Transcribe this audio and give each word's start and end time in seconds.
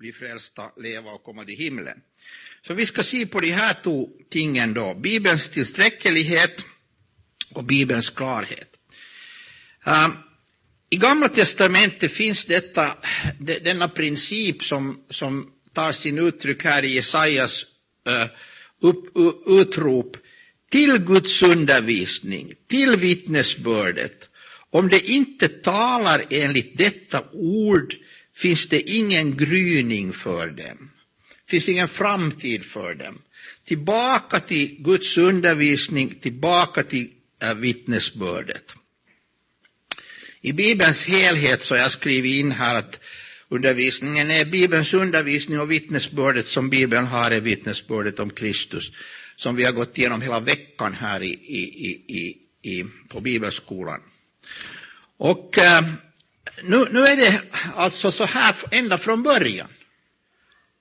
bli 0.00 0.12
frälsta, 0.12 0.70
leva 0.76 1.10
och 1.10 1.22
komma 1.22 1.44
till 1.44 1.56
himlen. 1.56 1.98
Så 2.66 2.74
vi 2.74 2.86
ska 2.86 3.02
se 3.02 3.26
på 3.26 3.40
de 3.40 3.50
här 3.50 3.76
två 3.82 4.08
tingen 4.30 4.74
då, 4.74 4.94
Bibelns 4.94 5.48
tillsträcklighet 5.48 6.64
och 7.50 7.64
Bibelns 7.64 8.10
klarhet. 8.10 8.76
Uh, 9.86 10.08
I 10.90 10.96
Gamla 10.96 11.28
Testamentet 11.28 12.12
finns 12.12 12.44
detta, 12.44 12.96
denna 13.38 13.88
princip 13.88 14.64
som, 14.64 15.04
som 15.10 15.52
tar 15.72 15.92
sin 15.92 16.18
uttryck 16.18 16.64
här 16.64 16.84
i 16.84 16.94
Jesajas 16.94 17.66
uh, 18.08 18.26
upp, 18.80 19.16
uh, 19.16 19.60
utrop 19.60 20.16
till 20.70 20.98
Guds 20.98 21.42
undervisning, 21.42 22.52
till 22.68 22.96
vittnesbördet. 22.96 24.28
Om 24.70 24.88
det 24.88 25.10
inte 25.10 25.48
talar 25.48 26.24
enligt 26.30 26.78
detta 26.78 27.24
ord 27.32 27.94
finns 28.40 28.68
det 28.68 28.90
ingen 28.90 29.36
gryning 29.36 30.12
för 30.12 30.48
dem. 30.48 30.90
finns 31.46 31.68
ingen 31.68 31.88
framtid 31.88 32.64
för 32.64 32.94
dem. 32.94 33.18
Tillbaka 33.64 34.40
till 34.40 34.76
Guds 34.78 35.18
undervisning, 35.18 36.14
tillbaka 36.14 36.82
till 36.82 37.08
äh, 37.42 37.54
vittnesbördet. 37.54 38.74
I 40.40 40.52
Bibelns 40.52 41.04
helhet 41.04 41.62
så 41.62 41.74
har 41.74 41.82
jag 41.82 41.92
skrivit 41.92 42.40
in 42.40 42.52
här 42.52 42.74
att 42.74 43.00
undervisningen 43.48 44.30
är 44.30 44.44
Bibelns 44.44 44.94
undervisning 44.94 45.60
och 45.60 45.70
vittnesbördet 45.70 46.46
som 46.46 46.70
Bibeln 46.70 47.06
har 47.06 47.30
är 47.30 47.40
vittnesbördet 47.40 48.20
om 48.20 48.30
Kristus 48.30 48.92
som 49.36 49.56
vi 49.56 49.64
har 49.64 49.72
gått 49.72 49.98
igenom 49.98 50.22
hela 50.22 50.40
veckan 50.40 50.94
här 50.94 51.22
i, 51.22 51.32
i, 51.32 51.62
i, 52.08 52.38
i 52.70 52.84
på 53.08 53.20
Bibelskolan. 53.20 54.00
Och 55.16 55.58
äh, 55.58 55.84
nu, 56.62 56.88
nu 56.90 57.00
är 57.00 57.16
det 57.16 57.42
alltså 57.76 58.12
så 58.12 58.24
här 58.24 58.54
ända 58.70 58.98
från 58.98 59.22
början. 59.22 59.68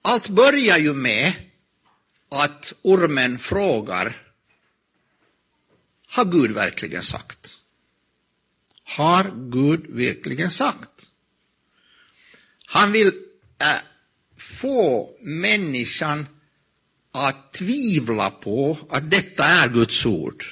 Allt 0.02 0.30
börjar 0.30 0.78
ju 0.78 0.94
med 0.94 1.34
att 2.30 2.74
ormen 2.82 3.40
frågar, 3.40 4.22
har 6.08 6.26
Gud 6.26 6.52
verkligen 6.52 7.04
sagt? 7.04 7.56
Har 8.84 9.50
Gud 9.52 9.86
verkligen 9.90 10.52
sagt? 10.52 10.90
Han 12.66 12.92
vill 12.92 13.08
äh, 13.58 13.78
få 14.38 15.10
människan 15.22 16.28
att 17.12 17.54
tvivla 17.54 18.32
på 18.32 18.78
att 18.90 19.12
detta 19.12 19.44
är 19.44 19.70
Guds 19.70 20.06
ord. 20.06 20.44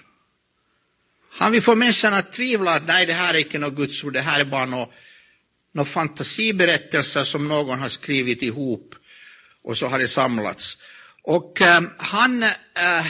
Han 1.29 1.51
vill 1.51 1.61
få 1.61 1.75
människan 1.75 2.13
att 2.13 2.33
tvivla 2.33 2.71
att 2.71 2.87
nej, 2.87 3.05
det 3.05 3.13
här 3.13 3.33
är 3.33 3.39
inte 3.39 3.59
något 3.59 3.75
Guds 3.75 4.03
ord, 4.03 4.13
det 4.13 4.21
här 4.21 4.41
är 4.41 4.45
bara 4.45 4.65
något 4.65 4.93
några 5.77 5.89
fantasiberättelser 5.89 7.23
som 7.23 7.47
någon 7.47 7.79
har 7.79 7.89
skrivit 7.89 8.41
ihop 8.41 8.95
och 9.63 9.77
så 9.77 9.87
har 9.87 9.99
det 9.99 10.07
samlats. 10.07 10.77
Och 11.23 11.61
eh, 11.61 11.81
han, 11.97 12.43
eh, 12.43 13.05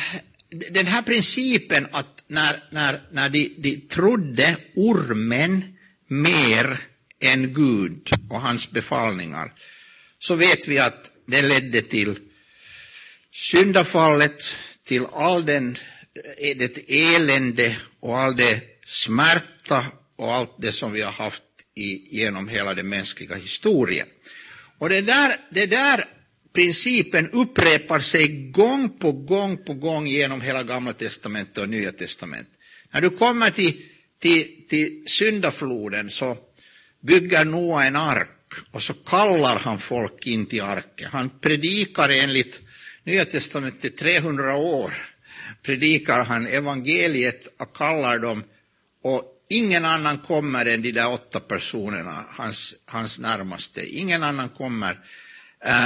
den 0.50 0.88
här 0.88 1.02
principen 1.02 1.88
att 1.92 2.24
när, 2.28 2.64
när, 2.70 3.02
när 3.12 3.30
de, 3.30 3.56
de 3.58 3.78
trodde 3.78 4.58
ormen 4.76 5.78
mer 6.08 6.80
än 7.20 7.54
Gud 7.54 8.10
och 8.30 8.42
hans 8.42 8.72
befallningar, 8.72 9.54
så 10.20 10.36
vet 10.36 10.68
vi 10.68 10.80
att 10.80 11.12
det 11.28 11.42
ledde 11.42 11.82
till 11.82 12.20
syndafallet, 13.32 14.56
till 14.84 15.06
all 15.14 15.46
den, 15.46 15.78
det 16.38 16.92
elände 17.16 17.78
och 18.00 18.20
all 18.20 18.36
det 18.36 18.62
smärta 18.86 19.86
och 20.16 20.36
allt 20.36 20.56
det 20.58 20.72
som 20.72 20.92
vi 20.92 21.02
har 21.02 21.12
haft 21.12 21.44
i, 21.78 22.08
genom 22.12 22.48
hela 22.48 22.74
den 22.74 22.90
mänskliga 22.90 23.36
historien. 23.36 24.08
Och 24.78 24.90
det 24.90 25.02
där, 25.02 25.38
det 25.50 25.66
där 25.66 26.06
principen 26.54 27.30
upprepar 27.30 28.00
sig 28.00 28.28
gång 28.52 28.90
på 29.00 29.12
gång 29.12 29.58
på 29.58 29.74
gång 29.74 30.08
genom 30.08 30.42
hela 30.42 30.64
Gamla 30.64 30.94
testamentet 30.94 31.58
och 31.58 31.70
Nya 31.70 31.92
testamentet. 31.92 32.54
När 32.92 33.02
du 33.02 33.10
kommer 33.10 33.50
till, 33.50 33.82
till, 34.20 34.68
till 34.70 35.04
syndafloden 35.08 36.10
så 36.10 36.38
bygger 37.02 37.46
Noa 37.46 37.86
en 37.86 37.96
ark 37.96 38.30
och 38.72 38.84
så 38.84 38.94
kallar 38.94 39.60
han 39.60 39.80
folk 39.80 40.28
in 40.28 40.46
till 40.46 40.62
arken. 40.62 41.10
Han 41.12 41.30
predikar 41.42 42.10
enligt 42.10 42.62
Nya 43.04 43.26
testamentet 43.26 43.98
300 43.98 44.56
år 44.56 44.94
predikar 45.62 46.26
han 46.26 46.48
evangeliet 46.48 47.48
och 47.60 47.76
kallar 47.76 48.20
dem 48.20 48.44
och 49.02 49.24
ingen 49.50 49.86
annan 49.86 50.18
kommer 50.18 50.66
än 50.66 50.82
de 50.82 50.92
där 50.92 51.12
åtta 51.12 51.40
personerna, 51.40 52.26
hans, 52.30 52.76
hans 52.86 53.20
närmaste. 53.20 53.86
Ingen 53.86 54.24
annan 54.24 54.50
kommer. 54.50 55.00
Eh, 55.60 55.86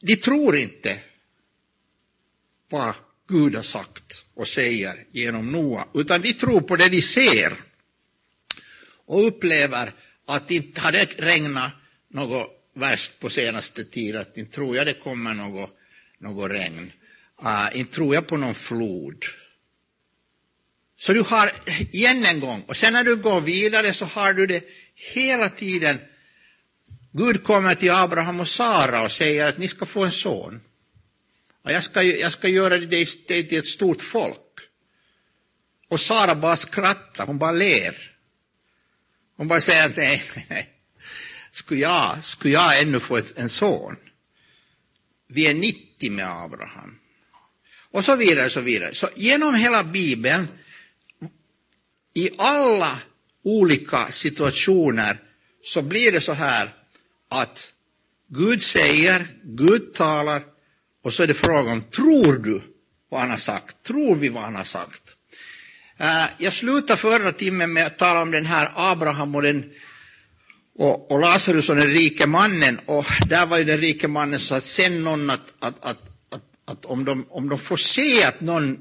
de 0.00 0.16
tror 0.16 0.56
inte 0.56 0.98
vad 2.68 2.94
Gud 3.28 3.54
har 3.54 3.62
sagt 3.62 4.24
och 4.34 4.48
säger 4.48 5.04
genom 5.10 5.52
Noa, 5.52 5.84
utan 5.94 6.20
de 6.20 6.32
tror 6.32 6.60
på 6.60 6.76
det 6.76 6.88
de 6.88 7.02
ser 7.02 7.56
och 9.06 9.26
upplever 9.26 9.92
att 10.26 10.48
det 10.48 10.54
inte 10.54 10.80
har 10.80 10.92
regnat 11.22 11.72
något 12.08 12.60
värst 12.74 13.20
på 13.20 13.30
senaste 13.30 13.84
tiden, 13.84 14.20
att 14.20 14.36
inte 14.36 14.54
tror 14.54 14.76
jag 14.76 14.86
det 14.86 14.94
kommer 14.94 15.34
något, 15.34 15.70
något 16.18 16.50
regn. 16.50 16.92
Uh, 17.42 17.78
inte 17.78 17.94
tror 17.94 18.14
jag 18.14 18.26
på 18.26 18.36
någon 18.36 18.54
flod. 18.54 19.24
Så 21.00 21.12
du 21.12 21.20
har 21.20 21.52
igen 21.92 22.24
en 22.24 22.40
gång, 22.40 22.62
och 22.62 22.76
sen 22.76 22.92
när 22.92 23.04
du 23.04 23.16
går 23.16 23.40
vidare 23.40 23.92
så 23.92 24.04
har 24.04 24.32
du 24.32 24.46
det 24.46 24.64
hela 24.94 25.48
tiden. 25.48 25.98
Gud 27.12 27.44
kommer 27.44 27.74
till 27.74 27.90
Abraham 27.90 28.40
och 28.40 28.48
Sara 28.48 29.02
och 29.02 29.12
säger 29.12 29.46
att 29.46 29.58
ni 29.58 29.68
ska 29.68 29.86
få 29.86 30.04
en 30.04 30.12
son. 30.12 30.60
Och 31.64 31.72
jag, 31.72 31.84
ska, 31.84 32.02
jag 32.02 32.32
ska 32.32 32.48
göra 32.48 32.78
dig 32.78 33.06
till 33.06 33.58
ett 33.58 33.66
stort 33.66 34.00
folk. 34.00 34.58
Och 35.88 36.00
Sara 36.00 36.34
bara 36.34 36.56
skrattar, 36.56 37.26
hon 37.26 37.38
bara 37.38 37.52
ler. 37.52 38.16
Hon 39.36 39.48
bara 39.48 39.60
säger 39.60 39.86
att 39.86 39.96
nej, 39.96 40.22
nej, 40.48 40.68
skulle 41.52 41.80
jag, 41.80 42.24
skulle 42.24 42.54
jag 42.54 42.82
ännu 42.82 43.00
få 43.00 43.16
ett, 43.16 43.38
en 43.38 43.48
son? 43.48 43.96
Vi 45.28 45.46
är 45.46 45.54
90 45.54 46.10
med 46.10 46.26
Abraham. 46.26 46.98
Och 47.90 48.04
så 48.04 48.16
vidare, 48.16 48.50
så 48.50 48.60
vidare. 48.60 48.94
Så 48.94 49.08
genom 49.16 49.54
hela 49.54 49.84
Bibeln 49.84 50.48
i 52.14 52.30
alla 52.38 52.98
olika 53.44 54.10
situationer 54.10 55.18
så 55.62 55.82
blir 55.82 56.12
det 56.12 56.20
så 56.20 56.32
här 56.32 56.74
att 57.30 57.72
Gud 58.28 58.62
säger, 58.62 59.26
Gud 59.44 59.94
talar 59.94 60.42
och 61.04 61.14
så 61.14 61.22
är 61.22 61.26
det 61.26 61.34
frågan, 61.34 61.82
tror 61.82 62.32
du 62.32 62.62
vad 63.10 63.20
han 63.20 63.30
har 63.30 63.36
sagt? 63.36 63.82
Tror 63.82 64.16
vi 64.16 64.28
vad 64.28 64.42
han 64.42 64.56
har 64.56 64.64
sagt? 64.64 65.16
Eh, 65.98 66.26
jag 66.38 66.52
slutade 66.52 67.00
förra 67.00 67.32
timmen 67.32 67.72
med 67.72 67.86
att 67.86 67.98
tala 67.98 68.22
om 68.22 68.30
den 68.30 68.46
här 68.46 68.72
Abraham 68.74 69.34
och, 69.34 69.42
den, 69.42 69.70
och, 70.78 71.10
och 71.10 71.20
Lazarus 71.20 71.68
och 71.68 71.76
den 71.76 71.86
rike 71.86 72.26
mannen. 72.26 72.80
Och 72.86 73.06
där 73.28 73.46
var 73.46 73.58
ju 73.58 73.64
den 73.64 73.78
rike 73.78 74.08
mannen 74.08 74.40
så 74.40 74.54
att 74.54 74.64
sen 74.64 75.04
någon 75.04 75.30
att, 75.30 75.54
att, 75.58 75.84
att, 75.84 75.98
att, 76.30 76.42
att 76.64 76.84
om, 76.84 77.04
de, 77.04 77.26
om 77.28 77.48
de 77.48 77.58
får 77.58 77.76
se 77.76 78.24
att 78.24 78.40
någon 78.40 78.78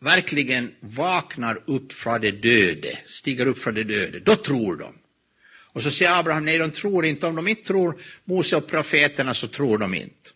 verkligen 0.00 0.74
vaknar 0.80 1.62
upp 1.66 1.92
från 1.92 2.20
det 2.20 2.30
döde, 2.30 2.98
stiger 3.06 3.46
upp 3.46 3.58
från 3.58 3.74
det 3.74 3.84
döde, 3.84 4.20
då 4.20 4.36
tror 4.36 4.76
de. 4.76 4.94
Och 5.76 5.82
så 5.82 5.90
säger 5.90 6.18
Abraham, 6.18 6.44
nej 6.44 6.58
de 6.58 6.70
tror 6.70 7.04
inte, 7.04 7.26
om 7.26 7.36
de 7.36 7.48
inte 7.48 7.62
tror 7.62 8.02
Mose 8.24 8.56
och 8.56 8.66
profeterna 8.66 9.34
så 9.34 9.48
tror 9.48 9.78
de 9.78 9.94
inte. 9.94 10.30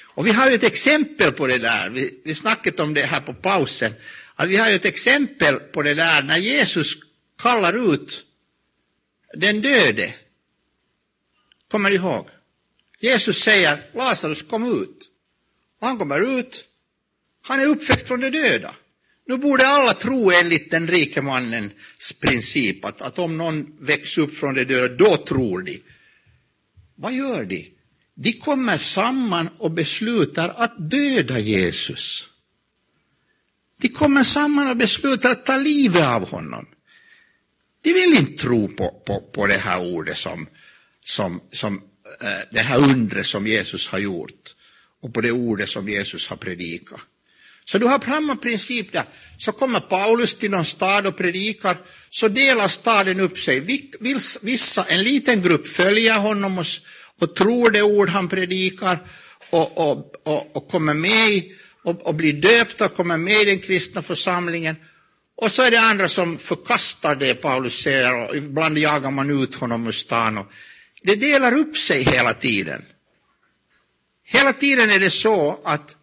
Och 0.00 0.26
vi 0.26 0.32
har 0.32 0.48
ju 0.48 0.54
ett 0.54 0.64
exempel 0.64 1.32
på 1.32 1.46
det 1.46 1.58
där, 1.58 1.90
vi, 1.90 2.20
vi 2.24 2.34
snackade 2.34 2.82
om 2.82 2.94
det 2.94 3.02
här 3.02 3.20
på 3.20 3.34
pausen, 3.34 3.94
att 4.34 4.48
vi 4.48 4.56
har 4.56 4.68
ju 4.68 4.74
ett 4.74 4.84
exempel 4.84 5.54
på 5.54 5.82
det 5.82 5.94
där 5.94 6.22
när 6.22 6.38
Jesus 6.38 6.96
kallar 7.38 7.94
ut 7.94 8.24
den 9.34 9.60
döde. 9.60 10.14
Kommer 11.70 11.90
ihåg? 11.90 12.28
Jesus 13.00 13.42
säger, 13.42 13.82
Lazarus 13.94 14.42
kom 14.42 14.82
ut. 14.82 15.10
Och 15.80 15.86
han 15.86 15.98
kommer 15.98 16.38
ut 16.38 16.67
han 17.48 17.60
är 17.60 17.66
uppväckt 17.66 18.08
från 18.08 18.20
de 18.20 18.30
döda. 18.30 18.74
Nu 19.26 19.36
borde 19.36 19.66
alla 19.66 19.94
tro 19.94 20.30
enligt 20.30 20.70
den 20.70 20.88
rike 20.88 21.22
mannens 21.22 21.72
princip 22.20 22.84
att, 22.84 23.02
att 23.02 23.18
om 23.18 23.36
någon 23.36 23.76
väcks 23.80 24.18
upp 24.18 24.34
från 24.34 24.54
de 24.54 24.64
döda, 24.64 24.94
då 24.94 25.16
tror 25.16 25.62
de. 25.62 25.82
Vad 26.94 27.12
gör 27.12 27.44
de? 27.44 27.72
De 28.14 28.32
kommer 28.32 28.78
samman 28.78 29.48
och 29.58 29.70
beslutar 29.70 30.48
att 30.56 30.90
döda 30.90 31.38
Jesus. 31.38 32.28
De 33.80 33.88
kommer 33.88 34.24
samman 34.24 34.68
och 34.68 34.76
beslutar 34.76 35.30
att 35.30 35.46
ta 35.46 35.56
livet 35.56 36.06
av 36.06 36.28
honom. 36.28 36.66
De 37.82 37.92
vill 37.92 38.18
inte 38.18 38.42
tro 38.42 38.68
på, 38.68 39.02
på, 39.06 39.20
på 39.20 39.46
det 39.46 39.58
här 39.58 39.80
ordet 39.80 40.18
som, 40.18 40.46
som, 41.04 41.40
som 41.52 41.82
eh, 42.20 42.42
det 42.52 42.60
här 42.60 42.90
undret 42.90 43.26
som 43.26 43.46
Jesus 43.46 43.88
har 43.88 43.98
gjort 43.98 44.54
och 45.00 45.14
på 45.14 45.20
det 45.20 45.32
ordet 45.32 45.68
som 45.68 45.88
Jesus 45.88 46.28
har 46.28 46.36
predikat. 46.36 47.00
Så 47.68 47.78
du 47.78 47.86
har 47.86 48.00
samma 48.00 48.36
princip 48.36 48.92
där. 48.92 49.04
Så 49.38 49.52
kommer 49.52 49.80
Paulus 49.80 50.36
till 50.36 50.50
någon 50.50 50.64
stad 50.64 51.06
och 51.06 51.16
predikar, 51.16 51.76
så 52.10 52.28
delar 52.28 52.68
staden 52.68 53.20
upp 53.20 53.38
sig. 53.38 53.88
Vissa, 54.42 54.84
en 54.84 55.02
liten 55.02 55.42
grupp 55.42 55.68
följer 55.68 56.18
honom 56.18 56.58
och, 56.58 56.66
och 57.20 57.36
tror 57.36 57.70
det 57.70 57.82
ord 57.82 58.08
han 58.08 58.28
predikar 58.28 58.98
och, 59.50 59.78
och, 59.78 60.12
och, 60.22 60.56
och 60.56 60.68
kommer 60.68 60.94
med 60.94 61.42
och, 61.84 62.06
och 62.06 62.14
blir 62.14 62.32
döpta 62.32 62.84
och 62.84 62.94
kommer 62.94 63.16
med 63.16 63.40
i 63.40 63.44
den 63.44 63.58
kristna 63.58 64.02
församlingen. 64.02 64.76
Och 65.36 65.52
så 65.52 65.62
är 65.62 65.70
det 65.70 65.80
andra 65.80 66.08
som 66.08 66.38
förkastar 66.38 67.16
det 67.16 67.34
Paulus 67.34 67.82
säger 67.82 68.14
och 68.14 68.36
ibland 68.36 68.78
jagar 68.78 69.10
man 69.10 69.42
ut 69.42 69.54
honom 69.54 69.86
ur 69.86 69.92
stan. 69.92 70.38
Och 70.38 70.46
det 71.02 71.14
delar 71.14 71.58
upp 71.58 71.76
sig 71.76 72.02
hela 72.02 72.34
tiden. 72.34 72.84
Hela 74.24 74.52
tiden 74.52 74.90
är 74.90 74.98
det 74.98 75.10
så 75.10 75.60
att 75.64 75.94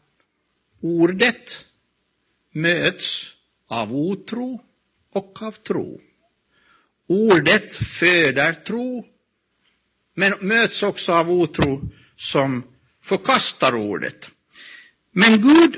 ordet 0.85 1.65
möts 2.51 3.35
av 3.67 3.95
otro 3.95 4.61
och 5.13 5.41
av 5.41 5.51
tro. 5.51 6.01
Ordet 7.07 7.75
föder 7.75 8.53
tro, 8.53 9.05
men 10.15 10.33
möts 10.39 10.83
också 10.83 11.13
av 11.13 11.31
otro 11.31 11.89
som 12.15 12.63
förkastar 13.01 13.75
ordet. 13.75 14.29
Men 15.11 15.41
Gud, 15.41 15.75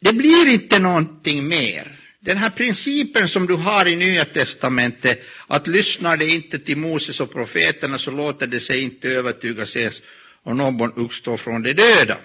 det 0.00 0.12
blir 0.12 0.48
inte 0.48 0.78
någonting 0.78 1.48
mer. 1.48 2.00
Den 2.20 2.36
här 2.36 2.50
principen 2.50 3.28
som 3.28 3.46
du 3.46 3.54
har 3.54 3.88
i 3.88 3.96
Nya 3.96 4.24
Testamentet, 4.24 5.22
att 5.46 5.66
lyssnar 5.66 6.16
det 6.16 6.28
inte 6.28 6.58
till 6.58 6.76
Moses 6.78 7.20
och 7.20 7.32
profeterna 7.32 7.98
så 7.98 8.10
låter 8.10 8.46
det 8.46 8.60
sig 8.60 8.82
inte 8.82 9.08
övertygas 9.08 9.76
ens 9.76 10.02
och 10.42 10.56
någon 10.56 10.92
uppstår 10.92 11.36
från 11.36 11.62
de 11.62 11.72
döda. 11.72 12.18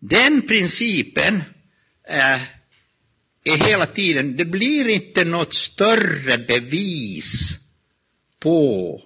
Den 0.00 0.42
principen 0.42 1.42
är, 2.08 2.40
är 3.44 3.68
hela 3.68 3.86
tiden, 3.86 4.36
det 4.36 4.44
blir 4.44 4.88
inte 4.88 5.24
något 5.24 5.54
större 5.54 6.38
bevis 6.38 7.58
på 8.40 9.02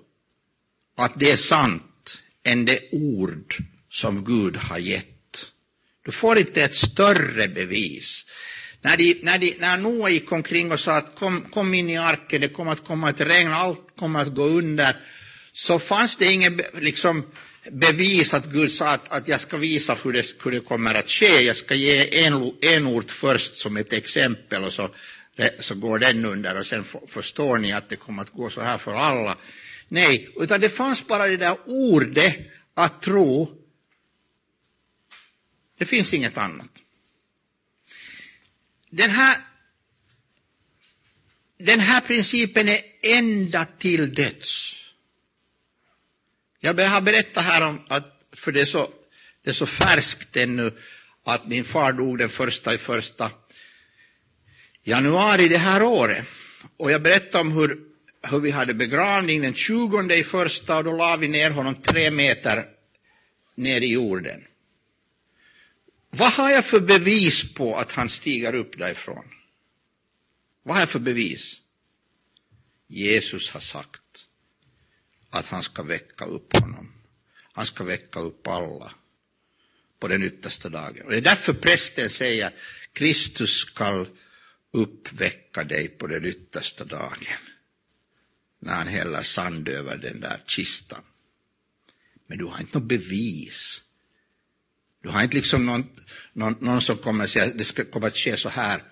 att 0.96 1.12
det 1.16 1.30
är 1.30 1.36
sant 1.36 2.22
än 2.44 2.64
det 2.64 2.80
ord 2.92 3.56
som 3.90 4.24
Gud 4.24 4.56
har 4.56 4.78
gett. 4.78 5.06
Du 6.04 6.12
får 6.12 6.38
inte 6.38 6.62
ett 6.62 6.76
större 6.76 7.48
bevis. 7.48 8.24
När, 8.80 8.96
de, 8.96 9.20
när, 9.22 9.38
de, 9.38 9.56
när 9.58 9.78
Noa 9.78 10.10
gick 10.10 10.32
omkring 10.32 10.72
och 10.72 10.80
sa 10.80 10.96
att 10.96 11.14
kom, 11.14 11.40
kom 11.40 11.74
in 11.74 11.90
i 11.90 11.96
arken, 11.96 12.40
det 12.40 12.48
kommer 12.48 12.72
att 12.72 12.84
komma 12.84 13.10
ett 13.10 13.20
regn, 13.20 13.52
allt 13.52 13.96
kommer 13.96 14.20
att 14.20 14.34
gå 14.34 14.44
under, 14.44 14.96
så 15.52 15.78
fanns 15.78 16.16
det 16.16 16.32
ingen, 16.32 16.60
liksom, 16.74 17.24
bevis 17.70 18.34
att 18.34 18.46
Gud 18.46 18.72
sa 18.72 18.88
att, 18.88 19.08
att 19.08 19.28
jag 19.28 19.40
ska 19.40 19.56
visa 19.56 19.94
hur 20.04 20.12
det, 20.12 20.42
hur 20.44 20.50
det 20.50 20.60
kommer 20.60 20.94
att 20.94 21.10
ske. 21.10 21.40
Jag 21.40 21.56
ska 21.56 21.74
ge 21.74 22.24
en, 22.24 22.52
en 22.60 22.86
ord 22.86 23.10
först 23.10 23.56
som 23.56 23.76
ett 23.76 23.92
exempel 23.92 24.64
och 24.64 24.72
så, 24.72 24.90
så 25.60 25.74
går 25.74 25.98
den 25.98 26.24
under 26.24 26.58
och 26.58 26.66
sen 26.66 26.84
förstår 27.06 27.58
ni 27.58 27.72
att 27.72 27.88
det 27.88 27.96
kommer 27.96 28.22
att 28.22 28.30
gå 28.30 28.50
så 28.50 28.60
här 28.60 28.78
för 28.78 28.94
alla. 28.94 29.36
Nej, 29.88 30.28
utan 30.36 30.60
det 30.60 30.68
fanns 30.68 31.06
bara 31.06 31.26
det 31.26 31.36
där 31.36 31.56
ordet 31.66 32.36
att 32.74 33.02
tro. 33.02 33.58
Det 35.78 35.84
finns 35.84 36.14
inget 36.14 36.38
annat. 36.38 36.70
Den 38.90 39.10
här, 39.10 39.36
den 41.58 41.80
här 41.80 42.00
principen 42.00 42.68
är 42.68 42.80
ända 43.02 43.64
till 43.64 44.14
döds. 44.14 44.81
Jag 46.64 46.74
har 46.74 47.00
berättat 47.00 47.44
här 47.44 47.66
om 47.66 47.80
att, 47.88 48.22
för 48.32 48.52
det 48.52 48.60
är 48.60 48.66
så, 48.66 48.90
det 49.44 49.50
är 49.50 49.54
så 49.54 49.66
färskt 49.66 50.36
ännu, 50.36 50.72
att 51.24 51.46
min 51.46 51.64
far 51.64 51.92
dog 51.92 52.18
den 52.18 52.28
första 52.28 52.74
i 52.74 52.78
första 52.78 53.30
januari 54.82 55.48
det 55.48 55.58
här 55.58 55.82
året. 55.82 56.24
Och 56.76 56.90
jag 56.90 57.02
berättade 57.02 57.40
om 57.40 57.52
hur, 57.52 57.78
hur 58.22 58.40
vi 58.40 58.50
hade 58.50 58.74
begravning 58.74 59.42
den 59.42 59.54
20 59.54 60.14
i 60.14 60.24
första 60.24 60.76
och 60.76 60.84
då 60.84 60.92
la 60.92 61.16
vi 61.16 61.28
ner 61.28 61.50
honom 61.50 61.74
tre 61.74 62.10
meter 62.10 62.66
ner 63.54 63.80
i 63.80 63.92
jorden. 63.92 64.44
Vad 66.10 66.32
har 66.32 66.50
jag 66.50 66.64
för 66.64 66.80
bevis 66.80 67.54
på 67.54 67.76
att 67.76 67.92
han 67.92 68.08
stiger 68.08 68.54
upp 68.54 68.78
därifrån? 68.78 69.24
Vad 70.62 70.76
har 70.76 70.82
jag 70.82 70.88
för 70.88 70.98
bevis? 70.98 71.56
Jesus 72.86 73.50
har 73.50 73.60
sagt 73.60 74.01
att 75.42 75.48
han 75.48 75.62
ska 75.62 75.82
väcka 75.82 76.24
upp 76.24 76.56
honom. 76.56 76.92
Han 77.52 77.66
ska 77.66 77.84
väcka 77.84 78.20
upp 78.20 78.46
alla 78.46 78.92
på 79.98 80.08
den 80.08 80.22
yttersta 80.22 80.68
dagen. 80.68 81.04
Och 81.04 81.10
det 81.10 81.16
är 81.16 81.20
därför 81.20 81.52
prästen 81.52 82.10
säger 82.10 82.52
Kristus 82.92 83.50
skall 83.50 84.08
uppväcka 84.72 85.64
dig 85.64 85.88
på 85.88 86.06
den 86.06 86.24
yttersta 86.24 86.84
dagen. 86.84 87.42
När 88.58 88.74
han 88.74 88.86
häller 88.86 89.22
sand 89.22 89.68
över 89.68 89.96
den 89.96 90.20
där 90.20 90.40
kistan. 90.46 91.02
Men 92.26 92.38
du 92.38 92.44
har 92.44 92.60
inte 92.60 92.78
något 92.78 92.88
bevis. 92.88 93.82
Du 95.02 95.08
har 95.08 95.22
inte 95.22 95.36
liksom 95.36 95.66
någon, 95.66 95.86
någon, 96.32 96.56
någon 96.60 96.82
som 96.82 96.98
kommer 96.98 97.26
säga 97.26 97.44
att 97.44 97.58
det 97.58 97.64
ska 97.64 97.84
komma 97.84 98.06
att 98.06 98.16
ske 98.16 98.36
så 98.36 98.48
här. 98.48 98.82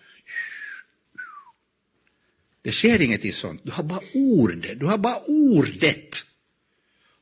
Det 2.62 2.72
sker 2.72 3.00
ingenting 3.00 3.32
sånt. 3.32 3.60
Du 3.64 3.72
har 3.72 3.84
bara 3.84 4.00
ordet. 4.14 4.80
Du 4.80 4.86
har 4.86 4.98
bara 4.98 5.18
ordet. 5.26 6.29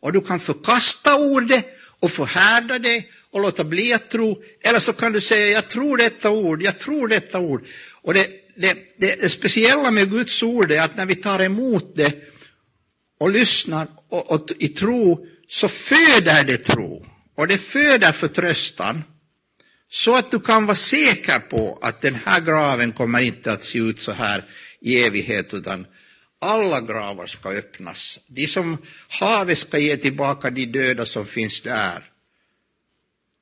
Och 0.01 0.13
du 0.13 0.21
kan 0.21 0.41
förkasta 0.41 1.17
ordet 1.17 1.67
och 2.01 2.11
förhärda 2.11 2.79
det 2.79 3.05
och 3.31 3.41
låta 3.41 3.65
bli 3.65 3.93
att 3.93 4.11
tro. 4.11 4.43
Eller 4.61 4.81
så 4.81 4.93
kan 4.93 5.13
du 5.13 5.21
säga, 5.21 5.47
jag 5.47 5.69
tror 5.69 5.97
detta 5.97 6.31
ord, 6.31 6.63
jag 6.63 6.79
tror 6.79 7.09
detta 7.09 7.39
ord. 7.39 7.67
Och 8.03 8.15
det, 8.15 8.29
det, 8.57 8.77
det, 8.99 9.21
det 9.21 9.29
speciella 9.29 9.91
med 9.91 10.11
Guds 10.11 10.43
ord 10.43 10.71
är 10.71 10.83
att 10.83 10.97
när 10.97 11.07
vi 11.07 11.15
tar 11.15 11.41
emot 11.41 11.97
det 11.97 12.15
och 13.21 13.31
lyssnar 13.31 13.89
och, 14.09 14.33
och, 14.33 14.51
i 14.59 14.69
tro, 14.69 15.27
så 15.49 15.69
föder 15.69 16.45
det 16.45 16.59
tro. 16.59 17.07
Och 17.35 17.49
det 17.49 17.59
föder 17.59 18.13
förtröstan. 18.13 19.03
Så 19.91 20.17
att 20.17 20.31
du 20.31 20.41
kan 20.41 20.67
vara 20.67 20.77
säker 20.77 21.39
på 21.39 21.79
att 21.83 22.01
den 22.01 22.15
här 22.15 22.41
graven 22.41 22.93
kommer 22.93 23.21
inte 23.21 23.53
att 23.53 23.65
se 23.65 23.79
ut 23.79 24.01
så 24.01 24.13
här 24.13 24.45
i 24.81 25.05
evighet, 25.05 25.55
utan 25.55 25.87
alla 26.41 26.81
gravar 26.81 27.27
ska 27.27 27.49
öppnas. 27.49 28.21
De 28.27 28.49
som 28.49 28.79
havet 29.09 29.59
ska 29.59 29.79
ge 29.79 29.97
tillbaka 29.97 30.51
de 30.51 30.67
döda 30.67 31.07
som 31.07 31.27
finns 31.27 31.61
där. 31.61 32.05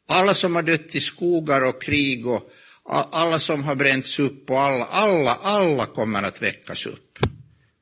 Alla 0.09 0.35
som 0.35 0.55
har 0.55 0.63
dött 0.63 0.95
i 0.95 1.01
skogar 1.01 1.63
och 1.63 1.83
krig 1.83 2.27
och 2.27 2.53
alla 2.89 3.39
som 3.39 3.65
har 3.65 3.75
bränts 3.75 4.19
upp 4.19 4.51
och 4.51 4.61
alla, 4.61 4.85
alla, 4.85 5.35
alla 5.35 5.87
kommer 5.87 6.23
att 6.23 6.43
väckas 6.43 6.87
upp. 6.87 7.19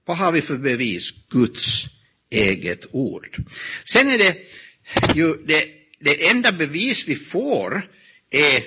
Vad 0.04 0.16
har 0.16 0.32
vi 0.32 0.40
för 0.40 0.58
bevis? 0.58 1.10
Guds 1.30 1.86
eget 2.30 2.86
ord. 2.90 3.36
Sen 3.84 4.08
är 4.08 4.18
det 4.18 4.36
ju 5.14 5.34
det, 5.46 5.68
det 6.00 6.28
enda 6.28 6.52
bevis 6.52 7.08
vi 7.08 7.16
får 7.16 7.88
är 8.30 8.62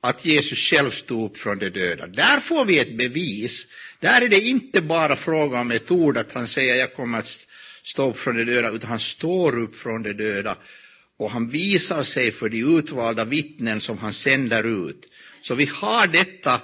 att 0.00 0.24
Jesus 0.24 0.58
själv 0.58 0.90
stod 0.90 1.30
upp 1.30 1.38
från 1.38 1.58
de 1.58 1.70
döda. 1.70 2.06
Där 2.06 2.40
får 2.40 2.64
vi 2.64 2.78
ett 2.78 2.96
bevis. 2.98 3.66
Där 4.06 4.22
är 4.22 4.28
det 4.28 4.40
inte 4.40 4.80
bara 4.82 5.16
fråga 5.16 5.60
om 5.60 5.70
ett 5.70 5.90
ord 5.90 6.16
att 6.16 6.32
han 6.32 6.48
säger 6.48 6.74
jag 6.74 6.94
kommer 6.94 7.18
att 7.18 7.46
stå 7.82 8.10
upp 8.10 8.18
från 8.18 8.36
de 8.36 8.44
döda, 8.44 8.70
utan 8.70 8.90
han 8.90 9.00
står 9.00 9.58
upp 9.58 9.76
från 9.76 10.02
de 10.02 10.12
döda 10.12 10.56
och 11.18 11.30
han 11.30 11.48
visar 11.48 12.02
sig 12.02 12.32
för 12.32 12.48
de 12.48 12.78
utvalda 12.78 13.24
vittnen 13.24 13.80
som 13.80 13.98
han 13.98 14.12
sänder 14.12 14.88
ut. 14.88 15.10
Så 15.42 15.54
vi 15.54 15.64
har 15.64 16.06
detta 16.06 16.60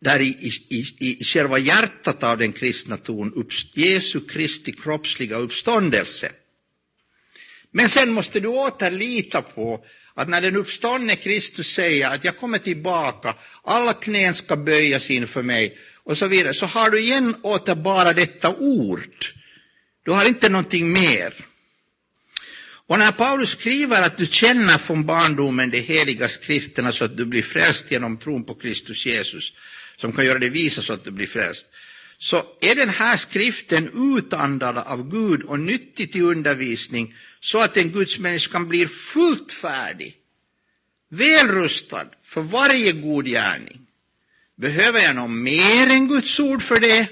där 0.00 0.20
i, 0.20 0.50
i, 0.68 0.84
i 0.98 1.24
själva 1.24 1.58
hjärtat 1.58 2.22
av 2.22 2.38
den 2.38 2.52
kristna 2.52 2.96
tron, 2.96 3.46
Jesu 3.72 4.20
Kristi 4.20 4.72
kroppsliga 4.72 5.36
uppståndelse. 5.36 6.32
Men 7.70 7.88
sen 7.88 8.12
måste 8.12 8.40
du 8.40 8.48
åter 8.48 8.90
lita 8.90 9.42
på 9.42 9.84
att 10.14 10.28
när 10.28 10.40
den 10.40 10.56
uppståndne 10.56 11.16
Kristus 11.16 11.74
säger 11.74 12.10
att 12.10 12.24
jag 12.24 12.36
kommer 12.36 12.58
tillbaka, 12.58 13.34
alla 13.62 13.92
knän 13.92 14.34
ska 14.34 14.56
böjas 14.56 15.10
inför 15.10 15.42
mig 15.42 15.78
och 16.04 16.18
så 16.18 16.28
vidare, 16.28 16.54
så 16.54 16.66
har 16.66 16.90
du 16.90 17.00
igen 17.00 17.34
åter 17.42 17.74
bara 17.74 18.12
detta 18.12 18.54
ord. 18.54 19.26
Du 20.04 20.10
har 20.10 20.28
inte 20.28 20.48
någonting 20.48 20.92
mer. 20.92 21.34
Och 22.86 22.98
när 22.98 23.12
Paulus 23.12 23.50
skriver 23.50 24.02
att 24.02 24.16
du 24.16 24.26
känner 24.26 24.78
från 24.78 25.06
barndomen 25.06 25.70
de 25.70 25.80
heliga 25.80 26.28
skrifterna 26.28 26.92
så 26.92 27.04
att 27.04 27.16
du 27.16 27.24
blir 27.24 27.42
frälst 27.42 27.90
genom 27.90 28.16
tron 28.16 28.44
på 28.44 28.54
Kristus 28.54 29.06
Jesus, 29.06 29.52
som 29.96 30.12
kan 30.12 30.26
göra 30.26 30.38
det 30.38 30.48
visa 30.48 30.82
så 30.82 30.92
att 30.92 31.04
du 31.04 31.10
blir 31.10 31.26
frälst, 31.26 31.66
så 32.18 32.44
är 32.60 32.74
den 32.74 32.88
här 32.88 33.16
skriften 33.16 34.14
utandad 34.16 34.78
av 34.78 35.10
Gud 35.10 35.42
och 35.42 35.60
nyttig 35.60 36.12
till 36.12 36.22
undervisning 36.22 37.14
så 37.40 37.60
att 37.60 37.76
en 37.76 37.90
gudsmänniska 37.90 38.60
blir 38.60 38.86
fullt 38.86 39.52
färdig, 39.52 40.16
välrustad 41.10 42.06
för 42.22 42.40
varje 42.40 42.92
god 42.92 43.26
gärning. 43.26 43.83
Behöver 44.56 45.00
jag 45.00 45.16
något 45.16 45.30
mer 45.30 45.90
än 45.90 46.08
Guds 46.08 46.40
ord 46.40 46.62
för 46.62 46.80
det? 46.80 47.08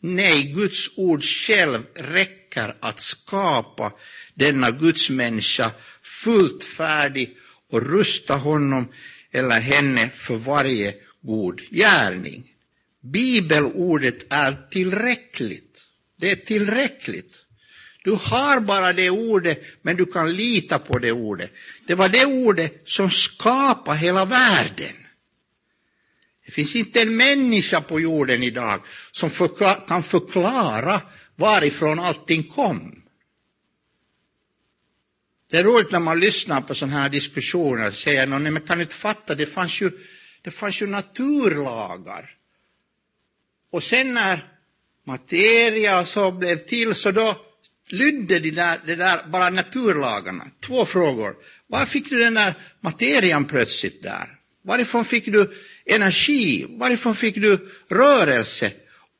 Nej, 0.00 0.42
Guds 0.42 0.90
ord 0.96 1.24
själv 1.24 1.82
räcker 1.94 2.74
att 2.80 3.00
skapa 3.00 3.92
denna 4.34 4.70
Guds 4.70 5.10
människa 5.10 5.70
fullt 6.02 6.64
färdig 6.64 7.36
och 7.70 7.82
rusta 7.82 8.34
honom 8.34 8.92
eller 9.32 9.60
henne 9.60 10.10
för 10.10 10.36
varje 10.36 10.94
god 11.22 11.60
gärning. 11.70 12.44
Bibelordet 13.02 14.32
är 14.32 14.68
tillräckligt. 14.70 15.84
Det 16.20 16.30
är 16.30 16.36
tillräckligt. 16.36 17.44
Du 18.04 18.10
har 18.10 18.60
bara 18.60 18.92
det 18.92 19.10
ordet, 19.10 19.62
men 19.82 19.96
du 19.96 20.06
kan 20.06 20.32
lita 20.32 20.78
på 20.78 20.98
det 20.98 21.12
ordet. 21.12 21.50
Det 21.86 21.94
var 21.94 22.08
det 22.08 22.24
ordet 22.24 22.82
som 22.84 23.10
skapade 23.10 23.98
hela 23.98 24.24
världen. 24.24 25.07
Det 26.48 26.52
finns 26.52 26.76
inte 26.76 27.02
en 27.02 27.16
människa 27.16 27.80
på 27.80 28.00
jorden 28.00 28.42
idag 28.42 28.80
som 29.10 29.30
förkla 29.30 29.74
kan 29.74 30.02
förklara 30.02 31.00
varifrån 31.36 32.00
allting 32.00 32.42
kom. 32.42 33.02
Det 35.50 35.56
är 35.56 35.64
roligt 35.64 35.92
när 35.92 36.00
man 36.00 36.20
lyssnar 36.20 36.60
på 36.60 36.74
sådana 36.74 37.00
här 37.00 37.08
diskussioner 37.08 37.88
och 37.88 37.94
säger 37.94 38.26
någon, 38.26 38.42
nej 38.42 38.52
men 38.52 38.62
kan 38.62 38.80
inte 38.80 38.94
fatta, 38.94 39.34
det 39.34 39.46
fanns, 39.46 39.80
ju, 39.80 39.90
det 40.42 40.50
fanns 40.50 40.82
ju 40.82 40.86
naturlagar. 40.86 42.30
Och 43.72 43.82
sen 43.82 44.14
när 44.14 44.44
materia 45.06 46.00
och 46.00 46.08
så 46.08 46.30
blev 46.30 46.56
till 46.56 46.94
så 46.94 47.10
då 47.10 47.36
lydde 47.88 48.38
de 48.38 48.50
där, 48.50 48.80
det 48.86 48.96
där 48.96 49.26
bara 49.26 49.50
naturlagarna. 49.50 50.44
Två 50.60 50.84
frågor. 50.84 51.36
Var 51.66 51.86
fick 51.86 52.10
du 52.10 52.18
den 52.18 52.34
där 52.34 52.54
materian 52.80 53.44
plötsligt 53.44 54.02
där? 54.02 54.38
Varifrån 54.68 55.04
fick 55.04 55.24
du 55.26 55.54
energi? 55.88 56.66
Varifrån 56.68 57.14
fick 57.14 57.34
du 57.34 57.68
rörelse? 57.88 58.72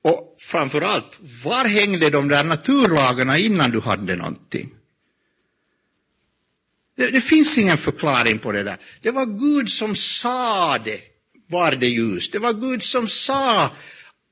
Och 0.03 0.37
framförallt, 0.41 1.19
var 1.45 1.65
hängde 1.65 2.11
de 2.11 2.29
där 2.29 2.45
naturlagarna 2.45 3.39
innan 3.39 3.71
du 3.71 3.81
hade 3.81 4.17
någonting? 4.17 4.71
Det, 6.97 7.11
det, 7.11 7.21
finns 7.21 7.59
ingen 7.59 7.79
förklaring 7.79 8.39
på 8.39 8.53
det 8.53 8.63
där. 8.63 8.77
Det 9.03 9.11
var 9.11 9.27
Gud 9.27 9.71
som 9.71 9.97
sa 9.97 10.79
det, 10.79 11.01
var 11.47 11.73
det 11.73 11.89
ljus. 11.89 12.31
Det 12.31 12.39
var 12.39 12.53
Gud 12.53 12.83
som 12.83 13.09
sa 13.09 13.71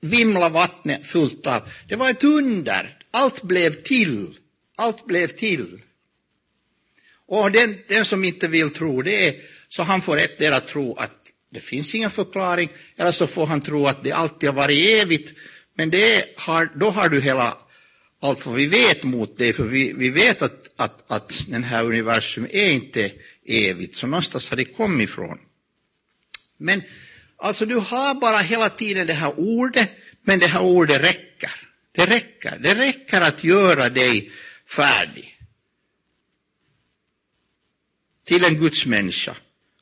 vimla 0.01 0.49
vattnet 0.49 1.07
fullt 1.07 1.47
av. 1.47 1.69
Det 1.89 1.97
var 1.97 2.11
ett 2.11 2.25
under. 2.25 2.99
Allt 3.11 3.43
blev 3.43 3.83
till. 3.83 4.35
Allt 4.77 5.07
blev 5.07 5.27
till. 5.27 5.81
Och 7.27 7.53
den, 7.53 7.79
den 7.89 8.05
som 8.05 8.25
inte 8.25 8.49
vill 8.49 8.71
tro 8.71 9.03
det, 9.03 9.37
så 9.69 9.83
han 9.83 10.03
får 10.03 10.17
ett 10.17 10.53
att 10.53 10.67
tro 10.67 10.95
att 10.95 11.26
det 11.51 11.61
finns 11.61 11.95
ingen 11.95 12.11
förklaring, 12.11 12.69
eller 12.97 13.13
så 13.13 13.27
får 13.27 13.47
han 13.47 13.61
tro 13.61 13.87
att 13.87 14.05
det 14.05 14.13
alltid 14.13 14.49
har 14.49 14.57
varit 14.57 15.03
evigt, 15.03 15.39
men 15.75 15.91
det 15.91 16.25
har, 16.37 16.73
då 16.77 16.91
har 16.91 17.09
du 17.09 17.21
hela 17.21 17.59
allt 18.21 18.47
vad 18.47 18.55
vi 18.55 18.67
vet 18.67 19.03
mot 19.03 19.39
det, 19.39 19.53
för 19.53 19.65
vi, 19.65 19.93
vi 19.93 20.09
vet 20.09 20.43
att, 20.43 20.71
att, 20.77 21.11
att 21.11 21.45
den 21.49 21.65
här 21.65 21.85
universum 21.85 22.47
är 22.51 22.73
inte 22.73 23.13
evigt, 23.47 23.97
så 23.97 24.07
någonstans 24.07 24.51
har 24.51 24.57
det 24.57 24.65
kommit 24.65 25.09
ifrån. 25.09 25.39
Men 26.57 26.83
alltså 27.37 27.67
du 27.67 27.77
har 27.77 28.15
bara 28.15 28.39
hela 28.39 28.71
tiden 28.71 29.07
det 29.07 29.13
här 29.13 29.33
ordet, 29.37 29.91
men 30.23 30.39
det 30.39 30.47
här 30.47 30.63
ordet 30.63 31.03
räcker. 31.03 31.53
Det 31.93 32.07
räcker. 32.07 32.59
Det 32.59 32.75
räcker 32.75 33.21
att 33.21 33.45
göra 33.45 33.89
dig 33.89 34.33
färdig 34.69 35.39
till 38.25 38.45
en 38.45 38.55
Guds 38.55 38.87
människa 38.87 39.37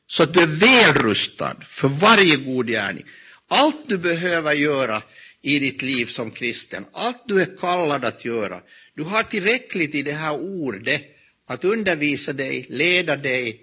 så 0.07 0.23
att 0.23 0.33
du 0.33 0.39
är 0.39 0.47
välrustad 0.47 1.55
för 1.61 1.87
varje 1.87 2.35
god 2.35 2.67
gärning. 2.67 3.05
Allt 3.47 3.87
du 3.87 3.97
behöver 3.97 4.53
göra 4.53 5.01
i 5.41 5.59
ditt 5.59 5.81
liv 5.81 6.05
som 6.05 6.31
kristen, 6.31 6.85
allt 6.91 7.23
du 7.27 7.41
är 7.41 7.57
kallad 7.57 8.05
att 8.05 8.25
göra, 8.25 8.61
du 8.93 9.03
har 9.03 9.23
tillräckligt 9.23 9.95
i 9.95 10.01
det 10.01 10.11
här 10.11 10.33
ordet 10.39 11.03
att 11.47 11.63
undervisa 11.63 12.33
dig, 12.33 12.65
leda 12.69 13.15
dig, 13.15 13.61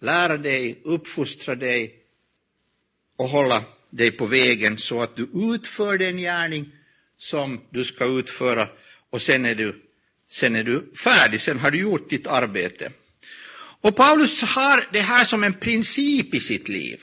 lära 0.00 0.36
dig, 0.36 0.78
uppfostra 0.84 1.54
dig 1.54 1.94
och 3.16 3.28
hålla 3.28 3.64
dig 3.90 4.10
på 4.10 4.26
vägen 4.26 4.78
så 4.78 5.02
att 5.02 5.16
du 5.16 5.28
utför 5.54 5.98
den 5.98 6.16
gärning 6.16 6.72
som 7.18 7.60
du 7.70 7.84
ska 7.84 8.04
utföra 8.04 8.68
och 9.10 9.22
sen 9.22 9.44
är 9.44 9.54
du, 9.54 9.82
sen 10.30 10.56
är 10.56 10.64
du 10.64 10.92
färdig, 10.96 11.40
sen 11.40 11.58
har 11.58 11.70
du 11.70 11.78
gjort 11.78 12.10
ditt 12.10 12.26
arbete. 12.26 12.92
Och 13.82 13.96
Paulus 13.96 14.42
har 14.42 14.88
det 14.92 15.00
här 15.00 15.24
som 15.24 15.44
en 15.44 15.54
princip 15.54 16.34
i 16.34 16.40
sitt 16.40 16.68
liv. 16.68 17.00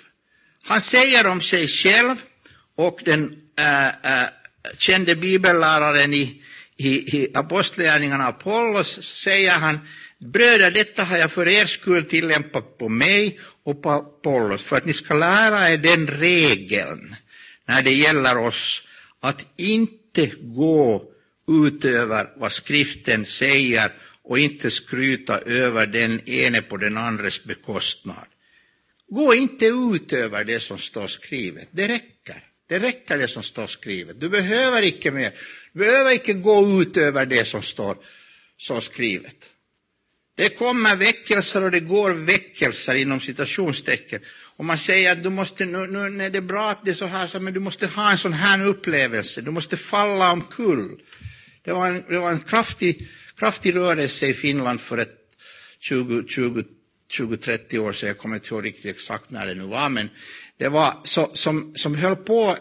Han 0.64 0.82
säger 0.82 1.28
om 1.28 1.42
sig 1.42 1.68
själv 1.68 2.16
och 2.76 3.00
den 3.06 3.36
äh, 3.60 3.88
äh, 3.88 4.28
kände 4.78 5.16
bibelläraren 5.16 6.14
i, 6.14 6.44
i, 6.78 7.18
i 7.18 7.32
Apostlagärningarna 7.34 8.28
Apollos 8.28 9.04
säger 9.04 9.52
han 9.52 9.80
Bröder, 10.20 10.72
detta 10.72 11.04
har 11.04 11.18
jag 11.18 11.32
för 11.32 11.48
er 11.48 11.66
skull 11.66 12.06
tillämpat 12.06 12.78
på 12.78 12.90
mig 12.90 13.40
och 13.64 13.82
på 13.82 13.90
Apollos 13.90 14.64
för 14.64 14.76
att 14.76 14.86
ni 14.86 14.94
ska 14.94 15.14
lära 15.14 15.70
er 15.70 15.78
den 15.78 16.08
regeln 16.08 17.16
när 17.68 17.82
det 17.82 17.94
gäller 17.94 18.38
oss 18.38 18.84
att 19.20 19.46
inte 19.58 20.32
gå 20.42 21.04
utöver 21.48 22.30
vad 22.36 22.52
skriften 22.52 23.26
säger 23.26 23.92
och 24.30 24.40
inte 24.40 24.72
skryta 24.72 25.40
över 25.40 25.88
den 25.88 26.30
ene 26.30 26.62
på 26.62 26.78
den 26.78 26.98
andres 26.98 27.44
bekostnad. 27.44 28.26
Gå 29.08 29.34
inte 29.34 29.66
ut 29.66 30.14
över 30.14 30.44
det 30.44 30.60
som 30.60 30.78
står 30.78 31.08
skrivet, 31.08 31.68
det 31.72 31.88
räcker. 31.88 32.44
Det 32.68 32.80
räcker 32.80 33.18
det 33.18 33.28
som 33.28 33.44
står 33.44 33.68
skrivet. 33.68 34.20
Du 34.20 34.30
behöver 34.30 34.82
inte 34.82 35.12
mer. 35.12 35.32
Du 35.74 35.80
behöver 35.80 36.12
inte 36.12 36.34
gå 36.34 36.82
ut 36.82 36.98
över 36.98 37.26
det 37.26 37.48
som 37.48 37.62
står, 37.62 37.98
så 38.58 38.82
skrivet. 38.82 39.50
Det 40.36 40.50
kommer 40.50 40.96
väckelser 40.96 41.64
och 41.64 41.72
det 41.72 41.80
går 41.80 42.14
väckelser 42.14 42.96
inom 42.96 43.20
citationstecken. 43.20 44.22
Och 44.58 44.66
man 44.66 44.78
säger 44.78 45.12
att 45.12 45.24
du 45.24 45.30
måste, 45.30 45.66
nu, 45.66 45.88
nu 45.88 46.10
när 46.10 46.30
det 46.30 46.38
är 46.38 46.42
bra 46.42 46.70
att 46.70 46.86
det 46.86 46.92
är 46.92 46.96
så 46.96 47.06
här, 47.06 47.28
så, 47.28 47.40
men 47.40 47.54
du 47.54 47.60
måste 47.60 47.88
ha 47.88 48.12
en 48.12 48.18
sån 48.18 48.34
här 48.34 48.66
upplevelse. 48.66 49.42
Du 49.42 49.52
måste 49.52 49.78
falla 49.78 50.32
omkull. 50.32 51.02
Det 51.64 51.72
var 51.72 51.88
en, 51.88 52.04
det 52.10 52.20
var 52.20 52.32
en 52.32 52.40
kraftig 52.40 53.08
kraftig 53.40 53.76
rörelse 53.76 54.28
i 54.28 54.34
Finland 54.34 54.82
för 54.82 54.98
ett 54.98 55.16
20-30 55.82 57.78
år 57.78 57.92
sedan, 57.92 58.08
jag 58.08 58.18
kommer 58.18 58.36
inte 58.36 58.54
ihåg 58.54 58.66
riktigt 58.66 58.96
exakt 58.96 59.32
när 59.32 59.46
det 59.46 59.54
nu 59.54 59.64
var, 59.64 59.90
men 59.90 60.10
det 60.58 60.70
var 60.70 60.94
så, 61.04 61.32
som, 61.34 61.76
som 61.76 61.96
höll 61.96 62.16
på 62.16 62.58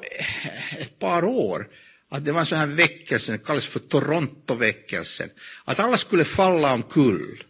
ett 0.79 0.99
par 0.99 1.25
år. 1.25 1.69
Att 2.11 2.25
det 2.25 2.33
var 2.33 2.41
en 2.41 2.47
sån 2.47 2.59
här 2.59 2.67
väckelse, 2.67 3.33
det 3.33 3.39
kallas 3.39 3.67
för 3.67 3.81
Torontoväckelsen, 3.81 5.31
Att 5.65 5.81
alla 5.81 5.97
skulle 5.97 6.25
falla 6.25 6.75
omkull. 6.75 7.45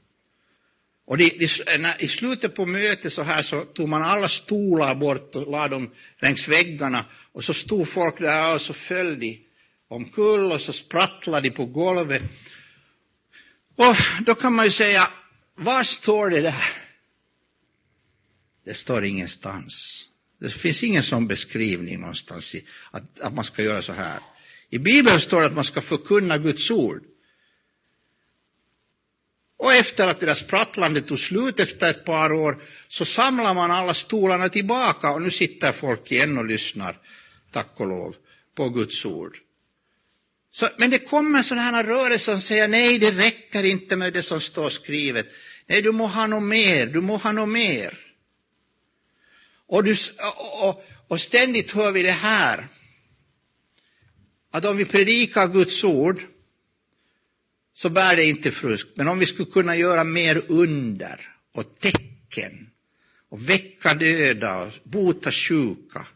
Och 1.06 1.18
det, 1.18 1.32
det, 1.38 1.78
när, 1.78 2.02
i 2.04 2.08
slutet 2.08 2.54
på 2.54 2.66
mötet 2.66 3.12
så 3.12 3.22
här 3.22 3.42
så 3.42 3.60
tog 3.60 3.88
man 3.88 4.02
alla 4.02 4.28
stolar 4.28 4.94
bort 4.94 5.36
och 5.36 5.50
lade 5.50 5.68
dem 5.68 5.90
längs 6.20 6.48
väggarna 6.48 7.04
och 7.32 7.44
så 7.44 7.54
stod 7.54 7.88
folk 7.88 8.18
där 8.18 8.54
och 8.54 8.60
så 8.60 8.72
föll 8.72 9.20
de 9.20 9.40
omkull 9.88 10.52
och 10.52 10.60
så 10.60 10.72
sprattlade 10.72 11.48
de 11.48 11.54
på 11.54 11.64
golvet 11.64 12.22
och 13.78 13.96
då 14.26 14.34
kan 14.34 14.54
man 14.54 14.64
ju 14.64 14.70
säga, 14.70 15.10
var 15.54 15.82
står 15.82 16.30
det 16.30 16.40
där? 16.40 16.72
Det 18.64 18.74
står 18.74 19.04
ingenstans. 19.04 20.04
Det 20.40 20.50
finns 20.50 20.82
ingen 20.82 21.02
sån 21.02 21.26
beskrivning 21.26 22.00
någonstans 22.00 22.54
i, 22.54 22.64
att, 22.90 23.20
att 23.20 23.34
man 23.34 23.44
ska 23.44 23.62
göra 23.62 23.82
så 23.82 23.92
här. 23.92 24.20
I 24.70 24.78
Bibeln 24.78 25.20
står 25.20 25.40
det 25.40 25.46
att 25.46 25.54
man 25.54 25.64
ska 25.64 25.80
förkunna 25.80 26.38
Guds 26.38 26.70
ord. 26.70 27.02
Och 29.56 29.72
efter 29.72 30.08
att 30.08 30.20
det 30.20 30.26
där 30.26 30.34
sprattlandet 30.34 31.08
tog 31.08 31.18
slut 31.18 31.60
efter 31.60 31.90
ett 31.90 32.04
par 32.04 32.32
år 32.32 32.62
så 32.88 33.04
samlar 33.04 33.54
man 33.54 33.70
alla 33.70 33.94
stolarna 33.94 34.48
tillbaka 34.48 35.10
och 35.10 35.22
nu 35.22 35.30
sitter 35.30 35.72
folk 35.72 36.12
igen 36.12 36.38
och 36.38 36.46
lyssnar, 36.46 36.98
tack 37.52 37.72
och 37.74 37.86
lov, 37.86 38.16
på 38.54 38.68
Guds 38.68 39.04
ord. 39.04 39.38
Så, 40.58 40.68
men 40.76 40.90
det 40.90 40.98
kommer 40.98 41.42
sådana 41.42 41.62
här 41.62 41.84
rörelser 41.84 42.32
som 42.32 42.40
säger 42.40 42.68
nej, 42.68 42.98
det 42.98 43.10
räcker 43.10 43.64
inte 43.64 43.96
med 43.96 44.12
det 44.12 44.22
som 44.22 44.40
står 44.40 44.70
skrivet. 44.70 45.26
Nej, 45.66 45.82
du 45.82 45.92
må 45.92 46.06
ha 46.06 46.26
något 46.26 46.42
mer, 46.42 46.86
du 46.86 47.00
må 47.00 47.16
ha 47.16 47.32
något 47.32 47.48
mer. 47.48 47.98
Och, 49.66 49.84
du, 49.84 49.96
och, 50.36 50.68
och, 50.68 50.84
och 51.08 51.20
ständigt 51.20 51.72
hör 51.72 51.92
vi 51.92 52.02
det 52.02 52.10
här, 52.10 52.68
att 54.50 54.64
om 54.64 54.76
vi 54.76 54.84
predikar 54.84 55.48
Guds 55.48 55.84
ord 55.84 56.22
så 57.74 57.90
bär 57.90 58.16
det 58.16 58.24
inte 58.24 58.50
frukt. 58.50 58.96
Men 58.96 59.08
om 59.08 59.18
vi 59.18 59.26
skulle 59.26 59.50
kunna 59.50 59.76
göra 59.76 60.04
mer 60.04 60.42
under 60.48 61.34
och 61.54 61.78
tecken 61.78 62.70
och 63.28 63.48
väcka 63.48 63.94
döda 63.94 64.56
och 64.56 64.72
bota 64.84 65.32
sjuka 65.32 66.06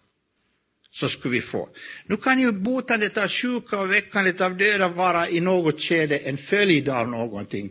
så 0.93 1.09
skulle 1.09 1.33
vi 1.33 1.41
få. 1.41 1.69
Nu 2.07 2.17
kan 2.17 2.41
ju 2.41 2.53
botandet 2.53 3.17
av 3.19 3.29
sjuka 3.29 3.79
och 3.79 3.93
väckandet 3.93 4.41
av 4.41 4.57
döda 4.57 4.89
vara 4.89 5.29
i 5.29 5.41
något 5.41 5.81
skede 5.81 6.19
en 6.19 6.39
följd 6.39 6.89
av 6.89 7.09
någonting. 7.09 7.71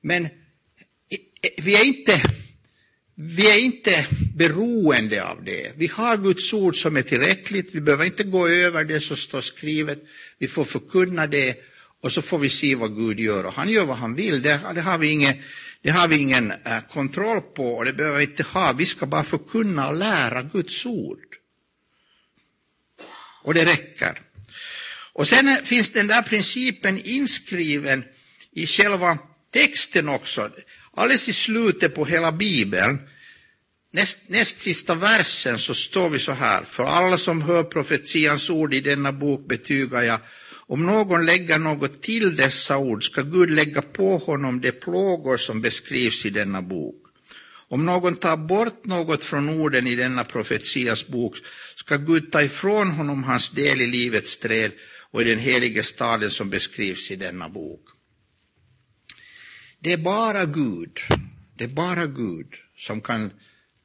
Men 0.00 0.28
vi 1.62 1.74
är 1.74 1.84
inte, 1.84 2.22
vi 3.14 3.50
är 3.50 3.58
inte 3.58 4.06
beroende 4.34 5.24
av 5.24 5.44
det. 5.44 5.72
Vi 5.76 5.86
har 5.86 6.16
Guds 6.16 6.52
ord 6.52 6.76
som 6.76 6.96
är 6.96 7.02
tillräckligt. 7.02 7.74
Vi 7.74 7.80
behöver 7.80 8.04
inte 8.04 8.24
gå 8.24 8.48
över 8.48 8.84
det 8.84 9.00
som 9.00 9.16
står 9.16 9.40
skrivet. 9.40 9.98
Vi 10.38 10.48
får 10.48 10.64
förkunna 10.64 11.26
det 11.26 11.56
och 12.02 12.12
så 12.12 12.22
får 12.22 12.38
vi 12.38 12.50
se 12.50 12.74
vad 12.74 12.96
Gud 12.96 13.20
gör. 13.20 13.46
Och 13.46 13.52
han 13.52 13.68
gör 13.68 13.84
vad 13.84 13.96
han 13.96 14.14
vill, 14.14 14.42
det, 14.42 14.60
det 14.74 14.80
har 14.80 14.98
vi 14.98 15.08
ingen, 15.08 15.34
det 15.82 15.90
har 15.90 16.08
vi 16.08 16.16
ingen 16.16 16.50
eh, 16.50 16.80
kontroll 16.92 17.40
på 17.40 17.74
och 17.74 17.84
det 17.84 17.92
behöver 17.92 18.18
vi 18.18 18.24
inte 18.24 18.42
ha. 18.42 18.72
Vi 18.72 18.86
ska 18.86 19.06
bara 19.06 19.24
förkunna 19.24 19.88
och 19.88 19.96
lära 19.96 20.42
Guds 20.42 20.86
ord. 20.86 21.29
Och 23.42 23.54
det 23.54 23.64
räcker. 23.64 24.20
Och 25.12 25.28
sen 25.28 25.56
finns 25.64 25.90
den 25.90 26.06
där 26.06 26.22
principen 26.22 26.98
inskriven 27.04 28.04
i 28.52 28.66
själva 28.66 29.18
texten 29.52 30.08
också. 30.08 30.50
Alldeles 30.96 31.28
i 31.28 31.32
slutet 31.32 31.94
på 31.94 32.04
hela 32.04 32.32
Bibeln, 32.32 32.98
näst, 33.92 34.18
näst 34.26 34.58
sista 34.58 34.94
versen 34.94 35.58
så 35.58 35.74
står 35.74 36.08
vi 36.08 36.18
så 36.18 36.32
här. 36.32 36.64
För 36.64 36.84
alla 36.84 37.18
som 37.18 37.42
hör 37.42 37.62
profetians 37.62 38.50
ord 38.50 38.74
i 38.74 38.80
denna 38.80 39.12
bok 39.12 39.48
betygar 39.48 40.02
jag 40.02 40.20
om 40.70 40.86
någon 40.86 41.26
lägger 41.26 41.58
något 41.58 42.02
till 42.02 42.36
dessa 42.36 42.78
ord 42.78 43.04
ska 43.04 43.22
Gud 43.22 43.50
lägga 43.50 43.82
på 43.82 44.18
honom 44.18 44.60
de 44.60 44.72
plågor 44.72 45.36
som 45.36 45.60
beskrivs 45.60 46.26
i 46.26 46.30
denna 46.30 46.62
bok. 46.62 46.99
Om 47.70 47.86
någon 47.86 48.16
tar 48.16 48.36
bort 48.36 48.84
något 48.84 49.24
från 49.24 49.48
orden 49.48 49.86
i 49.86 49.94
denna 49.94 50.24
profetias 50.24 51.06
bok 51.06 51.36
ska 51.74 51.96
Gud 51.96 52.32
ta 52.32 52.42
ifrån 52.42 52.90
honom 52.90 53.24
hans 53.24 53.50
del 53.50 53.80
i 53.80 53.86
livets 53.86 54.38
träd 54.38 54.72
och 55.10 55.22
i 55.22 55.24
den 55.24 55.38
helige 55.38 55.82
staden 55.82 56.30
som 56.30 56.50
beskrivs 56.50 57.10
i 57.10 57.16
denna 57.16 57.48
bok. 57.48 57.80
Det 59.78 59.92
är 59.92 59.96
bara 59.96 60.44
Gud, 60.44 60.98
det 61.56 61.64
är 61.64 61.68
bara 61.68 62.06
Gud 62.06 62.54
som 62.76 63.00
kan 63.00 63.30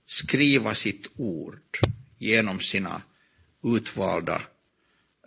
skriva 0.08 0.75
sitt 0.75 1.12
ord 1.15 1.77
genom 2.18 2.60
sina 2.60 3.01
utvalda 3.63 4.42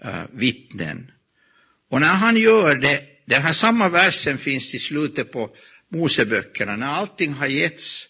uh, 0.05 0.25
vittnen. 0.33 1.11
Och 1.89 2.01
när 2.01 2.15
han 2.15 2.37
gör 2.37 2.77
det, 2.77 3.03
den 3.27 3.43
här 3.43 3.53
samma 3.53 3.89
versen 3.89 4.39
finns 4.39 4.75
i 4.75 4.79
slutet 4.79 5.33
på 5.33 5.57
Moseböckerna, 5.89 6.77
när 6.77 6.87
allting 6.87 7.33
har 7.33 7.47
getts 7.47 8.09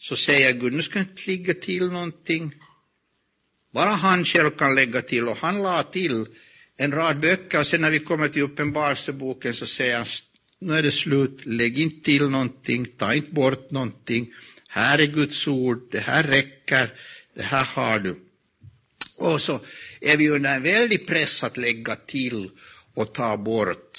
så 0.00 0.16
säger 0.16 0.52
Gud, 0.52 0.72
nu 0.72 0.82
ska 0.82 0.98
jag 0.98 1.08
inte 1.08 1.30
lägga 1.30 1.54
till 1.54 1.86
någonting. 1.90 2.54
Bara 3.74 3.90
han 3.90 4.24
själv 4.24 4.50
kan 4.50 4.74
lägga 4.74 5.02
till. 5.02 5.28
Och 5.28 5.36
han 5.36 5.62
la 5.62 5.82
till 5.82 6.26
en 6.76 6.92
rad 6.92 7.20
böcker. 7.20 7.58
Och 7.60 7.66
sen 7.66 7.80
när 7.80 7.90
vi 7.90 7.98
kommer 7.98 8.28
till 8.28 8.42
Uppenbarelseboken 8.42 9.54
så 9.54 9.66
säger 9.66 9.96
han, 9.96 10.06
nu 10.58 10.78
är 10.78 10.82
det 10.82 10.92
slut, 10.92 11.40
lägg 11.44 11.78
inte 11.78 12.04
till 12.04 12.28
någonting, 12.28 12.84
ta 12.84 13.14
inte 13.14 13.32
bort 13.32 13.70
någonting. 13.70 14.32
Här 14.68 14.98
är 14.98 15.06
Guds 15.06 15.46
ord, 15.46 15.88
det 15.90 16.00
här 16.00 16.22
räcker, 16.22 16.94
det 17.34 17.42
här 17.42 17.64
har 17.64 17.98
du. 17.98 18.20
Och 19.16 19.40
så 19.42 19.60
är 20.00 20.16
vi 20.16 20.28
under 20.28 20.56
en 20.56 20.62
väldig 20.62 21.06
press 21.06 21.44
att 21.44 21.56
lägga 21.56 21.96
till 21.96 22.50
och 22.94 23.14
ta 23.14 23.36
bort 23.36 23.89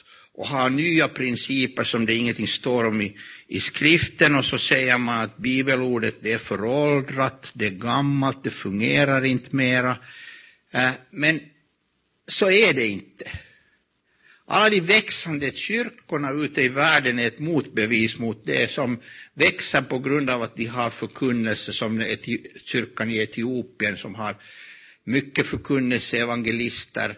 och 0.42 0.48
har 0.48 0.70
nya 0.70 1.08
principer 1.08 1.84
som 1.84 2.06
det 2.06 2.16
ingenting 2.16 2.48
står 2.48 2.86
om 2.86 3.02
i, 3.02 3.18
i 3.48 3.60
skriften 3.60 4.36
och 4.36 4.46
så 4.46 4.58
säger 4.58 4.98
man 4.98 5.20
att 5.20 5.38
bibelordet 5.38 6.16
det 6.22 6.32
är 6.32 6.38
föråldrat, 6.38 7.52
det 7.54 7.66
är 7.66 7.70
gammalt, 7.70 8.44
det 8.44 8.50
fungerar 8.50 9.26
inte 9.26 9.56
mera. 9.56 9.98
Eh, 10.72 10.92
men 11.12 11.40
så 12.28 12.52
är 12.52 12.74
det 12.74 12.88
inte. 12.88 13.26
Alla 14.46 14.70
de 14.70 14.80
växande 14.80 15.52
kyrkorna 15.52 16.32
ute 16.32 16.62
i 16.62 16.68
världen 16.68 17.20
är 17.20 17.28
ett 17.28 17.40
motbevis 17.40 18.20
mot 18.20 18.46
det 18.46 18.72
som 18.72 19.00
växer 19.34 19.82
på 19.82 20.00
grund 20.00 20.30
av 20.30 20.42
att 20.42 20.56
de 20.56 20.66
har 20.66 20.90
förkunnelse 20.90 21.74
som 21.74 22.04
kyrkan 22.66 23.12
i 23.12 23.18
Etiopien 23.18 23.98
som 23.98 24.16
har 24.16 24.36
mycket 25.04 25.46
förkunnelse, 25.46 26.18
evangelister, 26.18 27.18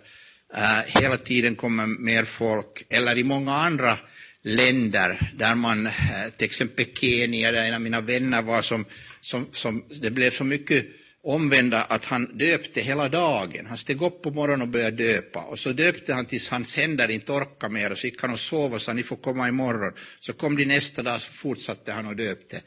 Äh, 0.56 1.02
hela 1.02 1.18
tiden 1.18 1.56
kommer 1.56 1.88
mer 1.88 2.26
folk, 2.26 2.86
eller 2.90 3.18
i 3.18 3.24
många 3.24 3.56
andra 3.56 3.98
länder 4.42 5.32
där 5.38 5.56
man, 5.56 5.88
äh, 5.88 5.92
till 6.38 6.46
exempel 6.46 6.86
Kenya, 6.94 7.52
där 7.52 7.64
en 7.64 7.74
av 7.74 7.82
mina 7.82 8.02
vänner 8.02 8.42
var 8.42 8.62
som, 8.62 8.86
som, 9.22 9.48
som 9.52 9.84
det 10.02 10.12
blev 10.12 10.32
så 10.32 10.44
mycket 10.44 10.86
omvända 11.24 11.84
att 11.84 12.06
han 12.06 12.38
döpte 12.38 12.82
hela 12.82 13.10
dagen. 13.10 13.66
Han 13.66 13.78
steg 13.78 14.02
upp 14.02 14.22
på 14.22 14.32
morgonen 14.32 14.62
och 14.62 14.68
började 14.68 15.04
döpa 15.04 15.40
och 15.40 15.60
så 15.60 15.72
döpte 15.72 16.14
han 16.14 16.26
tills 16.26 16.50
hans 16.50 16.76
händer 16.76 17.12
inte 17.12 17.32
orkade 17.32 17.74
mer 17.74 17.92
och 17.92 17.98
så 17.98 18.08
gick 18.08 18.22
han 18.22 18.34
och 18.34 18.40
sov 18.40 18.74
och 18.74 18.82
sa 18.82 18.94
ni 18.94 19.04
får 19.04 19.16
komma 19.16 19.48
imorgon. 19.48 19.94
Så 20.20 20.34
kom 20.34 20.56
de 20.56 20.66
nästa 20.66 21.04
dag 21.04 21.22
så 21.22 21.32
fortsatte 21.32 21.92
han 21.92 22.08
och 22.08 22.16
döpte. 22.16 22.62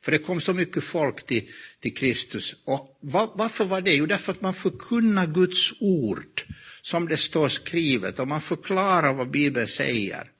För 0.00 0.12
det 0.12 0.18
kom 0.18 0.40
så 0.40 0.54
mycket 0.54 0.84
folk 0.84 1.26
till, 1.26 1.42
till 1.80 1.94
Kristus. 1.94 2.56
Och 2.64 2.98
var, 3.00 3.30
varför 3.34 3.64
var 3.64 3.80
det? 3.80 3.94
Jo, 3.94 4.06
därför 4.06 4.32
att 4.32 4.40
man 4.40 4.54
förkunnar 4.54 5.26
Guds 5.26 5.72
ord 5.80 6.44
som 6.88 7.08
det 7.08 7.16
står 7.16 7.48
skrivet 7.48 8.18
och 8.18 8.28
man 8.28 8.40
förklarar 8.40 9.12
vad 9.12 9.30
Bibeln 9.30 9.68
säger. 9.68 10.30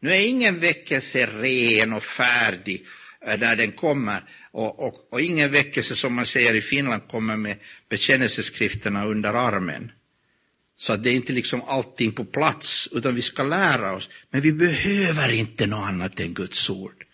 Nu 0.00 0.10
är 0.12 0.28
ingen 0.28 0.60
väckelse 0.60 1.26
ren 1.26 1.92
och 1.92 2.02
färdig 2.02 2.86
eh, 3.26 3.38
när 3.38 3.56
den 3.56 3.72
kommer. 3.72 4.24
Och, 4.50 4.86
och, 4.86 5.12
och 5.12 5.20
ingen 5.20 5.52
väckelse, 5.52 5.96
som 5.96 6.14
man 6.14 6.26
säger 6.26 6.54
i 6.54 6.60
Finland, 6.60 7.08
kommer 7.08 7.36
med 7.36 7.56
bekännelseskrifterna 7.88 9.06
under 9.06 9.34
armen. 9.34 9.92
Så 10.76 10.92
att 10.92 11.04
det 11.04 11.10
är 11.10 11.14
inte 11.14 11.32
liksom 11.32 11.62
allting 11.62 12.12
på 12.12 12.24
plats, 12.24 12.88
utan 12.92 13.14
vi 13.14 13.22
ska 13.22 13.42
lära 13.42 13.94
oss. 13.94 14.10
Men 14.30 14.40
vi 14.40 14.52
behöver 14.52 15.32
inte 15.32 15.66
något 15.66 15.88
annat 15.88 16.20
än 16.20 16.34
Guds 16.34 16.70
ord. 16.70 17.04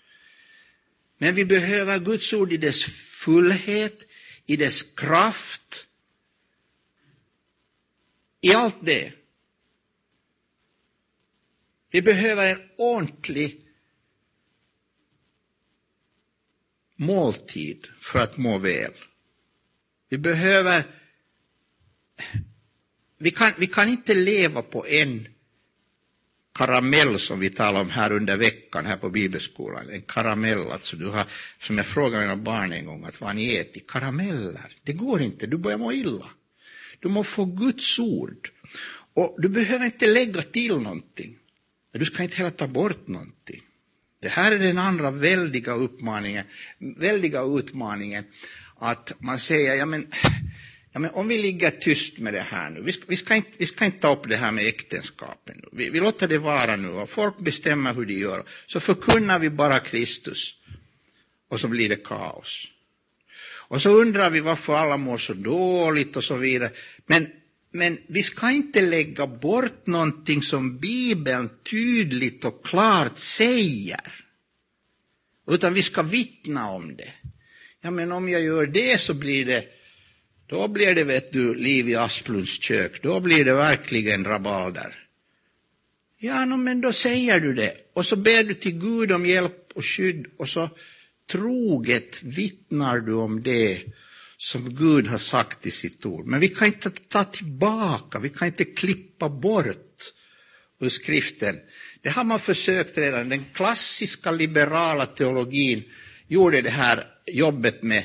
Men 1.19 1.35
vi 1.35 1.45
behöver 1.45 1.99
Guds 1.99 2.33
ord 2.33 2.53
i 2.53 2.57
dess 2.57 2.85
fullhet, 3.25 3.99
i 4.47 4.57
dess 4.57 4.83
kraft, 4.83 5.87
i 8.43 8.55
allt 8.55 8.77
det. 8.81 9.13
Vi 11.91 12.03
behöver 12.03 12.47
en 12.47 12.69
ordentlig 12.79 13.61
måltid 16.97 17.89
för 17.99 18.19
att 18.19 18.37
må 18.37 18.59
väl. 18.59 18.93
Vi 20.09 20.19
behöver... 20.19 20.85
Vi 23.19 23.31
kan, 23.31 23.53
vi 23.59 23.67
kan 23.67 23.89
inte 23.89 24.15
leva 24.15 24.63
på 24.63 24.87
en 24.87 25.29
karamell 26.55 27.19
som 27.21 27.41
vi 27.41 27.51
talade 27.51 27.81
om 27.81 27.91
här 27.91 28.13
under 28.13 28.37
veckan 28.37 28.87
här 28.87 28.97
på 28.97 29.11
bibelskolan. 29.11 29.91
En 29.91 30.03
karamell, 30.03 30.71
alltså 30.71 30.97
du 30.97 31.07
har, 31.07 31.27
som 31.59 31.77
jag 31.77 31.87
frågade 31.87 32.27
mina 32.27 32.37
barn 32.37 32.73
en 32.73 32.87
gång, 32.87 33.05
att 33.05 33.21
vad 33.21 33.37
ni 33.37 33.57
ätit? 33.57 33.91
Karameller. 33.91 34.77
Det 34.83 34.93
går 34.93 35.23
inte, 35.23 35.47
du 35.47 35.57
börjar 35.57 35.79
må 35.79 35.93
illa. 35.93 36.27
Du 37.03 37.09
må 37.09 37.25
få 37.25 37.45
Guds 37.45 37.99
ord. 37.99 38.51
Och 39.15 39.37
du 39.39 39.49
behöver 39.49 39.85
inte 39.85 40.07
lägga 40.07 40.43
till 40.43 40.79
någonting. 40.79 41.39
Du 41.93 42.05
ska 42.05 42.23
inte 42.23 42.37
heller 42.37 42.51
ta 42.51 42.67
bort 42.67 43.09
någonting. 43.09 43.63
Det 44.21 44.29
här 44.29 44.53
är 44.53 44.59
den 44.59 44.79
andra 44.79 45.11
väldiga 45.11 45.73
uppmaningen, 45.73 46.45
väldiga 46.79 47.43
utmaningen, 47.43 48.25
att 48.79 49.13
man 49.19 49.39
säger, 49.39 49.75
ja 49.75 49.87
men, 49.87 50.07
ja 50.93 51.01
men 51.01 51.11
om 51.11 51.29
vi 51.29 51.39
ligger 51.39 51.71
tyst 51.71 52.19
med 52.19 52.35
det 52.35 52.41
här 52.41 52.71
nu, 52.71 52.83
vi 52.83 52.93
ska, 52.93 53.03
vi 53.09 53.17
ska, 53.17 53.35
inte, 53.35 53.51
vi 53.59 53.67
ska 53.67 53.85
inte 53.85 53.99
ta 53.99 54.13
upp 54.13 54.29
det 54.29 54.37
här 54.37 54.53
med 54.53 54.67
äktenskapen 54.67 55.57
nu, 55.63 55.69
vi, 55.73 55.91
vi 55.91 56.01
låter 56.01 56.29
det 56.29 56.39
vara 56.39 56.77
nu 56.77 56.89
och 56.89 57.11
folk 57.11 57.39
bestämmer 57.39 57.95
hur 57.95 58.07
de 58.07 58.15
gör, 58.15 58.45
så 58.67 58.81
förkunnar 58.81 59.39
vi 59.39 59.51
bara 59.51 59.79
Kristus 59.79 60.57
och 61.49 61.61
så 61.61 61.69
blir 61.69 61.89
det 61.89 62.05
kaos. 62.05 62.72
Och 63.73 63.81
så 63.81 63.91
undrar 63.91 64.31
vi 64.31 64.41
varför 64.41 64.75
alla 64.75 64.97
mår 64.97 65.19
så 65.19 65.35
dåligt 65.35 66.17
och 66.17 66.25
så 66.25 66.37
vidare. 66.37 66.71
Men 67.07 67.27
men 67.71 67.99
vi 68.07 68.23
ska 68.23 68.51
inte 68.51 68.81
lägga 68.81 69.27
bort 69.27 69.87
någonting 69.87 70.43
som 70.43 70.79
Bibeln 70.79 71.51
tydligt 71.71 72.45
och 72.45 72.67
klart 72.67 73.19
säger. 73.19 74.25
Utan 75.51 75.75
vi 75.75 75.83
ska 75.83 76.03
vittna 76.03 76.71
om 76.71 76.97
det. 76.97 77.13
Ja, 77.81 77.91
men 77.91 78.13
om 78.13 78.29
jag 78.29 78.43
gör 78.43 78.67
det 78.67 79.01
så 79.01 79.15
blir 79.15 79.45
det, 79.45 79.65
då 80.47 80.69
blir 80.69 80.95
det, 80.95 81.05
vet 81.05 81.33
du, 81.33 81.55
liv 81.55 81.89
i 81.89 81.95
Asplunds 81.95 82.63
kök. 82.63 83.03
Då 83.03 83.21
blir 83.21 83.45
det 83.45 83.55
verkligen 83.55 84.25
rabalder. 84.25 85.09
Ja, 86.19 86.45
no, 86.45 86.57
men 86.57 86.81
då 86.81 86.93
säger 86.93 87.41
du 87.41 87.55
det. 87.55 87.77
Och 87.93 88.07
så 88.07 88.17
ber 88.17 88.45
du 88.45 88.55
till 88.55 88.79
Gud 88.79 89.13
om 89.13 89.27
hjälp 89.27 89.73
och 89.75 89.85
skydd 89.85 90.27
och 90.37 90.49
så 90.49 90.71
troget 91.33 92.23
vittnar 92.23 92.99
du 93.01 93.15
om 93.15 93.43
det 93.43 93.83
som 94.37 94.75
Gud 94.75 95.07
har 95.07 95.19
sagt 95.19 95.67
i 95.67 95.71
sitt 95.71 96.07
ord. 96.07 96.27
Men 96.27 96.41
vi 96.41 96.49
kan 96.49 96.67
inte 96.67 96.91
ta 96.91 97.25
tillbaka, 97.25 98.19
vi 98.19 98.29
kan 98.29 98.49
inte 98.49 98.65
klippa 98.65 99.29
bort 99.29 100.13
ur 100.81 100.89
skriften. 100.89 101.57
Det 102.03 102.11
har 102.11 102.25
man 102.25 102.41
försökt 102.41 102.99
redan. 102.99 103.29
Den 103.29 103.45
klassiska 103.55 104.31
liberala 104.31 105.07
teologin 105.07 105.85
gjorde 106.29 106.61
det 106.61 106.71
här 106.71 107.07
jobbet 107.27 107.83
med 107.83 108.05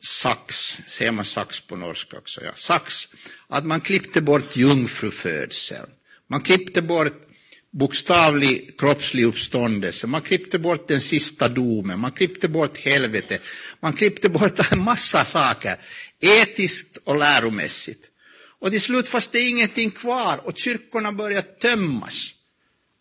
sax, 0.00 0.78
säger 0.86 1.12
man 1.12 1.24
sax 1.24 1.60
på 1.60 1.76
norska 1.76 2.18
också, 2.18 2.44
ja, 2.44 2.52
sax, 2.54 3.08
att 3.48 3.64
man 3.66 3.80
klippte 3.80 4.20
bort 4.20 4.56
jungfrufödseln. 4.56 5.90
Man 6.26 6.40
klippte 6.40 6.82
bort 6.82 7.27
bokstavlig 7.70 8.78
kroppslig 8.78 9.24
uppståndelse. 9.24 10.06
Man 10.06 10.22
klippte 10.22 10.58
bort 10.58 10.88
den 10.88 11.00
sista 11.00 11.48
domen, 11.48 12.00
man 12.00 12.12
klippte 12.12 12.48
bort 12.48 12.78
helvetet, 12.78 13.42
man 13.80 13.92
klippte 13.92 14.28
bort 14.28 14.72
en 14.72 14.80
massa 14.80 15.24
saker, 15.24 15.76
etiskt 16.20 16.98
och 17.04 17.16
läromässigt. 17.16 18.04
Och 18.60 18.70
till 18.70 18.82
slut 18.82 19.08
fanns 19.08 19.28
det 19.28 19.40
ingenting 19.40 19.90
kvar 19.90 20.40
och 20.44 20.58
kyrkorna 20.58 21.12
började 21.12 21.42
tömmas 21.42 22.34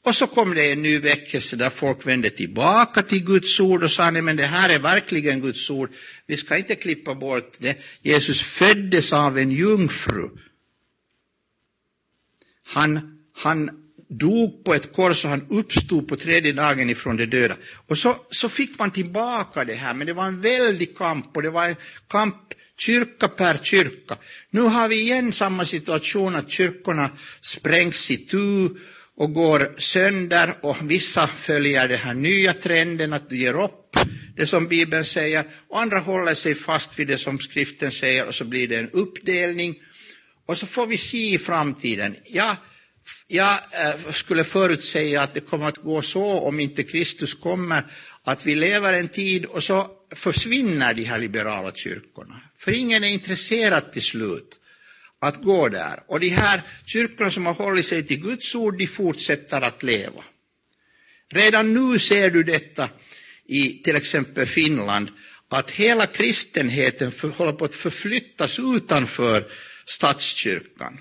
Och 0.08 0.16
så 0.16 0.28
kom 0.28 0.56
det 0.56 0.72
en 0.72 0.82
ny 0.82 1.00
väckelse 1.00 1.56
där 1.56 1.70
folk 1.70 2.08
vände 2.08 2.30
tillbaka 2.30 3.02
till 3.02 3.26
Guds 3.26 3.60
ord 3.60 3.84
och 3.84 3.92
sa, 3.92 4.12
nej 4.12 4.22
men 4.22 4.36
det 4.36 4.46
här 4.46 4.76
är 4.76 4.80
verkligen 4.80 5.42
Guds 5.42 5.70
ord. 5.70 5.92
Vi 6.26 6.38
ska 6.38 6.58
inte 6.58 6.76
klippa 6.76 7.16
bort 7.16 7.56
det. 7.60 7.78
Jesus 8.02 8.42
föddes 8.42 9.14
av 9.14 9.38
en 9.38 9.52
jungfru. 9.52 10.30
Han, 12.66 13.20
han 13.34 13.87
dog 14.10 14.64
på 14.64 14.74
ett 14.74 14.94
kors 14.94 15.26
och 15.26 15.30
han 15.30 15.46
uppstod 15.50 16.08
på 16.08 16.16
tredje 16.16 16.54
dagen 16.54 16.90
ifrån 16.90 17.18
de 17.18 17.26
döda. 17.26 17.56
Och 17.88 17.98
så, 17.98 18.16
så 18.32 18.50
fick 18.50 18.80
man 18.80 18.92
tillbaka 18.92 19.66
det 19.66 19.74
här, 19.74 19.94
men 19.94 20.08
det 20.08 20.14
var 20.14 20.26
en 20.26 20.42
väldig 20.42 20.98
kamp 20.98 21.38
och 21.38 21.42
det 21.42 21.50
var 21.50 21.66
en 21.66 21.76
kamp 22.08 22.36
kyrka 22.78 23.28
per 23.28 23.58
kyrka. 23.64 24.18
Nu 24.50 24.62
har 24.62 24.88
vi 24.88 25.02
igen 25.02 25.34
samma 25.34 25.66
situation 25.66 26.36
att 26.36 26.50
kyrkorna 26.50 27.10
sprängs 27.42 28.12
i 28.12 28.18
tu 28.18 28.70
och 29.16 29.34
går 29.34 29.76
sönder 29.78 30.54
och 30.62 30.92
vissa 30.92 31.28
följer 31.28 31.88
den 31.88 31.98
här 31.98 32.14
nya 32.14 32.54
trenden 32.54 33.14
att 33.14 33.30
du 33.30 33.38
ger 33.38 33.64
upp 33.64 33.84
det 34.36 34.48
som 34.48 34.68
Bibeln 34.68 35.06
säger 35.06 35.44
och 35.68 35.82
andra 35.82 36.00
håller 36.00 36.34
sig 36.34 36.56
fast 36.56 37.00
vid 37.00 37.08
det 37.08 37.18
som 37.18 37.40
skriften 37.40 37.92
säger 37.92 38.28
och 38.28 38.36
så 38.36 38.46
blir 38.46 38.68
det 38.68 38.76
en 38.76 38.90
uppdelning 38.90 39.76
och 40.46 40.58
så 40.58 40.68
får 40.68 40.88
vi 40.88 40.98
se 40.98 41.34
i 41.34 41.38
framtiden. 41.38 42.16
Ja, 42.26 42.56
jag 43.28 43.60
eh, 43.72 44.12
skulle 44.12 44.44
förutsäga 44.44 45.22
att 45.22 45.34
det 45.34 45.40
kommer 45.40 45.66
att 45.66 45.78
gå 45.78 46.02
så 46.02 46.40
om 46.40 46.60
inte 46.60 46.84
Kristus 46.84 47.34
kommer 47.34 47.84
att 48.24 48.46
vi 48.46 48.56
lever 48.56 48.94
en 48.94 49.08
tid 49.08 49.46
och 49.46 49.64
så 49.64 49.92
försvinner 50.16 50.94
de 50.94 51.04
här 51.04 51.20
liberala 51.20 51.72
kyrkorna. 51.72 52.42
För 52.58 52.72
ingen 52.72 53.04
är 53.04 53.08
intresserad 53.08 53.92
till 53.92 54.02
slut 54.02 54.60
att 55.20 55.42
gå 55.44 55.70
där. 55.70 56.04
Och 56.08 56.20
de 56.20 56.30
här 56.30 56.62
kyrkorna 56.86 57.32
som 57.32 57.46
har 57.46 57.54
hållit 57.54 57.86
sig 57.86 58.08
till 58.08 58.22
Guds 58.22 58.56
ord, 58.56 58.78
de 58.78 58.88
fortsätter 58.88 59.62
att 59.62 59.84
leva. 59.84 60.24
Redan 61.30 61.74
nu 61.74 62.00
ser 62.00 62.30
du 62.30 62.44
detta 62.44 62.90
i 63.46 63.84
till 63.84 63.96
exempel 63.96 64.46
Finland, 64.46 65.10
att 65.50 65.72
hela 65.72 66.06
kristenheten 66.06 67.12
för, 67.12 67.30
håller 67.30 67.54
på 67.54 67.66
att 67.66 67.76
förflyttas 67.76 68.60
utanför 68.60 69.52
statskyrkan. 69.86 71.00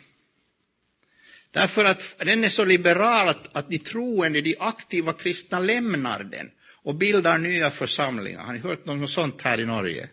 Därför 1.56 1.84
att 1.84 2.14
den 2.18 2.44
är 2.44 2.48
så 2.48 2.64
liberal 2.64 3.28
att, 3.28 3.56
att 3.56 3.70
de 3.70 3.78
troende, 3.78 4.40
de 4.40 4.56
aktiva 4.60 5.12
kristna 5.12 5.58
lämnar 5.58 6.24
den 6.24 6.50
och 6.84 6.94
bildar 6.94 7.38
nya 7.38 7.70
församlingar. 7.70 8.40
Har 8.40 8.52
ni 8.52 8.58
hört 8.58 8.86
något 8.86 9.10
sånt 9.10 9.42
här 9.42 9.60
i 9.60 9.66
Norge? 9.66 10.08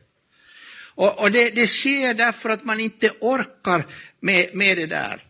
Och, 0.95 1.21
och 1.21 1.32
det, 1.32 1.49
det 1.49 1.67
sker 1.67 2.13
därför 2.13 2.49
att 2.49 2.65
man 2.65 2.79
inte 2.79 3.10
orkar 3.19 3.86
med, 4.19 4.49
med 4.53 4.77
det 4.77 4.86
där. 4.86 5.23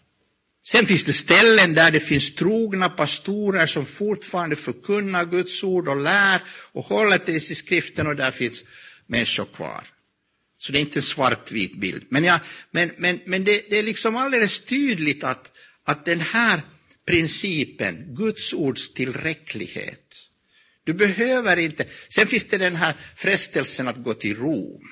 Sen 0.66 0.86
finns 0.86 1.04
det 1.04 1.14
ställen 1.14 1.74
där 1.74 1.92
det 1.92 2.00
finns 2.00 2.36
trogna 2.36 2.90
pastorer 2.90 3.68
som 3.68 3.86
fortfarande 3.86 4.56
förkunnar 4.56 5.26
Guds 5.26 5.64
ord 5.64 5.88
och 5.88 6.02
lär 6.02 6.42
och 6.72 6.86
håller 6.86 7.18
till 7.18 7.42
sig 7.42 7.56
skriften 7.56 8.08
och 8.08 8.16
där 8.16 8.32
finns 8.32 8.64
människor 9.08 9.46
kvar. 9.56 9.84
Så 10.58 10.72
det 10.72 10.78
är 10.78 10.82
inte 10.82 11.00
en 11.00 11.04
svartvit 11.04 11.76
bild. 11.76 12.06
Men, 12.10 12.24
ja, 12.24 12.40
men, 12.72 12.92
men, 12.98 13.20
men 13.26 13.44
det, 13.44 13.66
det, 13.70 13.80
är 13.80 13.84
liksom 13.84 14.16
alldeles 14.16 14.60
tydligt 14.60 15.24
att, 15.24 15.53
att 15.86 16.06
den 16.06 16.20
här 16.20 16.62
principen, 17.06 18.16
Guds 18.16 18.54
ords 18.54 18.94
tillräcklighet, 18.94 20.30
du 20.84 20.94
behöver 20.94 21.58
inte, 21.58 21.86
sen 22.10 22.28
finns 22.28 22.46
det 22.46 22.58
den 22.58 22.76
här 22.76 22.94
frestelsen 23.16 23.88
att 23.88 24.04
gå 24.04 24.14
till 24.14 24.38
Rom. 24.38 24.90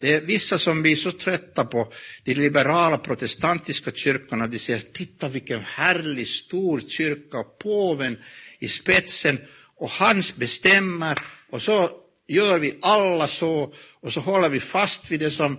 Det 0.00 0.14
är 0.14 0.20
vissa 0.20 0.58
som 0.58 0.82
blir 0.82 0.96
så 0.96 1.12
trötta 1.12 1.64
på 1.64 1.92
de 2.24 2.34
liberala 2.34 2.98
protestantiska 2.98 3.90
kyrkorna, 3.90 4.46
de 4.46 4.58
säger 4.58 4.80
titta 4.80 5.28
vilken 5.28 5.60
härlig 5.60 6.28
stor 6.28 6.80
kyrka, 6.88 7.42
påven 7.42 8.18
i 8.58 8.68
spetsen 8.68 9.38
och 9.76 9.90
hans 9.90 10.36
bestämmer 10.36 11.14
och 11.50 11.62
så 11.62 11.90
gör 12.28 12.58
vi 12.58 12.78
alla 12.82 13.28
så 13.28 13.74
och 14.00 14.12
så 14.12 14.20
håller 14.20 14.48
vi 14.48 14.60
fast 14.60 15.10
vid 15.10 15.20
det 15.20 15.30
som, 15.30 15.58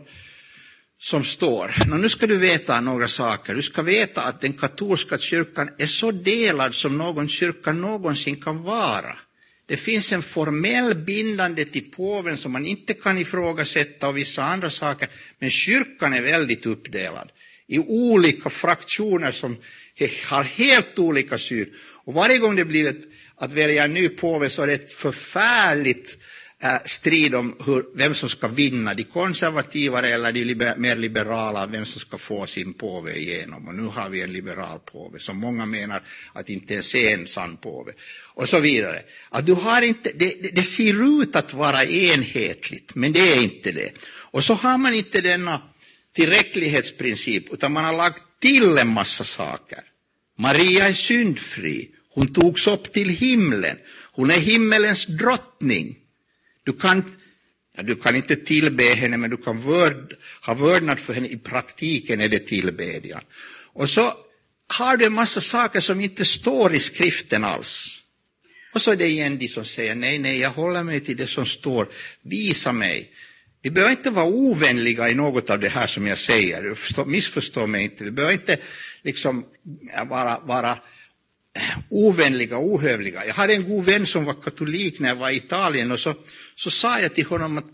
som 1.01 1.23
står. 1.23 1.75
Nå, 1.87 1.97
nu 1.97 2.09
ska 2.09 2.27
du 2.27 2.37
veta 2.37 2.81
några 2.81 3.07
saker. 3.07 3.55
Du 3.55 3.61
ska 3.61 3.81
veta 3.81 4.21
att 4.21 4.41
den 4.41 4.53
katolska 4.53 5.17
kyrkan 5.17 5.69
är 5.77 5.85
så 5.85 6.11
delad 6.11 6.75
som 6.75 6.97
någon 6.97 7.29
kyrka 7.29 7.73
någonsin 7.73 8.41
kan 8.41 8.63
vara. 8.63 9.17
Det 9.65 9.77
finns 9.77 10.11
en 10.11 10.21
formell 10.21 10.95
bindande 10.95 11.65
till 11.65 11.91
påven 11.91 12.37
som 12.37 12.51
man 12.51 12.65
inte 12.65 12.93
kan 12.93 13.17
ifrågasätta 13.17 14.07
och 14.07 14.17
vissa 14.17 14.43
andra 14.43 14.69
saker, 14.69 15.09
men 15.39 15.49
kyrkan 15.49 16.13
är 16.13 16.21
väldigt 16.21 16.65
uppdelad 16.65 17.31
i 17.67 17.79
olika 17.79 18.49
fraktioner 18.49 19.31
som 19.31 19.57
har 20.25 20.43
helt 20.43 20.99
olika 20.99 21.37
syn. 21.37 21.69
Och 22.05 22.13
varje 22.13 22.37
gång 22.37 22.55
det 22.55 22.65
blir 22.65 22.95
att 23.35 23.53
välja 23.53 23.83
en 23.83 23.93
ny 23.93 24.09
påve 24.09 24.49
så 24.49 24.61
är 24.61 24.67
det 24.67 24.73
ett 24.73 24.91
förfärligt 24.91 26.17
Äh, 26.63 26.77
strid 26.85 27.35
om 27.35 27.55
hur, 27.65 27.85
vem 27.93 28.15
som 28.15 28.29
ska 28.29 28.47
vinna, 28.47 28.93
de 28.93 29.03
konservativa 29.03 30.01
eller 30.01 30.31
de 30.31 30.43
liber, 30.45 30.75
mer 30.77 30.95
liberala, 30.95 31.65
vem 31.65 31.85
som 31.85 32.01
ska 32.01 32.17
få 32.17 32.45
sin 32.47 32.73
påve 32.73 33.19
igenom. 33.19 33.67
Och 33.67 33.75
nu 33.75 33.83
har 33.83 34.09
vi 34.09 34.21
en 34.21 34.33
liberal 34.33 34.79
påve 34.79 35.19
som 35.19 35.37
många 35.37 35.65
menar 35.65 36.01
att 36.33 36.49
inte 36.49 36.73
ens 36.73 36.95
är 36.95 37.13
en 37.13 37.27
sann 37.27 37.57
påve. 37.57 37.91
Och 38.33 38.49
så 38.49 38.59
vidare. 38.59 39.01
Att 39.29 39.45
du 39.45 39.53
har 39.53 39.81
inte, 39.81 40.11
det, 40.15 40.41
det, 40.41 40.49
det 40.49 40.63
ser 40.63 41.21
ut 41.21 41.35
att 41.35 41.53
vara 41.53 41.83
enhetligt, 41.83 42.95
men 42.95 43.11
det 43.11 43.33
är 43.33 43.43
inte 43.43 43.71
det. 43.71 43.91
Och 44.07 44.43
så 44.43 44.53
har 44.53 44.77
man 44.77 44.93
inte 44.93 45.21
denna 45.21 45.61
tillräcklighetsprincip, 46.15 47.53
utan 47.53 47.71
man 47.71 47.85
har 47.85 47.93
lagt 47.97 48.23
till 48.39 48.77
en 48.77 48.87
massa 48.87 49.23
saker. 49.23 49.79
Maria 50.37 50.87
är 50.87 50.93
syndfri, 50.93 51.89
hon 52.09 52.33
togs 52.33 52.67
upp 52.67 52.93
till 52.93 53.09
himlen, 53.09 53.77
hon 54.11 54.31
är 54.31 54.39
himmelens 54.39 55.05
drottning. 55.05 55.97
Du 56.63 56.73
kan, 56.73 57.17
ja, 57.77 57.83
du 57.83 57.95
kan 57.95 58.15
inte 58.15 58.35
tillbe 58.35 58.83
henne, 58.83 59.17
men 59.17 59.29
du 59.29 59.37
kan 59.37 59.59
vörd, 59.59 60.15
ha 60.45 60.53
vördnad 60.53 60.99
för 60.99 61.13
henne. 61.13 61.27
I 61.27 61.37
praktiken 61.37 62.21
är 62.21 62.29
det 62.29 62.39
tillbedjan. 62.39 63.21
Och 63.73 63.89
så 63.89 64.13
har 64.67 64.97
du 64.97 65.05
en 65.05 65.13
massa 65.13 65.41
saker 65.41 65.79
som 65.79 66.01
inte 66.01 66.25
står 66.25 66.73
i 66.73 66.79
skriften 66.79 67.43
alls. 67.43 67.97
Och 68.73 68.81
så 68.81 68.91
är 68.91 68.95
det 68.95 69.07
igen 69.07 69.37
de 69.37 69.47
som 69.47 69.65
säger 69.65 69.95
nej, 69.95 70.19
nej, 70.19 70.39
jag 70.39 70.49
håller 70.49 70.83
mig 70.83 70.99
till 70.99 71.17
det 71.17 71.27
som 71.27 71.45
står. 71.45 71.89
Visa 72.21 72.71
mig. 72.71 73.11
Vi 73.61 73.69
behöver 73.69 73.91
inte 73.91 74.09
vara 74.09 74.25
ovänliga 74.25 75.09
i 75.09 75.15
något 75.15 75.49
av 75.49 75.59
det 75.59 75.69
här 75.69 75.87
som 75.87 76.07
jag 76.07 76.17
säger. 76.17 77.05
Missförstå 77.05 77.67
mig 77.67 77.83
inte. 77.83 78.03
Vi 78.03 78.11
behöver 78.11 78.33
inte 78.33 78.57
liksom 79.03 79.45
vara, 80.09 80.39
vara 80.39 80.77
ovänliga 81.89 82.57
och 82.57 82.65
ohövliga. 82.65 83.25
Jag 83.25 83.33
hade 83.33 83.53
en 83.53 83.69
god 83.69 83.85
vän 83.85 84.07
som 84.07 84.25
var 84.25 84.33
katolik 84.33 84.99
när 84.99 85.09
jag 85.09 85.15
var 85.15 85.29
i 85.29 85.35
Italien 85.35 85.91
och 85.91 85.99
så, 85.99 86.15
så 86.55 86.71
sa 86.71 86.99
jag 86.99 87.13
till 87.15 87.25
honom 87.25 87.57
att, 87.57 87.65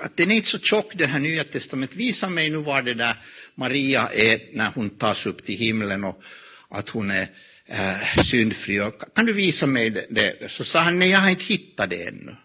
att 0.00 0.16
den 0.16 0.30
är 0.30 0.36
inte 0.36 0.48
så 0.48 0.58
tjock 0.58 0.92
den 0.94 1.10
här 1.10 1.18
nya 1.18 1.44
testamentet. 1.44 1.96
Visa 1.96 2.28
mig 2.28 2.50
nu 2.50 2.56
var 2.56 2.82
det 2.82 2.94
där 2.94 3.16
Maria 3.54 4.08
är 4.14 4.40
när 4.52 4.70
hon 4.74 4.90
tas 4.90 5.26
upp 5.26 5.44
till 5.44 5.58
himlen 5.58 6.04
och 6.04 6.22
att 6.70 6.88
hon 6.88 7.10
är 7.10 7.28
äh, 7.66 8.22
syndfri. 8.24 8.80
Och, 8.80 9.14
kan 9.14 9.26
du 9.26 9.32
visa 9.32 9.66
mig 9.66 9.90
det, 9.90 10.06
det? 10.10 10.50
Så 10.50 10.64
sa 10.64 10.78
han, 10.78 10.98
nej 10.98 11.10
jag 11.10 11.18
har 11.18 11.30
inte 11.30 11.44
hittat 11.44 11.90
det 11.90 12.02
ännu. 12.02 12.36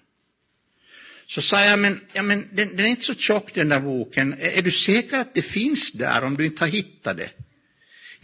Så 1.27 1.41
sa 1.41 1.65
jag, 1.65 1.79
men, 1.79 2.01
ja, 2.13 2.23
men 2.23 2.49
den, 2.51 2.75
den 2.75 2.85
är 2.85 2.89
inte 2.89 3.05
så 3.05 3.15
tjock 3.15 3.53
den 3.53 3.69
där 3.69 3.79
boken. 3.79 4.33
Är, 4.33 4.57
är 4.57 4.61
du 4.61 4.71
säker 4.71 5.17
att 5.17 5.33
det 5.33 5.41
finns 5.41 5.91
där 5.91 6.23
om 6.23 6.37
du 6.37 6.45
inte 6.45 6.63
har 6.63 6.69
hittat 6.69 7.17
det? 7.17 7.29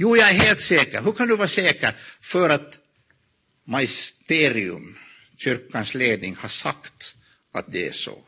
Jo, 0.01 0.17
jag 0.17 0.29
är 0.29 0.33
helt 0.33 0.61
säker. 0.61 1.01
Hur 1.01 1.11
kan 1.11 1.27
du 1.27 1.35
vara 1.35 1.47
säker? 1.47 1.93
För 2.21 2.49
att 2.49 2.77
magisterium, 3.65 4.97
kyrkans 5.37 5.93
ledning, 5.93 6.35
har 6.35 6.49
sagt 6.49 7.15
att 7.53 7.71
det 7.71 7.87
är 7.87 7.91
så. 7.91 8.23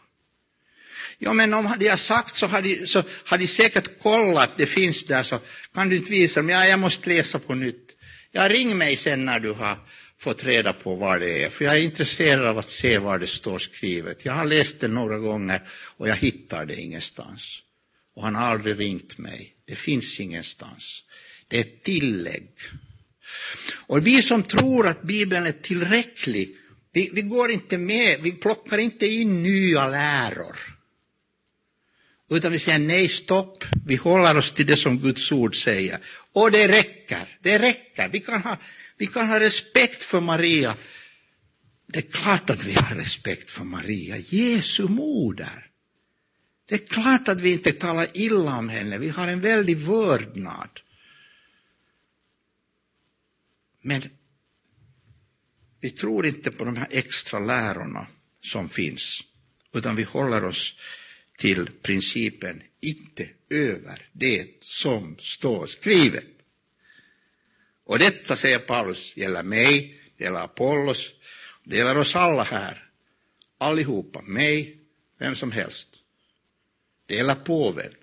Ja, 1.17 1.33
men 1.33 1.53
om 1.53 1.75
de 1.79 1.87
har 1.87 1.97
sagt 1.97 2.35
så 2.35 2.47
har 2.47 2.61
de, 2.61 2.87
så 2.87 3.03
har 3.25 3.37
de 3.37 3.47
säkert 3.47 3.99
kollat, 3.99 4.51
det 4.57 4.65
finns 4.65 5.03
där, 5.03 5.23
så 5.23 5.39
kan 5.73 5.89
du 5.89 5.95
inte 5.95 6.11
visa 6.11 6.41
mig, 6.41 6.55
ja, 6.55 6.65
jag 6.65 6.79
måste 6.79 7.09
läsa 7.09 7.39
på 7.39 7.55
nytt. 7.55 7.95
Ja, 8.31 8.49
ring 8.49 8.77
mig 8.77 8.95
sen 8.95 9.25
när 9.25 9.39
du 9.39 9.51
har 9.51 9.77
fått 10.17 10.43
reda 10.43 10.73
på 10.73 10.95
vad 10.95 11.19
det 11.19 11.43
är, 11.43 11.49
för 11.49 11.65
jag 11.65 11.73
är 11.73 11.81
intresserad 11.81 12.45
av 12.45 12.57
att 12.57 12.69
se 12.69 12.97
var 12.97 13.19
det 13.19 13.27
står 13.27 13.57
skrivet. 13.57 14.25
Jag 14.25 14.33
har 14.33 14.45
läst 14.45 14.79
det 14.79 14.87
några 14.87 15.17
gånger 15.17 15.61
och 15.97 16.09
jag 16.09 16.15
hittar 16.15 16.65
det 16.65 16.75
ingenstans. 16.81 17.63
Och 18.15 18.23
han 18.23 18.35
har 18.35 18.47
aldrig 18.47 18.79
ringt 18.79 19.17
mig. 19.17 19.55
Det 19.65 19.75
finns 19.75 20.19
ingenstans. 20.19 21.03
Det 21.51 21.57
är 21.57 21.61
ett 21.61 21.83
tillägg. 21.83 22.49
Och 23.73 24.07
vi 24.07 24.21
som 24.21 24.43
tror 24.43 24.87
att 24.87 25.01
Bibeln 25.01 25.45
är 25.45 25.51
tillräcklig, 25.51 26.55
vi, 26.93 27.09
vi 27.13 27.21
går 27.21 27.51
inte 27.51 27.77
med, 27.77 28.21
vi 28.21 28.31
plockar 28.31 28.77
inte 28.77 29.07
in 29.07 29.43
nya 29.43 29.87
läror. 29.87 30.57
Utan 32.29 32.51
vi 32.51 32.59
säger 32.59 32.79
nej, 32.79 33.09
stopp, 33.09 33.63
vi 33.85 33.95
håller 33.95 34.37
oss 34.37 34.51
till 34.51 34.65
det 34.65 34.77
som 34.77 34.99
Guds 34.99 35.31
ord 35.31 35.63
säger. 35.63 35.99
Och 36.33 36.51
det 36.51 36.67
räcker, 36.67 37.37
det 37.41 37.59
räcker. 37.59 38.09
Vi 38.09 38.19
kan 38.19 38.41
ha, 38.41 38.57
vi 38.97 39.07
kan 39.07 39.27
ha 39.27 39.39
respekt 39.39 40.03
för 40.03 40.19
Maria. 40.19 40.75
Det 41.87 41.99
är 41.99 42.11
klart 42.11 42.49
att 42.49 42.63
vi 42.65 42.73
har 42.73 42.95
respekt 42.95 43.49
för 43.49 43.63
Maria, 43.63 44.17
Jesu 44.17 44.83
moder. 44.83 45.67
Det 46.69 46.75
är 46.75 46.87
klart 46.87 47.27
att 47.27 47.41
vi 47.41 47.53
inte 47.53 47.71
talar 47.71 48.07
illa 48.13 48.57
om 48.57 48.69
henne, 48.69 48.97
vi 48.97 49.09
har 49.09 49.27
en 49.27 49.41
väldig 49.41 49.77
vördnad. 49.77 50.69
Men 53.81 54.01
vi 55.79 55.89
tror 55.89 56.25
inte 56.25 56.51
på 56.51 56.65
de 56.65 56.75
här 56.75 56.87
extra 56.89 57.39
lärorna 57.39 58.07
som 58.41 58.69
finns, 58.69 59.23
utan 59.73 59.95
vi 59.95 60.03
håller 60.03 60.43
oss 60.43 60.75
till 61.37 61.71
principen 61.81 62.63
inte 62.79 63.29
över 63.49 64.07
det 64.11 64.63
som 64.63 65.15
står 65.19 65.65
skrivet. 65.65 66.27
Och 67.83 67.99
detta, 67.99 68.35
säger 68.35 68.59
Paulus, 68.59 69.17
gäller 69.17 69.43
mig, 69.43 70.01
det 70.17 70.23
gäller 70.23 70.43
Apollos, 70.43 71.13
det 71.63 71.77
gäller 71.77 71.97
oss 71.97 72.15
alla 72.15 72.43
här. 72.43 72.89
Allihopa, 73.57 74.21
mig, 74.21 74.77
vem 75.17 75.35
som 75.35 75.51
helst. 75.51 75.87
Det 77.05 77.15
gäller 77.15 77.35
påven. 77.35 77.93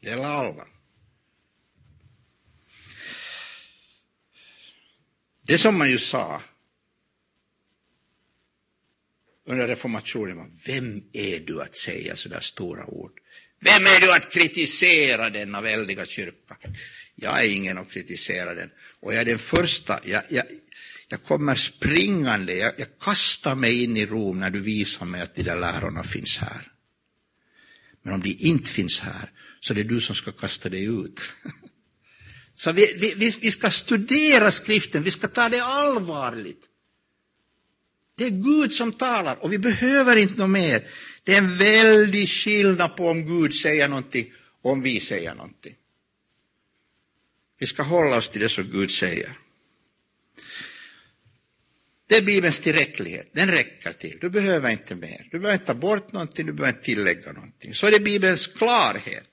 Det 0.00 0.08
gäller 0.08 0.24
alla. 0.24 0.66
Det 5.50 5.58
som 5.58 5.78
man 5.78 5.90
ju 5.90 5.98
sa 5.98 6.42
under 9.46 9.68
reformationen 9.68 10.36
var, 10.36 10.50
vem 10.66 11.02
är 11.12 11.40
du 11.40 11.62
att 11.62 11.76
säga 11.76 12.16
så 12.16 12.28
där 12.28 12.40
stora 12.40 12.86
ord? 12.86 13.12
Vem 13.60 13.82
är 13.82 14.00
du 14.00 14.12
att 14.12 14.32
kritisera 14.32 15.30
denna 15.30 15.60
väldiga 15.60 16.06
kyrka? 16.06 16.56
Jag 17.14 17.44
är 17.44 17.50
ingen 17.50 17.78
att 17.78 17.90
kritisera 17.90 18.54
den. 18.54 18.70
Och 19.00 19.14
jag 19.14 19.20
är 19.20 19.24
den 19.24 19.38
första, 19.38 20.00
jag, 20.04 20.22
jag, 20.28 20.44
jag 21.08 21.22
kommer 21.22 21.54
springande, 21.54 22.54
jag, 22.54 22.72
jag 22.78 22.98
kastar 23.00 23.54
mig 23.54 23.84
in 23.84 23.96
i 23.96 24.06
Rom 24.06 24.40
när 24.40 24.50
du 24.50 24.60
visar 24.60 25.06
mig 25.06 25.20
att 25.20 25.34
de 25.34 25.42
där 25.42 25.56
lärorna 25.56 26.04
finns 26.04 26.38
här. 26.38 26.72
Men 28.02 28.14
om 28.14 28.20
de 28.20 28.36
inte 28.38 28.68
finns 28.68 29.00
här, 29.00 29.32
så 29.60 29.74
det 29.74 29.80
är 29.80 29.84
du 29.84 30.00
som 30.00 30.14
ska 30.14 30.32
kasta 30.32 30.68
dig 30.68 30.84
ut. 30.84 31.20
Så 32.60 32.72
vi, 32.72 33.14
vi, 33.16 33.30
vi 33.40 33.52
ska 33.52 33.70
studera 33.70 34.50
skriften, 34.50 35.02
vi 35.02 35.10
ska 35.10 35.28
ta 35.28 35.48
det 35.48 35.64
allvarligt. 35.64 36.62
Det 38.16 38.24
är 38.24 38.30
Gud 38.30 38.72
som 38.72 38.92
talar 38.92 39.36
och 39.44 39.52
vi 39.52 39.58
behöver 39.58 40.16
inte 40.16 40.34
något 40.34 40.50
mer. 40.50 40.90
Det 41.24 41.34
är 41.34 41.38
en 41.38 41.56
väldig 41.56 42.28
skillnad 42.28 42.96
på 42.96 43.08
om 43.08 43.26
Gud 43.26 43.54
säger 43.54 43.88
någonting 43.88 44.32
och 44.62 44.72
om 44.72 44.82
vi 44.82 45.00
säger 45.00 45.34
någonting. 45.34 45.74
Vi 47.58 47.66
ska 47.66 47.82
hålla 47.82 48.16
oss 48.16 48.28
till 48.28 48.40
det 48.40 48.48
som 48.48 48.64
Gud 48.64 48.90
säger. 48.90 49.38
Det 52.08 52.16
är 52.16 52.22
Bibelns 52.22 52.60
tillräcklighet, 52.60 53.30
den 53.32 53.50
räcker 53.50 53.92
till. 53.92 54.18
Du 54.20 54.30
behöver 54.30 54.70
inte 54.70 54.94
mer. 54.94 55.28
Du 55.30 55.38
behöver 55.38 55.52
inte 55.52 55.66
ta 55.66 55.74
bort 55.74 56.12
någonting, 56.12 56.46
du 56.46 56.52
behöver 56.52 56.76
inte 56.76 56.84
tillägga 56.84 57.32
någonting. 57.32 57.74
Så 57.74 57.86
är 57.86 57.90
det 57.90 58.00
Bibelns 58.00 58.46
klarhet. 58.46 59.29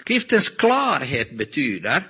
Skriftens 0.00 0.48
klarhet 0.48 1.30
betyder 1.32 2.02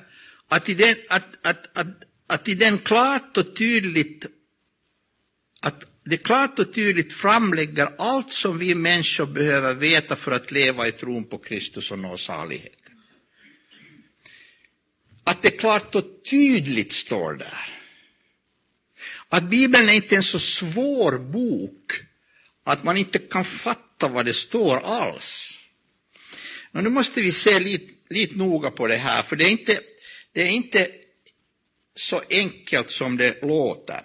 att 0.48 0.68
i 0.68 0.74
den, 0.74 0.96
att, 1.08 1.46
att, 1.46 1.78
att, 1.78 1.86
att 2.26 2.48
i 2.48 2.54
den 2.54 2.78
klart 2.78 3.36
och 3.36 3.56
tydligt 3.56 4.26
att 5.60 5.84
det 6.04 6.16
klart 6.16 6.58
och 6.58 6.74
tydligt 6.74 7.12
framlägger 7.12 7.94
allt 7.98 8.32
som 8.32 8.58
vi 8.58 8.74
människor 8.74 9.26
behöver 9.26 9.74
veta 9.74 10.16
för 10.16 10.32
att 10.32 10.50
leva 10.50 10.88
i 10.88 10.92
tron 10.92 11.24
på 11.24 11.38
Kristus 11.38 11.90
och 11.90 11.98
nå 11.98 12.16
saligheten. 12.16 12.94
Att 15.24 15.42
det 15.42 15.50
klart 15.50 15.94
och 15.94 16.04
tydligt 16.30 16.92
står 16.92 17.34
där. 17.34 17.76
Att 19.28 19.44
Bibeln 19.44 19.88
är 19.88 19.92
inte 19.92 20.16
en 20.16 20.22
så 20.22 20.38
svår 20.38 21.18
bok 21.18 21.92
att 22.64 22.84
man 22.84 22.96
inte 22.96 23.18
kan 23.18 23.44
fatta 23.44 24.08
vad 24.08 24.24
det 24.24 24.34
står 24.34 24.76
alls. 24.76 25.59
Men 26.70 26.84
nu 26.84 26.90
måste 26.90 27.22
vi 27.22 27.32
se 27.32 27.60
lite, 27.60 27.92
lite 28.10 28.36
noga 28.36 28.70
på 28.70 28.86
det 28.86 28.96
här, 28.96 29.22
för 29.22 29.36
det 29.36 29.44
är, 29.44 29.50
inte, 29.50 29.80
det 30.32 30.42
är 30.42 30.50
inte 30.50 30.88
så 31.94 32.22
enkelt 32.30 32.90
som 32.90 33.16
det 33.16 33.42
låter. 33.42 34.02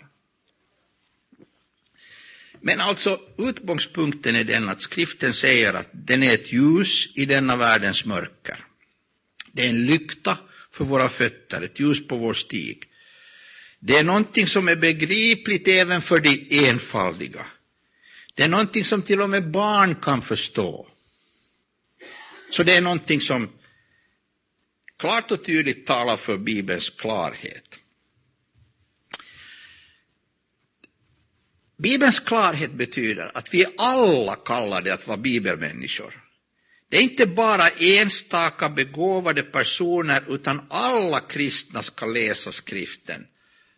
Men 2.62 2.82
alltså 2.82 3.20
utgångspunkten 3.38 4.36
är 4.36 4.44
den 4.44 4.70
att 4.70 4.82
skriften 4.82 5.34
säger 5.34 5.74
att 5.74 5.90
den 5.92 6.24
är 6.24 6.34
ett 6.34 6.54
ljus 6.54 7.10
i 7.14 7.26
denna 7.26 7.56
världens 7.56 8.06
mörker. 8.06 8.66
Det 9.52 9.66
är 9.66 9.70
en 9.70 9.86
lykta 9.86 10.38
för 10.72 10.86
våra 10.86 11.10
fötter, 11.10 11.62
ett 11.62 11.80
ljus 11.80 12.08
på 12.08 12.18
vår 12.18 12.34
stig. 12.34 12.84
Det 13.80 13.98
är 13.98 14.04
någonting 14.04 14.48
som 14.48 14.68
är 14.68 14.76
begripligt 14.76 15.68
även 15.68 16.02
för 16.02 16.20
de 16.20 16.48
enfaldiga. 16.70 17.46
Det 18.34 18.44
är 18.44 18.50
någonting 18.50 18.84
som 18.84 19.02
till 19.02 19.22
och 19.22 19.30
med 19.30 19.52
barn 19.52 19.96
kan 19.96 20.22
förstå. 20.22 20.88
Så 22.56 22.64
det 22.64 22.76
är 22.76 22.82
någonting 22.82 23.22
som 23.22 23.50
klart 25.00 25.32
och 25.32 25.46
tydligt 25.46 25.88
talar 25.88 26.18
för 26.18 26.38
Bibelns 26.38 26.90
klarhet. 26.90 27.76
Bibelns 31.78 32.20
klarhet 32.20 32.72
betyder 32.72 33.32
att 33.38 33.54
vi 33.54 33.66
alla 33.78 34.36
kallade 34.36 34.94
att 34.94 35.08
vara 35.08 35.18
bibelmänniskor. 35.18 36.24
Det 36.90 36.98
är 36.98 37.02
inte 37.02 37.28
bara 37.28 37.68
enstaka 37.68 38.70
begåvade 38.70 39.44
personer 39.44 40.24
utan 40.28 40.62
alla 40.70 41.20
kristna 41.20 41.82
ska 41.82 42.06
läsa 42.06 42.52
skriften. 42.52 43.28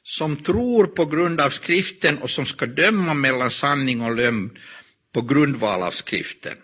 Som 0.03 0.43
tror 0.43 0.87
på 0.87 1.05
grund 1.05 1.41
av 1.41 1.49
skriften 1.49 2.17
och 2.17 2.29
som 2.29 2.45
ska 2.45 2.65
döma 2.65 3.13
mellan 3.13 3.51
sanning 3.51 4.01
och 4.01 4.15
lögn 4.15 4.59
på 5.13 5.21
grundval 5.21 5.83
av 5.83 5.91
skriften. 5.91 6.57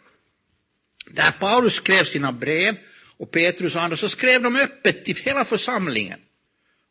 Där 1.05 1.31
Paulus 1.31 1.73
skrev 1.73 2.03
sina 2.03 2.31
brev 2.31 2.75
och 3.17 3.31
Petrus 3.31 3.75
och 3.75 3.81
andra 3.81 3.97
så 3.97 4.09
skrev 4.09 4.41
de 4.41 4.55
öppet 4.55 5.05
till 5.05 5.15
hela 5.15 5.45
församlingen. 5.45 6.19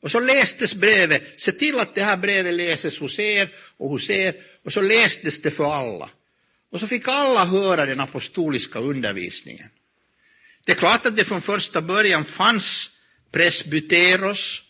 Och 0.02 0.10
så 0.10 0.20
lästes 0.20 0.74
brevet, 0.74 1.40
se 1.40 1.52
till 1.52 1.78
att 1.78 1.94
det 1.94 2.02
här 2.02 2.16
brevet 2.16 2.54
läses 2.54 2.98
hos 2.98 3.18
er 3.18 3.48
och 3.76 3.88
hos 3.88 4.10
er, 4.10 4.34
och 4.64 4.72
så 4.72 4.80
lästes 4.80 5.42
det 5.42 5.50
för 5.50 5.64
alla. 5.64 6.10
Och 6.70 6.80
så 6.80 6.86
fick 6.86 7.08
alla 7.08 7.44
höra 7.44 7.86
den 7.86 8.00
apostoliska 8.00 8.78
undervisningen. 8.78 9.68
Det 10.64 10.72
är 10.72 10.76
klart 10.76 11.06
att 11.06 11.16
det 11.16 11.24
från 11.24 11.42
första 11.42 11.82
början 11.82 12.24
fanns 12.24 12.90
presbyteros, 13.32 14.62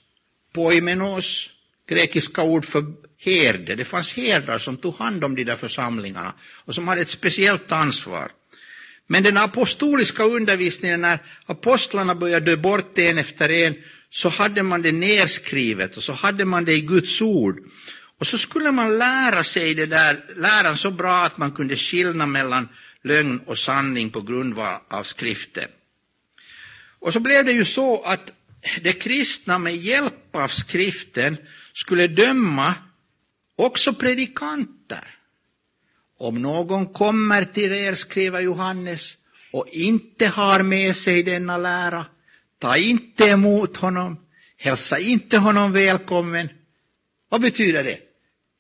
poimenos, 0.53 1.51
grekiska 1.89 2.43
ord 2.43 2.65
för 2.65 2.85
herde. 3.19 3.75
Det 3.75 3.85
fanns 3.85 4.13
herdar 4.13 4.59
som 4.59 4.77
tog 4.77 4.95
hand 4.99 5.25
om 5.25 5.35
de 5.35 5.45
där 5.45 5.57
församlingarna 5.57 6.35
och 6.43 6.75
som 6.75 6.89
hade 6.89 7.01
ett 7.01 7.09
speciellt 7.09 7.73
ansvar. 7.73 8.31
Men 9.13 9.23
den 9.23 9.37
apostoliska 9.37 10.25
undervisningen, 10.25 11.01
när 11.01 11.19
apostlarna 11.47 12.15
började 12.15 12.47
dö 12.47 12.57
bort 12.57 12.99
en 12.99 13.19
efter 13.19 13.49
en, 13.51 13.75
så 14.11 14.29
hade 14.29 14.63
man 14.63 14.83
det 14.83 14.93
nerskrivet 14.93 15.97
och 15.97 16.03
så 16.03 16.13
hade 16.13 16.45
man 16.45 16.65
det 16.65 16.73
i 16.73 16.81
Guds 16.81 17.23
ord. 17.23 17.59
Och 18.19 18.27
så 18.27 18.39
skulle 18.39 18.73
man 18.73 18.99
lära 18.99 19.45
sig 19.45 19.75
det 19.75 19.87
där 19.87 20.25
läran 20.37 20.77
så 20.77 20.91
bra 20.91 21.25
att 21.25 21.39
man 21.39 21.53
kunde 21.53 21.77
skilja 21.77 22.27
mellan 22.27 22.69
lögn 23.05 23.41
och 23.47 23.59
sanning 23.59 24.11
på 24.11 24.21
grundval 24.21 24.81
av 24.89 25.05
skriften. 25.05 25.69
Och 26.99 27.13
så 27.13 27.21
blev 27.21 27.45
det 27.45 27.53
ju 27.53 27.65
så 27.65 28.03
att 28.03 28.31
de 28.83 28.93
kristna 28.93 29.59
med 29.59 29.77
hjälp 29.77 30.37
av 30.37 30.49
skriften 30.49 31.37
skulle 31.73 32.07
döma 32.07 32.75
också 33.57 33.93
predikanter. 33.93 34.82
Om 36.23 36.43
någon 36.43 36.87
kommer 36.93 37.45
till 37.45 37.73
er, 37.73 37.95
skriver 37.95 38.41
Johannes, 38.41 39.17
och 39.53 39.69
inte 39.69 40.27
har 40.27 40.63
med 40.63 40.97
sig 40.97 41.23
denna 41.23 41.57
lära, 41.57 42.07
ta 42.59 42.77
inte 42.77 43.25
emot 43.25 43.77
honom, 43.77 44.17
hälsa 44.57 44.99
inte 44.99 45.39
honom 45.39 45.73
välkommen. 45.73 46.49
Vad 47.29 47.41
betyder 47.41 47.85
det? 47.85 47.99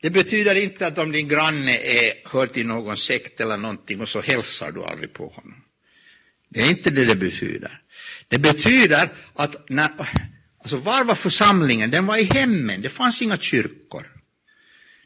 Det 0.02 0.10
betyder 0.10 0.54
inte 0.54 0.86
att 0.86 0.98
om 0.98 1.12
din 1.12 1.28
granne 1.28 1.76
är, 1.76 2.12
hör 2.24 2.46
till 2.46 2.66
någon 2.66 2.96
sekt 2.96 3.40
eller 3.40 3.56
någonting 3.56 4.00
och 4.00 4.08
så 4.08 4.20
hälsar 4.20 4.72
du 4.72 4.84
aldrig 4.84 5.12
på 5.12 5.28
honom. 5.28 5.64
Det 6.48 6.60
är 6.60 6.70
inte 6.70 6.90
det 6.90 7.04
det 7.04 7.16
betyder. 7.16 7.80
Det 8.28 8.38
betyder 8.38 9.08
att 9.34 9.68
när, 9.68 9.90
alltså 10.58 10.76
var 10.76 11.04
var 11.04 11.14
församlingen? 11.14 11.90
Den 11.90 12.06
var 12.06 12.16
i 12.16 12.22
hemmen, 12.22 12.80
det 12.80 12.88
fanns 12.88 13.22
inga 13.22 13.36
kyrkor. 13.36 14.21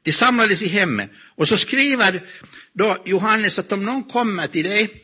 De 0.07 0.13
samlades 0.13 0.63
i 0.63 0.69
hemmet, 0.69 1.11
Och 1.37 1.49
så 1.49 1.57
skriver 1.59 2.23
då 2.73 3.03
Johannes 3.05 3.59
att 3.59 3.73
om 3.73 3.85
någon 3.85 4.05
kommer 4.05 4.47
till 4.47 4.65
dig 4.65 5.03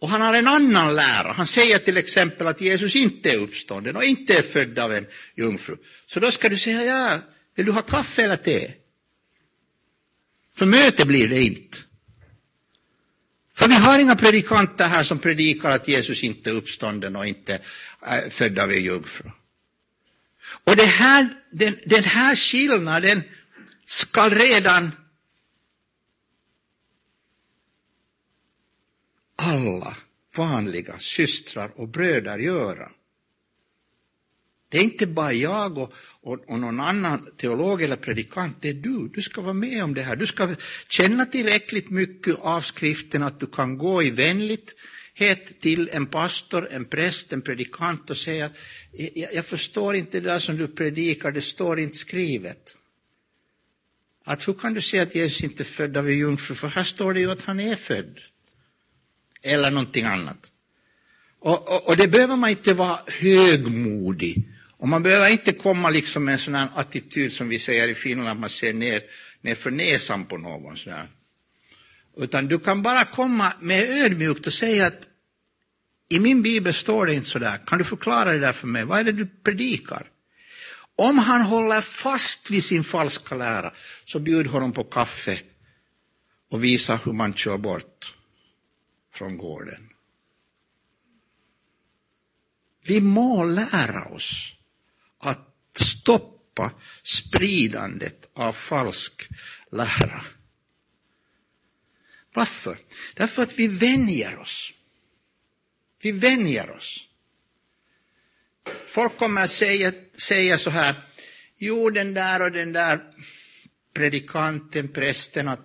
och 0.00 0.08
han 0.08 0.20
har 0.20 0.34
en 0.34 0.48
annan 0.48 0.96
lära, 0.96 1.32
han 1.32 1.46
säger 1.46 1.78
till 1.78 1.96
exempel 1.96 2.46
att 2.46 2.60
Jesus 2.60 2.96
inte 2.96 3.30
är 3.30 3.38
uppstånden 3.38 3.96
och 3.96 4.04
inte 4.04 4.38
är 4.38 4.42
född 4.42 4.78
av 4.78 4.92
en 4.92 5.06
jungfru. 5.36 5.76
Så 6.06 6.20
då 6.20 6.30
ska 6.30 6.48
du 6.48 6.58
säga, 6.58 6.84
ja, 6.84 7.18
vill 7.54 7.66
du 7.66 7.72
ha 7.72 7.82
kaffe 7.82 8.22
eller 8.22 8.36
te? 8.36 8.72
För 10.56 10.66
möte 10.66 11.06
blir 11.06 11.28
det 11.28 11.42
inte. 11.42 11.78
För 13.54 13.68
vi 13.68 13.74
har 13.74 13.98
inga 13.98 14.16
predikanter 14.16 14.88
här 14.88 15.02
som 15.02 15.18
predikar 15.18 15.70
att 15.70 15.88
Jesus 15.88 16.22
inte 16.22 16.50
är 16.50 16.54
uppstånden 16.54 17.16
och 17.16 17.26
inte 17.26 17.58
är 18.00 18.30
född 18.30 18.58
av 18.58 18.72
en 18.72 18.84
jungfru. 18.84 19.30
Och 20.64 20.76
det 20.76 20.86
här, 20.86 21.28
den, 21.52 21.76
den 21.84 22.04
här 22.04 22.36
skillnaden 22.36 23.22
skall 23.90 24.30
redan 24.30 24.90
alla 29.36 29.96
vanliga 30.36 30.98
systrar 30.98 31.72
och 31.74 31.88
bröder 31.88 32.38
göra. 32.38 32.90
Det 34.68 34.78
är 34.78 34.82
inte 34.82 35.06
bara 35.06 35.32
jag 35.32 35.78
och, 35.78 35.92
och, 36.20 36.50
och, 36.50 36.58
någon 36.58 36.80
annan 36.80 37.28
teolog 37.36 37.82
eller 37.82 37.96
predikant, 37.96 38.56
det 38.60 38.68
är 38.68 38.74
du. 38.74 39.08
Du 39.14 39.22
ska 39.22 39.40
vara 39.40 39.52
med 39.52 39.84
om 39.84 39.94
det 39.94 40.02
här. 40.02 40.16
Du 40.16 40.26
ska 40.26 40.54
känna 40.88 41.24
tillräckligt 41.24 41.90
mycket 41.90 42.36
av 42.40 42.60
skriften 42.60 43.22
att 43.22 43.40
du 43.40 43.46
kan 43.46 43.78
gå 43.78 44.02
i 44.02 44.10
vänlighet 44.10 45.60
till 45.60 45.90
en 45.92 46.06
pastor, 46.06 46.68
en 46.70 46.84
präst, 46.84 47.32
en 47.32 47.42
predikant 47.42 48.10
och 48.10 48.16
säga 48.16 48.46
att 48.46 48.56
jag, 48.92 49.34
jag 49.34 49.46
förstår 49.46 49.96
inte 49.96 50.20
det 50.20 50.28
där 50.28 50.38
som 50.38 50.56
du 50.56 50.68
predikar, 50.68 51.32
det 51.32 51.42
står 51.42 51.80
inte 51.80 51.96
skrivet. 51.96 52.76
Att 54.24 54.48
hur 54.48 54.52
kan 54.52 54.74
du 54.74 54.80
säga 54.80 55.02
att 55.02 55.14
Jesus 55.14 55.42
inte 55.42 55.62
är 55.62 55.64
född 55.64 55.96
av 55.96 56.08
en 56.08 56.18
jungfru, 56.18 56.54
för 56.54 56.68
här 56.68 56.84
står 56.84 57.14
det 57.14 57.20
ju 57.20 57.30
att 57.30 57.42
han 57.42 57.60
är 57.60 57.76
född. 57.76 58.18
Eller 59.42 59.70
någonting 59.70 60.04
annat. 60.04 60.52
Och, 61.38 61.68
och, 61.68 61.88
och 61.88 61.96
det 61.96 62.08
behöver 62.08 62.36
man 62.36 62.50
inte 62.50 62.74
vara 62.74 62.98
högmodig. 63.06 64.48
Och 64.76 64.88
man 64.88 65.02
behöver 65.02 65.32
inte 65.32 65.52
komma 65.52 65.90
liksom 65.90 66.24
med 66.24 66.32
en 66.32 66.38
sån 66.38 66.54
här 66.54 66.68
attityd 66.74 67.32
som 67.32 67.48
vi 67.48 67.58
säger 67.58 67.88
i 67.88 67.94
Finland, 67.94 68.28
att 68.28 68.38
man 68.38 68.50
ser 68.50 68.72
ner, 68.72 69.02
ner 69.40 69.54
för 69.54 69.70
näsan 69.70 70.26
på 70.26 70.38
någon. 70.38 70.76
Sådär. 70.76 71.08
Utan 72.16 72.46
du 72.46 72.58
kan 72.58 72.82
bara 72.82 73.04
komma 73.04 73.52
med 73.60 74.04
ödmjukt 74.04 74.46
och 74.46 74.52
säga 74.52 74.86
att 74.86 75.06
i 76.08 76.20
min 76.20 76.42
bibel 76.42 76.74
står 76.74 77.06
det 77.06 77.14
inte 77.14 77.28
så 77.28 77.38
där. 77.38 77.58
Kan 77.66 77.78
du 77.78 77.84
förklara 77.84 78.32
det 78.32 78.38
där 78.38 78.52
för 78.52 78.66
mig? 78.66 78.84
Vad 78.84 78.98
är 78.98 79.04
det 79.04 79.12
du 79.12 79.26
predikar? 79.26 80.06
Om 81.00 81.18
han 81.18 81.42
håller 81.42 81.80
fast 81.80 82.50
vid 82.50 82.64
sin 82.64 82.84
falska 82.84 83.34
lära, 83.34 83.72
så 84.04 84.18
bjud 84.18 84.46
honom 84.46 84.72
på 84.72 84.84
kaffe 84.84 85.42
och 86.50 86.64
visa 86.64 86.96
hur 86.96 87.12
man 87.12 87.34
kör 87.34 87.58
bort 87.58 88.14
från 89.12 89.38
gården. 89.38 89.88
Vi 92.82 93.00
må 93.00 93.44
lära 93.44 94.04
oss 94.04 94.56
att 95.18 95.56
stoppa 95.74 96.72
spridandet 97.02 98.30
av 98.34 98.52
falsk 98.52 99.28
lära. 99.72 100.24
Varför? 102.34 102.78
Därför 103.14 103.42
att 103.42 103.58
vi 103.58 103.68
vänjer 103.68 104.38
oss. 104.38 104.72
Vi 106.02 106.12
vänjer 106.12 106.70
oss. 106.70 107.09
Folk 108.86 109.18
kommer 109.18 109.46
säga, 109.46 109.92
säga 110.18 110.58
så 110.58 110.70
här, 110.70 110.94
jo 111.58 111.90
den 111.90 112.14
där 112.14 112.42
och 112.42 112.52
den 112.52 112.72
där 112.72 113.00
predikanten, 113.94 114.88
prästen, 114.88 115.48
att 115.48 115.60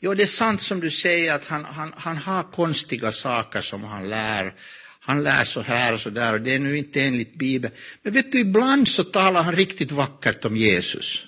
jo 0.00 0.14
det 0.14 0.22
är 0.22 0.26
sant 0.26 0.62
som 0.62 0.80
du 0.80 0.90
säger 0.90 1.34
att 1.34 1.44
han, 1.44 1.64
han, 1.64 1.92
han 1.96 2.16
har 2.16 2.42
konstiga 2.42 3.12
saker 3.12 3.60
som 3.60 3.84
han 3.84 4.08
lär. 4.08 4.54
Han 5.00 5.22
lär 5.22 5.44
så 5.44 5.60
här 5.60 5.94
och 5.94 6.00
så 6.00 6.10
där 6.10 6.34
och 6.34 6.40
det 6.40 6.54
är 6.54 6.58
nu 6.58 6.78
inte 6.78 7.02
enligt 7.02 7.34
Bibeln. 7.34 7.74
Men 8.02 8.12
vet 8.12 8.32
du, 8.32 8.38
ibland 8.38 8.88
så 8.88 9.04
talar 9.04 9.42
han 9.42 9.56
riktigt 9.56 9.90
vackert 9.90 10.44
om 10.44 10.56
Jesus. 10.56 11.24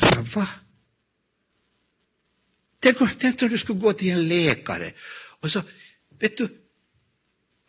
Jag 0.00 0.14
sa, 0.14 0.40
va? 0.40 0.48
Tänk, 2.80 2.96
tänk 3.18 3.42
om 3.42 3.48
du 3.48 3.58
skulle 3.58 3.78
gå 3.78 3.92
till 3.92 4.10
en 4.10 4.28
läkare 4.28 4.92
och 5.40 5.50
så, 5.50 5.62
vet 6.20 6.36
du, 6.36 6.48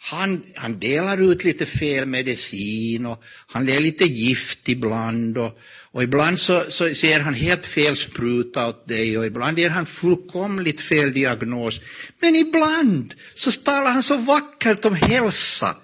han, 0.01 0.43
han 0.55 0.79
delar 0.79 1.31
ut 1.31 1.43
lite 1.43 1.65
fel 1.65 2.05
medicin 2.05 3.05
och 3.05 3.23
han 3.47 3.69
är 3.69 3.79
lite 3.79 4.05
gift 4.05 4.69
ibland 4.69 5.37
och, 5.37 5.59
och 5.91 6.03
ibland 6.03 6.39
så, 6.39 6.63
så 6.69 6.95
ser 6.95 7.19
han 7.19 7.33
helt 7.33 7.65
fel 7.65 7.95
spruta 7.95 8.67
åt 8.67 8.87
dig 8.87 9.17
och 9.17 9.25
ibland 9.25 9.59
ger 9.59 9.69
han 9.69 9.85
fullkomligt 9.85 10.81
fel 10.81 11.13
diagnos. 11.13 11.81
Men 12.19 12.35
ibland 12.35 13.13
så 13.35 13.51
talar 13.51 13.91
han 13.91 14.03
så 14.03 14.17
vackert 14.17 14.85
om 14.85 14.95
hälsa 14.95 15.75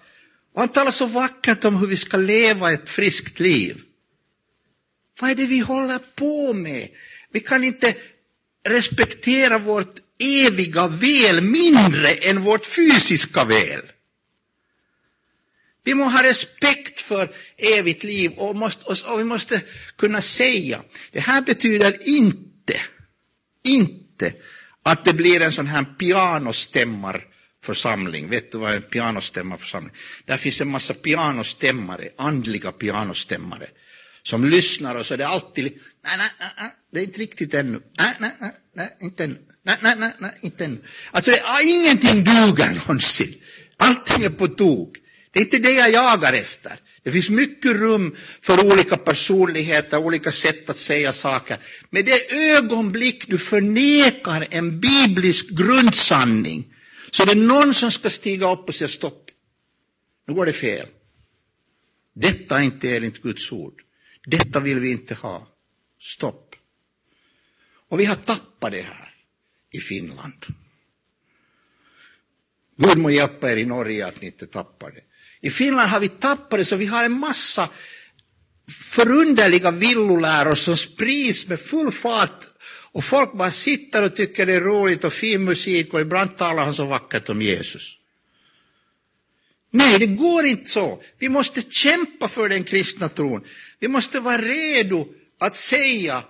och 0.54 0.60
han 0.60 0.70
talar 0.70 0.92
så 0.92 1.06
vackert 1.06 1.64
om 1.64 1.76
hur 1.76 1.88
vi 1.88 1.98
ska 1.98 2.18
leva 2.18 2.72
ett 2.72 2.90
friskt 2.90 3.40
liv. 3.40 3.82
Vad 5.20 5.32
är 5.32 5.36
det 5.36 5.48
vi 5.48 5.60
håller 5.60 6.00
på 6.16 6.54
med? 6.54 6.88
Vi 7.32 7.40
kan 7.40 7.64
inte 7.64 7.94
respektera 8.70 9.60
vårt 9.60 9.96
eviga 10.20 10.88
väl 10.88 11.42
mindre 11.42 12.12
än 12.12 12.42
vårt 12.42 12.66
fysiska 12.66 13.46
väl. 13.46 13.82
Vi 15.86 15.94
måste 15.94 16.18
ha 16.18 16.24
respekt 16.30 17.00
för 17.00 17.30
evigt 17.58 18.04
liv 18.04 18.32
och, 18.38 18.56
måste, 18.56 18.86
och 18.86 19.20
vi 19.20 19.24
måste 19.24 19.62
kunna 19.98 20.22
säga, 20.22 20.84
det 21.12 21.20
här 21.20 21.42
betyder 21.42 22.10
inte, 22.10 22.82
inte 23.64 24.34
att 24.84 25.06
det 25.06 25.14
blir 25.14 25.42
en 25.42 25.52
sån 25.52 25.68
här 25.68 25.86
pianostämmarförsamling. 26.00 28.30
Vet 28.30 28.52
du 28.52 28.58
vad 28.58 28.74
en 28.74 28.82
pianostämmarförsamling 28.82 29.92
är? 29.94 29.98
Där 30.32 30.38
finns 30.38 30.62
en 30.62 30.68
massa 30.68 30.94
pianostämmare, 30.94 32.10
andliga 32.18 32.72
pianostämmare, 32.72 33.68
som 34.24 34.46
lyssnar 34.46 34.96
och 34.96 35.06
så 35.06 35.14
är 35.14 35.18
det 35.18 35.28
alltid, 35.28 35.64
nej, 35.64 35.74
nej, 36.18 36.30
nej, 36.58 36.72
det 36.92 37.00
är 37.00 37.04
inte 37.04 37.20
riktigt 37.20 37.54
ännu, 37.54 37.82
nej, 37.98 38.16
nej, 38.20 38.32
nej, 38.40 38.52
nej 38.76 38.98
inte 39.02 39.24
ännu, 39.24 39.38
nej, 39.64 39.78
nej, 39.82 39.96
nej, 39.98 40.14
nej 40.20 40.32
inte 40.42 40.66
ännu. 40.66 40.84
Alltså 41.12 41.32
det, 41.32 41.42
ingenting 41.64 42.24
duger 42.24 42.76
någonsin, 42.76 43.36
allting 43.78 44.24
är 44.24 44.30
på 44.30 44.48
tok. 44.48 44.98
Det 45.36 45.40
är 45.42 45.44
inte 45.44 45.60
det 45.60 45.72
jag 45.72 45.92
jagar 45.92 46.34
efter. 46.34 46.80
Det 47.04 47.12
finns 47.12 47.30
mycket 47.30 47.76
rum 47.76 48.16
för 48.42 48.66
olika 48.66 48.98
personligheter, 48.98 49.98
olika 49.98 50.32
sätt 50.32 50.70
att 50.70 50.78
säga 50.78 51.14
saker. 51.14 51.58
Men 51.90 52.06
det 52.06 52.32
ögonblick 52.32 53.28
du 53.28 53.38
förnekar 53.38 54.48
en 54.52 54.80
biblisk 54.80 55.50
grundsanning, 55.50 56.74
så 57.12 57.24
är 57.24 57.28
det 57.28 57.36
någon 57.36 57.74
som 57.74 57.92
ska 57.92 58.10
stiga 58.10 58.52
upp 58.52 58.70
och 58.70 58.76
säga 58.76 58.88
stopp. 58.88 59.30
Nu 60.28 60.34
går 60.34 60.46
det 60.46 60.54
fel. 60.54 60.88
Detta 62.14 62.58
är 62.58 62.64
inte 62.64 62.96
enligt 62.96 63.22
Guds 63.22 63.52
ord. 63.52 63.82
Detta 64.26 64.60
vill 64.60 64.80
vi 64.80 64.92
inte 64.92 65.14
ha. 65.16 65.48
Stopp. 66.00 66.56
Och 67.90 68.00
vi 68.00 68.06
har 68.06 68.16
tappat 68.16 68.72
det 68.72 68.82
här 68.82 69.14
i 69.72 69.80
Finland. 69.80 70.46
Gud 72.78 72.98
må 72.98 73.10
hjälpa 73.10 73.52
er 73.52 73.58
i 73.58 73.66
Norge 73.66 74.08
att 74.08 74.22
ni 74.22 74.28
inte 74.28 74.48
tappar 74.48 74.92
det. 74.92 75.02
I 75.46 75.50
Finland 75.50 75.90
har 75.90 76.00
vi 76.00 76.10
tappat 76.10 76.60
det 76.60 76.66
så 76.66 76.76
vi 76.76 76.86
har 76.86 77.06
en 77.06 77.20
massa 77.20 77.70
förunderliga 78.68 79.72
villoläror 79.72 80.56
som 80.56 80.78
sprids 80.78 81.48
med 81.48 81.60
full 81.60 81.92
fart 81.92 82.48
och 82.92 83.04
folk 83.04 83.34
bara 83.34 83.52
sitter 83.52 84.04
och 84.04 84.16
tycker 84.16 84.46
det 84.46 84.54
är 84.54 84.62
roligt 84.62 85.04
och 85.04 85.14
fin 85.14 85.44
musik 85.44 85.94
och 85.94 86.02
ibland 86.02 86.38
talar 86.38 86.64
han 86.64 86.74
så 86.74 86.86
vackert 86.86 87.30
om 87.30 87.42
Jesus. 87.42 87.98
Nej, 89.72 90.00
det 90.00 90.06
går 90.06 90.46
inte 90.46 90.70
så. 90.70 91.04
Vi 91.20 91.30
måste 91.30 91.62
kämpa 91.62 92.28
för 92.28 92.50
den 92.50 92.64
kristna 92.64 93.10
tron. 93.10 93.44
Vi 93.80 93.88
måste 93.88 94.20
vara 94.20 94.38
redo 94.38 95.08
att 95.40 95.56
säga 95.56 96.24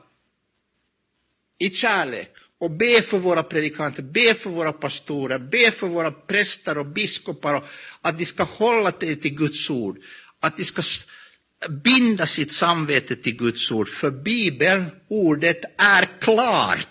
i 1.60 1.70
kärlek 1.70 2.35
och 2.60 2.72
be 2.72 3.02
för 3.02 3.18
våra 3.18 3.44
predikanter, 3.44 4.04
be 4.04 4.34
för 4.34 4.50
våra 4.50 4.74
pastorer, 4.74 5.40
be 5.40 5.72
för 5.72 5.88
våra 5.88 6.12
präster 6.12 6.78
och 6.78 6.86
biskopar 6.86 7.64
att 8.02 8.20
de 8.20 8.26
ska 8.26 8.44
hålla 8.44 8.92
sig 8.92 9.16
till 9.16 9.36
Guds 9.36 9.70
ord, 9.70 9.98
att 10.40 10.58
de 10.58 10.66
ska 10.66 10.82
binda 11.70 12.26
sitt 12.26 12.52
samvete 12.52 13.16
till 13.16 13.38
Guds 13.38 13.72
ord, 13.72 13.90
för 13.90 14.12
Bibeln, 14.12 14.86
ordet, 15.08 15.62
är 15.78 16.20
klart 16.22 16.88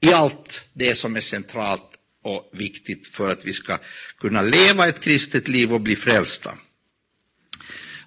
i 0.00 0.12
allt 0.12 0.68
det 0.72 0.94
som 0.94 1.16
är 1.16 1.20
centralt 1.20 1.90
och 2.24 2.50
viktigt 2.52 3.08
för 3.08 3.30
att 3.30 3.44
vi 3.44 3.52
ska 3.52 3.78
kunna 4.18 4.42
leva 4.42 4.88
ett 4.88 5.00
kristet 5.00 5.48
liv 5.48 5.74
och 5.74 5.80
bli 5.80 5.96
frälsta. 5.96 6.54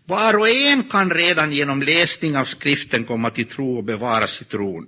Var 0.06 0.40
och 0.40 0.50
en 0.50 0.84
kan 0.84 1.12
redan 1.12 1.52
genom 1.52 1.82
läsning 1.82 2.38
av 2.38 2.46
skriften 2.46 3.04
komma 3.04 3.30
till 3.30 3.46
tro 3.46 3.78
och 3.78 3.84
bevara 3.84 4.28
sitt 4.28 4.50
tron. 4.50 4.88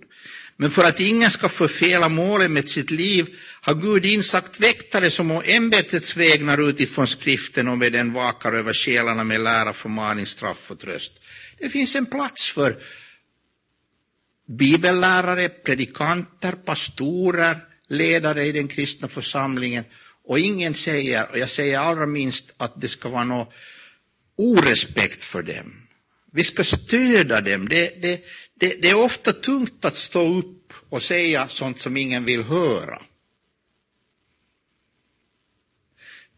Men 0.61 0.71
för 0.71 0.83
att 0.83 0.99
ingen 0.99 1.31
ska 1.31 1.49
förfela 1.49 2.09
målet 2.09 2.51
med 2.51 2.69
sitt 2.69 2.91
liv 2.91 3.35
har 3.61 3.75
Gud 3.75 4.05
insagt 4.05 4.59
väktare 4.59 5.11
som 5.11 5.31
å 5.31 5.41
ämbetets 5.45 6.17
vägnar 6.17 6.69
utifrån 6.69 7.07
skriften 7.07 7.67
och 7.67 7.77
med 7.77 7.93
den 7.93 8.13
vakar 8.13 8.53
över 8.53 8.73
själarna 8.73 9.23
med 9.23 9.41
lära, 9.41 9.73
förmaning, 9.73 10.25
straff 10.25 10.71
och 10.71 10.79
tröst. 10.79 11.11
Det 11.57 11.69
finns 11.69 11.95
en 11.95 12.05
plats 12.05 12.51
för 12.51 12.77
bibellärare, 14.47 15.49
predikanter, 15.49 16.51
pastorer, 16.51 17.57
ledare 17.87 18.45
i 18.45 18.51
den 18.51 18.67
kristna 18.67 19.07
församlingen 19.07 19.83
och 20.23 20.39
ingen 20.39 20.73
säger, 20.73 21.31
och 21.31 21.37
jag 21.37 21.49
säger 21.49 21.79
allra 21.79 22.05
minst 22.05 22.53
att 22.57 22.81
det 22.81 22.87
ska 22.87 23.09
vara 23.09 23.23
någon 23.23 23.47
orespekt 24.35 25.23
för 25.23 25.43
dem. 25.43 25.89
Vi 26.31 26.43
ska 26.43 26.63
stödja 26.63 27.41
dem. 27.41 27.69
Det, 27.69 28.01
det, 28.01 28.21
det, 28.59 28.81
det 28.81 28.89
är 28.89 28.97
ofta 28.97 29.33
tungt 29.33 29.85
att 29.85 29.95
stå 29.95 30.37
upp 30.39 30.73
och 30.89 31.03
säga 31.03 31.47
sånt 31.47 31.79
som 31.79 31.97
ingen 31.97 32.25
vill 32.25 32.43
höra. 32.43 33.01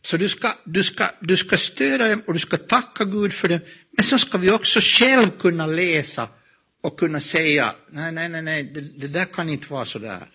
Så 0.02 0.18
du 0.18 0.30
ska, 0.30 0.54
du, 0.64 0.84
ska, 0.84 1.10
du 1.20 1.38
ska 1.38 1.58
stödja 1.58 2.08
dem 2.08 2.24
och 2.28 2.34
du 2.34 2.40
ska 2.40 2.58
tacka 2.58 3.06
Gud 3.06 3.34
för 3.34 3.48
dem. 3.48 3.60
Men 3.92 4.06
så 4.06 4.18
ska 4.18 4.38
vi 4.38 4.52
också 4.52 4.80
själv 4.82 5.30
kunna 5.40 5.66
läsa 5.66 6.30
och 6.82 7.00
kunna 7.00 7.22
säga, 7.22 7.76
nej, 7.90 8.12
nej, 8.12 8.30
nej, 8.30 8.42
nej 8.42 8.64
det, 8.64 8.82
det 8.82 9.08
där 9.08 9.26
kan 9.26 9.50
inte 9.50 9.68
vara 9.74 9.86
så 9.86 10.00
där. 10.00 10.30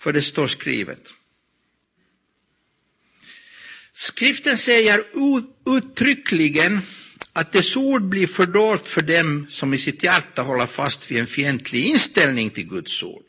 För 0.00 0.12
det 0.12 0.22
står 0.22 0.46
skrivet. 0.46 1.08
Skriften 3.92 4.58
säger 4.58 5.04
uttryckligen 5.66 6.80
att 7.32 7.52
dess 7.52 7.76
ord 7.76 8.02
blir 8.02 8.26
fördolt 8.26 8.88
för 8.88 9.02
dem 9.02 9.46
som 9.50 9.74
i 9.74 9.78
sitt 9.78 10.02
hjärta 10.02 10.42
håller 10.42 10.66
fast 10.66 11.10
vid 11.10 11.18
en 11.18 11.26
fientlig 11.26 11.84
inställning 11.84 12.50
till 12.50 12.68
Guds 12.68 13.02
ord. 13.02 13.24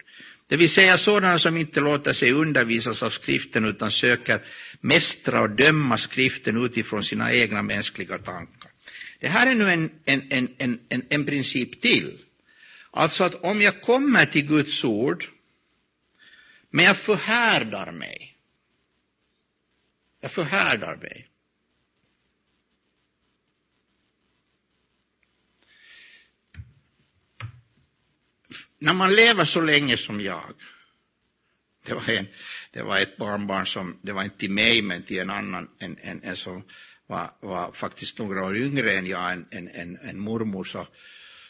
Det 0.48 0.58
vill 0.58 0.70
säga 0.70 0.98
sådana 0.98 1.40
som 1.40 1.58
inte 1.58 1.80
låter 1.80 2.14
sig 2.14 2.32
undervisas 2.32 3.04
av 3.04 3.10
skriften 3.10 3.66
utan 3.66 3.92
söker 3.92 4.42
mästra 4.82 5.42
och 5.42 5.50
döma 5.50 5.98
skriften 5.98 6.66
utifrån 6.66 7.04
sina 7.04 7.34
egna 7.34 7.62
mänskliga 7.62 8.18
tankar. 8.18 8.72
Det 9.20 9.28
här 9.28 9.48
är 9.48 9.56
nu 9.56 9.72
en, 9.72 9.90
en, 10.06 10.24
en, 10.58 10.80
en, 10.90 11.06
en 11.10 11.26
princip 11.26 11.82
till. 11.82 12.18
Alltså 12.92 13.24
att 13.24 13.36
om 13.36 13.62
jag 13.62 13.82
kommer 13.82 14.26
till 14.26 14.48
Guds 14.48 14.84
ord, 14.84 15.26
men 16.70 16.86
jag 16.86 16.98
förhärdar 16.98 17.92
mig. 17.92 18.38
Jag 20.22 20.32
förhärdar 20.32 20.96
mig. 20.96 21.28
När 28.84 28.94
man 28.94 29.16
lever 29.16 29.46
så 29.46 29.62
länge 29.62 29.98
som 29.98 30.22
jag, 30.22 30.54
det 31.86 31.94
var, 31.94 32.10
en, 32.10 32.28
det 32.72 32.82
var 32.82 33.00
ett 33.00 33.18
barnbarn 33.18 33.68
som, 33.68 34.00
det 34.02 34.12
var 34.12 34.24
inte 34.24 34.38
till 34.38 34.52
mig 34.52 34.82
men 34.82 35.04
till 35.04 35.20
en 35.20 35.30
annan, 35.30 35.70
en, 35.80 35.98
en, 36.02 36.24
en 36.24 36.36
som 36.36 36.64
var, 37.08 37.32
var 37.40 37.72
faktiskt 37.72 38.20
några 38.20 38.46
år 38.46 38.58
yngre 38.58 38.94
än 38.94 39.06
jag, 39.06 39.32
en, 39.32 39.48
en, 39.52 39.68
en, 39.68 39.98
en 39.98 40.20
mormor, 40.20 40.64
så, 40.64 40.88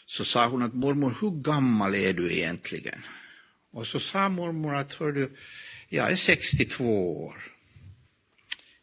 så 0.06 0.26
sa 0.26 0.48
hon 0.48 0.62
att 0.62 0.74
mormor, 0.74 1.18
hur 1.22 1.42
gammal 1.42 1.96
är 1.96 2.14
du 2.14 2.34
egentligen? 2.34 3.06
Och 3.72 3.88
så 3.88 4.00
sa 4.00 4.30
mormor 4.30 4.76
att, 4.76 4.94
hör 4.94 5.12
du, 5.12 5.32
jag 5.90 6.12
är 6.12 6.16
62 6.16 7.24
år. 7.26 7.36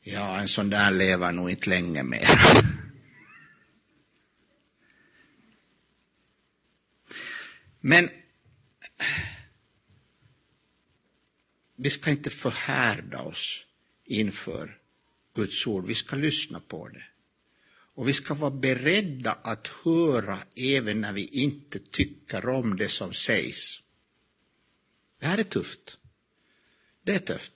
Ja, 0.01 0.41
en 0.41 0.49
sån 0.49 0.71
där 0.71 0.91
lever 0.91 1.33
nog 1.33 1.51
inte 1.51 1.71
länge 1.71 2.03
mer. 2.03 2.29
Men 7.81 8.11
vi 11.77 11.91
ska 11.91 12.11
inte 12.11 12.31
förhärda 12.31 13.21
oss 13.21 13.67
inför 14.05 14.79
Guds 15.35 15.67
ord, 15.67 15.87
vi 15.87 15.95
ska 15.95 16.17
lyssna 16.17 16.61
på 16.61 16.89
det. 16.89 17.05
Och 17.95 18.09
vi 18.09 18.13
ska 18.13 18.35
vara 18.35 18.51
beredda 18.51 19.33
att 19.33 19.69
höra 19.85 20.39
även 20.57 21.01
när 21.01 21.13
vi 21.13 21.25
inte 21.25 21.79
tycker 21.79 22.49
om 22.49 22.77
det 22.77 22.89
som 22.89 23.15
sägs. 23.15 23.81
Det 25.21 25.27
här 25.27 25.39
är 25.39 25.43
tufft. 25.43 25.99
Det 27.05 27.15
är 27.15 27.19
tufft. 27.19 27.53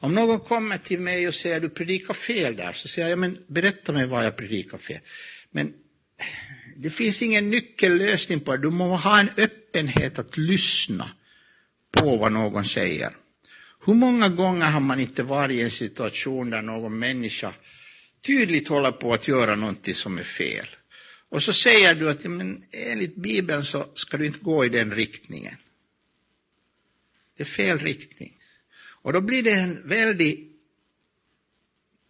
Om 0.00 0.14
någon 0.14 0.40
kommer 0.40 0.78
till 0.78 1.00
mig 1.00 1.28
och 1.28 1.34
säger 1.34 1.60
du 1.60 1.68
predikar 1.68 2.14
fel 2.14 2.56
där, 2.56 2.72
så 2.72 2.88
säger 2.88 3.08
jag 3.08 3.18
men 3.18 3.44
berätta 3.46 3.92
mig 3.92 4.06
vad 4.06 4.24
jag 4.24 4.36
predikar 4.36 4.78
fel. 4.78 5.00
Men 5.50 5.74
det 6.76 6.90
finns 6.90 7.22
ingen 7.22 7.50
nyckellösning 7.50 8.40
på 8.40 8.56
det. 8.56 8.62
Du 8.62 8.70
måste 8.70 9.08
ha 9.08 9.20
en 9.20 9.30
öppenhet 9.68 10.18
att 10.18 10.36
lyssna 10.36 11.10
på 11.90 12.16
vad 12.16 12.32
någon 12.32 12.64
säger. 12.64 13.16
Hur 13.86 13.94
många 13.94 14.28
gånger 14.28 14.66
har 14.66 14.80
man 14.80 15.00
inte 15.00 15.22
varit 15.22 15.56
i 15.56 15.60
en 15.60 15.70
situation 15.70 16.50
där 16.50 16.62
någon 16.62 16.98
människa 16.98 17.54
tydligt 18.26 18.68
håller 18.68 18.92
på 18.92 19.14
att 19.14 19.28
göra 19.28 19.56
någonting 19.56 19.94
som 19.94 20.18
är 20.18 20.22
fel? 20.22 20.66
Och 21.30 21.42
så 21.42 21.52
säger 21.52 21.94
du 21.94 22.10
att 22.10 22.24
men 22.24 22.64
enligt 22.72 23.16
Bibeln 23.16 23.64
så 23.64 23.86
ska 23.94 24.16
du 24.16 24.26
inte 24.26 24.38
gå 24.38 24.64
i 24.64 24.68
den 24.68 24.94
riktningen. 24.94 25.56
Det 27.36 27.42
är 27.42 27.46
fel 27.46 27.78
riktning. 27.78 28.34
Och 29.02 29.12
då 29.12 29.20
blir 29.20 29.42
det 29.42 29.52
en 29.52 29.88
väldigt 29.88 30.52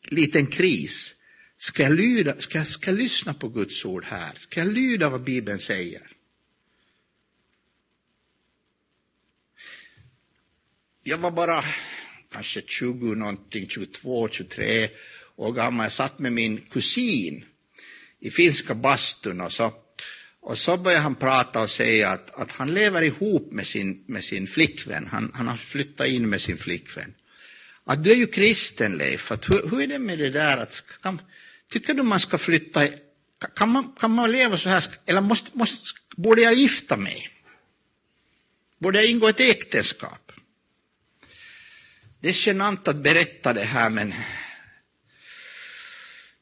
liten 0.09 0.47
kris. 0.47 1.15
Ska 1.59 1.83
jag, 1.83 1.93
lyda, 1.93 2.41
ska, 2.41 2.65
ska 2.65 2.91
jag 2.91 2.99
lyssna 2.99 3.35
på 3.35 3.49
Guds 3.49 3.85
ord 3.85 4.05
här? 4.05 4.33
Ska 4.39 4.61
jag 4.61 4.73
lyda 4.73 5.09
vad 5.09 5.25
Bibeln 5.25 5.59
säger? 5.59 6.18
Jag 11.03 11.19
var 11.19 11.31
bara 11.31 11.65
kanske 12.33 12.63
20 12.67 13.15
någonting, 13.15 13.69
22, 13.69 14.29
23 14.29 14.89
år 15.37 15.53
gammal. 15.53 15.85
Jag 15.85 15.93
satt 15.93 16.19
med 16.19 16.33
min 16.33 16.61
kusin 16.61 17.45
i 18.21 18.31
finska 18.31 18.75
bastun 18.75 19.41
och 19.41 19.53
så, 19.53 19.75
och 20.41 20.59
så 20.59 20.77
började 20.77 21.03
han 21.03 21.15
prata 21.15 21.63
och 21.63 21.71
säga 21.71 22.09
att, 22.09 22.35
att 22.35 22.53
han 22.53 22.75
lever 22.75 23.03
ihop 23.03 23.53
med 23.53 23.67
sin, 23.67 24.05
med 24.07 24.25
sin 24.25 24.47
flickvän. 24.47 25.07
Han, 25.07 25.33
han 25.35 25.49
har 25.49 25.57
flyttat 25.57 26.07
in 26.07 26.29
med 26.29 26.41
sin 26.41 26.59
flickvän. 26.59 27.15
Att 27.85 28.05
du 28.05 28.13
är 28.13 28.17
ju 28.17 28.27
kristen 28.27 28.99
Leif, 28.99 29.33
att 29.33 29.51
hur, 29.51 29.69
hur 29.71 29.81
är 29.83 29.87
det 29.87 29.99
med 29.99 30.19
det 30.19 30.31
där? 30.31 30.57
Att, 30.57 30.85
kan, 31.03 31.21
tycker 31.71 31.95
du 31.95 32.03
man 32.03 32.21
ska 32.21 32.39
flytta, 32.39 32.87
kan 33.57 33.69
man, 33.69 33.93
kan 34.01 34.11
man 34.11 34.33
leva 34.33 34.57
så 34.57 34.69
här, 34.69 34.85
eller 35.07 35.21
måste, 35.21 35.51
måste, 35.59 36.01
borde 36.17 36.43
jag 36.43 36.55
gifta 36.55 36.97
mig? 36.97 37.31
Borde 38.79 38.99
jag 38.99 39.11
ingå 39.11 39.29
ett 39.29 39.41
äktenskap? 39.41 40.28
Det 42.21 42.29
är 42.29 42.47
genant 42.47 42.89
att 42.89 42.97
berätta 42.97 43.53
det 43.53 43.65
här, 43.65 43.91
men 43.91 44.15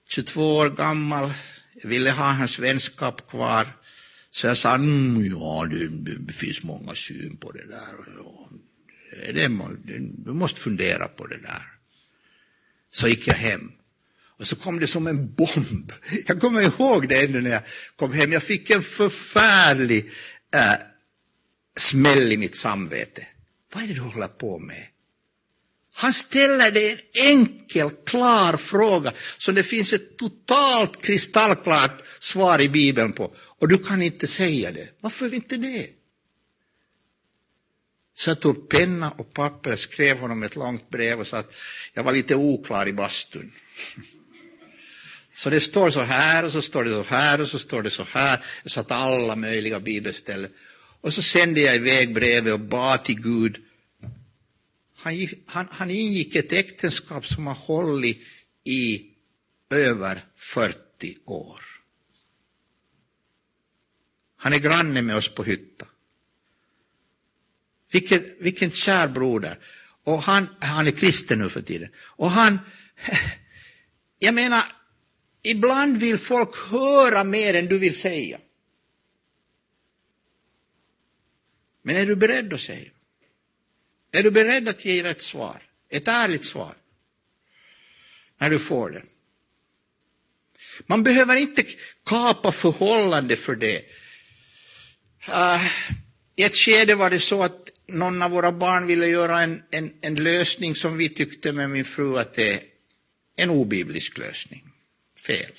22 0.08 0.56
år 0.56 0.70
gammal, 0.70 1.32
jag 1.74 1.88
ville 1.88 2.10
ha 2.10 2.32
hans 2.32 2.58
vänskap 2.58 3.30
kvar. 3.30 3.66
Så 4.30 4.46
jag 4.46 4.56
sa, 4.56 4.74
mm, 4.74 5.24
ja, 5.24 5.66
det, 5.70 5.88
det, 6.16 6.32
finns 6.32 6.62
många 6.62 6.94
syn 6.94 7.36
på 7.36 7.52
det 7.52 7.66
där. 7.66 7.94
Det, 9.32 9.48
du 10.24 10.32
måste 10.32 10.60
fundera 10.60 11.08
på 11.08 11.26
det 11.26 11.38
där. 11.38 11.72
Så 12.90 13.08
gick 13.08 13.28
jag 13.28 13.34
hem. 13.34 13.72
Och 14.38 14.46
så 14.46 14.56
kom 14.56 14.80
det 14.80 14.86
som 14.86 15.06
en 15.06 15.34
bomb. 15.34 15.92
Jag 16.26 16.40
kommer 16.40 16.60
ihåg 16.60 17.08
det 17.08 17.24
ännu 17.24 17.40
när 17.40 17.50
jag 17.50 17.62
kom 17.96 18.12
hem. 18.12 18.32
Jag 18.32 18.42
fick 18.42 18.70
en 18.70 18.82
förfärlig 18.82 20.10
äh, 20.54 20.74
smäll 21.76 22.32
i 22.32 22.36
mitt 22.36 22.56
samvete. 22.56 23.26
Vad 23.72 23.82
är 23.82 23.88
det 23.88 23.94
du 23.94 24.00
håller 24.00 24.26
på 24.26 24.58
med? 24.58 24.86
Han 25.98 26.12
ställer 26.12 26.70
dig 26.70 26.92
en 27.12 27.38
enkel, 27.38 27.90
klar 28.06 28.56
fråga 28.56 29.12
som 29.38 29.54
det 29.54 29.62
finns 29.62 29.92
ett 29.92 30.16
totalt 30.18 31.02
kristallklart 31.02 32.02
svar 32.18 32.60
i 32.60 32.68
Bibeln 32.68 33.12
på. 33.12 33.36
Och 33.36 33.68
du 33.68 33.78
kan 33.78 34.02
inte 34.02 34.26
säga 34.26 34.72
det. 34.72 34.88
Varför 35.00 35.34
inte 35.34 35.56
det? 35.56 35.86
Så 38.16 38.30
jag 38.30 38.40
tog 38.40 38.68
penna 38.68 39.10
och 39.10 39.32
papper 39.32 39.76
skrev 39.76 40.18
honom 40.18 40.42
ett 40.42 40.56
långt 40.56 40.90
brev 40.90 41.20
och 41.20 41.26
sa 41.26 41.38
att 41.38 41.54
jag 41.94 42.02
var 42.04 42.12
lite 42.12 42.34
oklar 42.34 42.88
i 42.88 42.92
bastun. 42.92 43.52
Så 45.34 45.50
det 45.50 45.60
står 45.60 45.90
så 45.90 46.00
här 46.00 46.44
och 46.44 46.52
så 46.52 46.62
står 46.62 46.84
det 46.84 46.90
så 46.90 47.02
här 47.02 47.40
och 47.40 47.48
så 47.48 47.58
står 47.58 47.82
det 47.82 47.90
så 47.90 48.04
här. 48.10 48.44
Jag 48.62 48.72
satte 48.72 48.94
alla 48.94 49.36
möjliga 49.36 49.80
bibelställen. 49.80 50.50
Och 51.00 51.14
så 51.14 51.22
sände 51.22 51.60
jag 51.60 51.76
iväg 51.76 52.14
brevet 52.14 52.52
och 52.52 52.60
bad 52.60 53.04
till 53.04 53.20
Gud 53.20 53.65
han, 55.06 55.28
han, 55.46 55.68
han 55.70 55.90
ingick 55.90 56.34
ett 56.34 56.52
äktenskap 56.52 57.26
som 57.26 57.46
har 57.46 57.54
hållit 57.54 58.18
i 58.64 59.10
över 59.70 60.24
40 60.36 61.16
år. 61.24 61.60
Han 64.36 64.52
är 64.52 64.58
granne 64.58 65.02
med 65.02 65.16
oss 65.16 65.28
på 65.28 65.44
hytta. 65.44 65.86
Vilken, 67.90 68.24
vilken 68.40 68.70
kär 68.70 69.08
broder. 69.08 69.58
Och 70.04 70.22
han, 70.22 70.48
han 70.60 70.86
är 70.86 70.90
kristen 70.90 71.38
nu 71.38 71.48
för 71.48 71.62
tiden. 71.62 71.88
Och 71.96 72.30
han, 72.30 72.58
jag 74.18 74.34
menar, 74.34 74.64
ibland 75.42 75.96
vill 75.96 76.18
folk 76.18 76.56
höra 76.70 77.24
mer 77.24 77.54
än 77.54 77.66
du 77.66 77.78
vill 77.78 78.00
säga. 78.00 78.38
Men 81.82 81.96
är 81.96 82.06
du 82.06 82.16
beredd 82.16 82.52
att 82.52 82.60
säga? 82.60 82.90
Är 84.16 84.22
du 84.22 84.30
beredd 84.30 84.68
att 84.68 84.84
ge 84.84 85.02
rätt 85.02 85.22
svar? 85.22 85.62
Ett 85.90 86.08
ärligt 86.08 86.44
svar. 86.44 86.74
När 88.38 88.50
du 88.50 88.58
får 88.58 88.90
det. 88.90 89.02
Man 90.86 91.02
behöver 91.02 91.36
inte 91.36 91.64
kapa 92.04 92.52
förhållande 92.52 93.36
för 93.36 93.56
det. 93.56 93.82
Uh, 95.28 95.66
I 96.36 96.42
ett 96.42 96.56
skede 96.56 96.94
var 96.94 97.10
det 97.10 97.20
så 97.20 97.42
att 97.42 97.70
någon 97.86 98.22
av 98.22 98.30
våra 98.30 98.52
barn 98.52 98.86
ville 98.86 99.06
göra 99.06 99.42
en, 99.42 99.62
en, 99.70 99.92
en 100.00 100.14
lösning 100.14 100.74
som 100.74 100.96
vi 100.96 101.08
tyckte 101.08 101.52
med 101.52 101.70
min 101.70 101.84
fru 101.84 102.18
att 102.18 102.34
det 102.34 102.52
är 102.52 102.60
en 103.36 103.50
obiblisk 103.50 104.18
lösning. 104.18 104.64
Fel. 105.26 105.52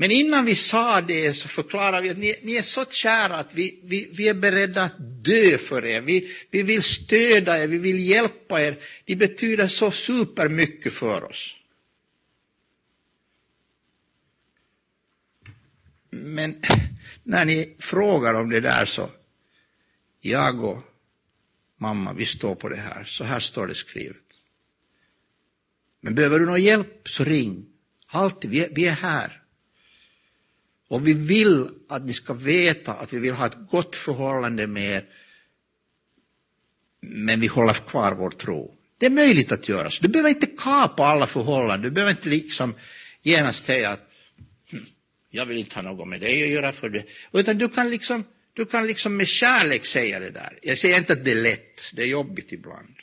Men 0.00 0.10
innan 0.10 0.44
vi 0.44 0.56
sa 0.56 1.00
det 1.00 1.34
så 1.34 1.48
förklarade 1.48 2.02
vi 2.02 2.10
att 2.10 2.18
ni, 2.18 2.40
ni 2.42 2.54
är 2.54 2.62
så 2.62 2.84
kära 2.84 3.36
att 3.36 3.54
vi, 3.54 3.80
vi, 3.82 4.10
vi, 4.12 4.28
är 4.28 4.34
beredda 4.34 4.82
att 4.82 5.24
dö 5.24 5.58
för 5.58 5.84
er. 5.84 6.00
Vi, 6.00 6.36
vi 6.50 6.62
vill 6.62 6.82
stödja 6.82 7.62
er, 7.62 7.68
vi 7.68 7.78
vill 7.78 8.08
hjälpa 8.08 8.62
er. 8.62 8.78
Ni 9.06 9.16
betyder 9.16 9.66
så 9.66 9.90
supermycket 9.90 10.92
för 10.92 11.24
oss. 11.24 11.56
Men 16.10 16.62
när 17.22 17.44
ni 17.44 17.76
frågar 17.78 18.34
om 18.34 18.50
det 18.50 18.60
där 18.60 18.84
så, 18.84 19.10
jag 20.20 20.64
och 20.64 20.82
mamma, 21.76 22.12
vi 22.12 22.26
står 22.26 22.54
på 22.54 22.68
det 22.68 22.76
här. 22.76 23.04
Så 23.04 23.24
här 23.24 23.40
står 23.40 23.66
det 23.66 23.74
skrivet. 23.74 24.24
Men 26.00 26.14
behöver 26.14 26.38
du 26.38 26.46
någon 26.46 26.62
hjälp 26.62 27.08
så 27.08 27.24
ring. 27.24 27.66
Alltid, 28.06 28.50
vi 28.50 28.64
är, 28.64 28.68
vi 28.74 28.86
är 28.86 28.92
här. 28.92 29.39
Och 30.90 31.06
vi 31.06 31.12
vill 31.12 31.68
att 31.88 32.04
ni 32.04 32.12
ska 32.12 32.32
veta 32.34 32.92
att 32.92 33.12
vi 33.12 33.18
vill 33.18 33.32
ha 33.32 33.46
ett 33.46 33.68
gott 33.70 33.96
förhållande 33.96 34.66
med 34.66 34.90
er. 34.90 35.04
Men 37.00 37.40
vi 37.40 37.46
håller 37.46 37.72
kvar 37.72 38.14
vår 38.14 38.30
tro. 38.30 38.76
Det 38.98 39.06
är 39.06 39.10
möjligt 39.10 39.52
att 39.52 39.68
göra 39.68 39.90
så. 39.90 40.02
Du 40.02 40.08
behöver 40.08 40.30
inte 40.30 40.46
kapa 40.46 41.06
alla 41.06 41.26
förhållanden. 41.26 41.82
Du 41.82 41.90
behöver 41.90 42.10
inte 42.10 42.28
liksom 42.28 42.74
genast 43.22 43.66
säga 43.66 43.90
att 43.90 44.10
hm, 44.70 44.86
jag 45.30 45.46
vill 45.46 45.58
inte 45.58 45.74
ha 45.74 45.82
något 45.82 46.08
med 46.08 46.20
dig 46.20 46.42
att 46.42 46.50
göra 46.50 46.72
för 46.72 46.88
det. 46.88 47.04
Utan 47.32 47.58
du 47.58 47.68
kan 47.68 47.90
liksom, 47.90 48.24
du 48.52 48.66
kan 48.66 48.86
liksom 48.86 49.16
med 49.16 49.28
kärlek 49.28 49.86
säga 49.86 50.20
det 50.20 50.30
där. 50.30 50.58
Jag 50.62 50.78
säger 50.78 50.98
inte 50.98 51.12
att 51.12 51.24
det 51.24 51.30
är 51.30 51.42
lätt. 51.42 51.90
Det 51.92 52.02
är 52.02 52.06
jobbigt 52.06 52.52
ibland. 52.52 52.96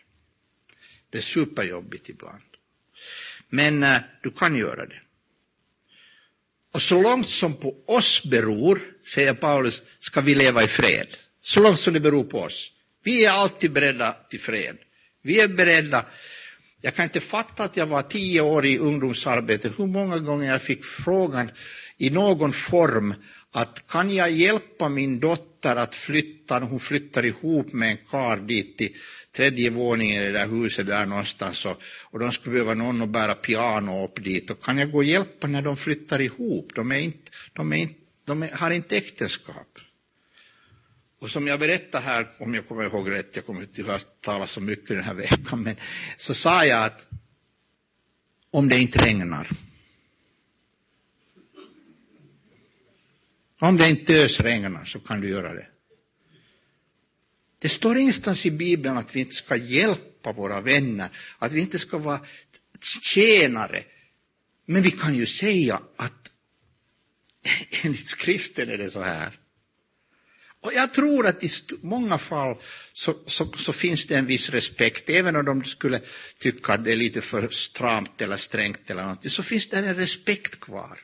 Det 1.10 1.18
är 1.18 1.22
superjobbigt 1.22 2.10
ibland. 2.10 2.44
Men 3.50 3.84
äh, 3.84 3.98
du 4.24 4.32
kan 4.32 4.56
göra 4.56 4.86
det. 4.86 5.02
Och 6.78 6.84
så 6.84 7.02
långt 7.02 7.30
som 7.30 7.54
på 7.54 7.76
oss 7.88 8.24
beror, 8.24 8.82
säger 9.14 9.34
Paulus, 9.34 9.82
ska 10.00 10.22
vi 10.22 10.36
leva 10.36 10.64
i 10.64 10.68
fred. 10.68 11.08
Så 11.42 11.60
långt 11.60 11.80
som 11.80 11.94
det 11.94 12.00
beror 12.00 12.24
på 12.24 12.40
oss. 12.40 12.72
Vi 13.04 13.26
är 13.26 13.32
alltid 13.32 13.72
beredda 13.72 14.16
till 14.30 14.40
fred. 14.40 14.78
Vi 15.24 15.40
är 15.42 15.48
beredda. 15.48 16.06
Jag 16.82 16.96
kan 16.96 17.04
inte 17.04 17.20
fatta 17.20 17.64
att 17.64 17.78
jag 17.78 17.86
var 17.86 18.02
tio 18.02 18.42
år 18.42 18.66
i 18.66 18.78
ungdomsarbete, 18.78 19.72
hur 19.78 19.86
många 19.86 20.20
gånger 20.20 20.52
jag 20.52 20.62
fick 20.62 20.86
frågan 20.86 21.52
i 21.98 22.10
någon 22.10 22.54
form 22.54 23.14
att 23.52 23.88
kan 23.88 24.16
jag 24.16 24.32
hjälpa 24.32 24.90
min 24.90 25.20
dotter 25.20 25.76
att 25.76 25.96
flytta, 25.96 26.60
hon 26.60 26.80
flyttar 26.80 27.26
ihop 27.26 27.74
med 27.74 27.92
en 27.92 27.98
kar 28.10 28.38
dit 28.38 28.78
till 28.78 28.96
tredje 29.36 29.70
våningen 29.70 30.24
i 30.24 30.26
det 30.26 30.32
där 30.32 30.48
huset 30.48 30.88
där 30.88 31.06
någonstans 31.06 31.66
och, 31.66 31.82
och 32.04 32.20
de 32.20 32.32
skulle 32.32 32.54
behöva 32.54 32.74
någon 32.74 33.02
att 33.02 33.10
bära 33.10 33.36
piano 33.36 34.06
upp 34.06 34.24
dit 34.24 34.50
och 34.50 34.64
kan 34.64 34.78
jag 34.78 34.92
gå 34.92 34.98
och 34.98 35.04
hjälpa 35.04 35.48
när 35.48 35.62
de 35.62 35.78
flyttar 35.78 36.22
ihop? 36.22 36.72
De, 36.76 36.92
är 36.92 37.00
inte, 37.00 37.32
de, 37.54 37.74
är 37.74 37.78
inte, 37.78 38.00
de 38.26 38.44
är, 38.44 38.52
har 38.52 38.72
inte 38.72 38.98
äktenskap. 38.98 39.77
Och 41.20 41.30
som 41.30 41.48
jag 41.48 41.60
berättade 41.60 42.04
här, 42.04 42.30
om 42.38 42.54
jag 42.54 42.68
kommer 42.68 42.84
ihåg 42.84 43.12
rätt, 43.12 43.36
jag 43.36 43.46
kommer 43.46 43.62
inte 43.62 43.96
att 43.96 44.22
tala 44.22 44.48
så 44.48 44.62
mycket 44.62 44.88
den 44.88 45.04
här 45.04 45.14
veckan, 45.14 45.64
men 45.64 45.76
så 46.18 46.34
sa 46.34 46.66
jag 46.66 46.84
att 46.84 47.08
om 48.52 48.70
det 48.70 48.78
inte 48.78 49.06
regnar, 49.06 49.50
om 53.60 53.78
det 53.78 53.90
inte 53.90 54.26
ösregnar 54.26 54.86
så 54.86 55.00
kan 55.00 55.22
du 55.22 55.30
göra 55.30 55.54
det. 55.54 55.68
Det 57.60 57.70
står 57.70 57.98
ingenstans 57.98 58.46
i 58.46 58.52
Bibeln 58.52 58.98
att 58.98 59.16
vi 59.16 59.20
inte 59.20 59.36
ska 59.36 59.56
hjälpa 59.56 60.32
våra 60.32 60.62
vänner, 60.62 61.10
att 61.38 61.52
vi 61.52 61.62
inte 61.62 61.80
ska 61.80 61.98
vara 61.98 62.26
tjänare. 63.02 63.84
Men 64.66 64.82
vi 64.82 64.92
kan 64.92 65.16
ju 65.16 65.26
säga 65.26 65.82
att 65.96 66.32
enligt 67.84 68.08
skriften 68.08 68.70
är 68.70 68.78
det 68.78 68.92
så 68.92 69.02
här. 69.02 69.40
Och 70.62 70.74
jag 70.74 70.94
tror 70.94 71.28
att 71.28 71.44
i 71.44 71.50
många 71.82 72.18
fall 72.18 72.56
så, 72.94 73.16
så, 73.26 73.54
så, 73.54 73.74
finns 73.74 74.08
det 74.08 74.16
en 74.16 74.26
viss 74.26 74.50
respekt, 74.50 75.10
även 75.10 75.36
om 75.36 75.46
de 75.46 75.64
skulle 75.64 76.02
tycka 76.38 76.74
att 76.74 76.84
det 76.84 76.92
är 76.92 76.98
lite 76.98 77.22
för 77.22 77.50
stramt 77.50 78.22
eller 78.22 78.38
strängt 78.38 78.90
eller 78.90 79.02
någonting, 79.02 79.32
så 79.32 79.44
finns 79.44 79.68
det 79.68 79.78
en 79.78 79.96
respekt 79.96 80.60
kvar. 80.60 81.00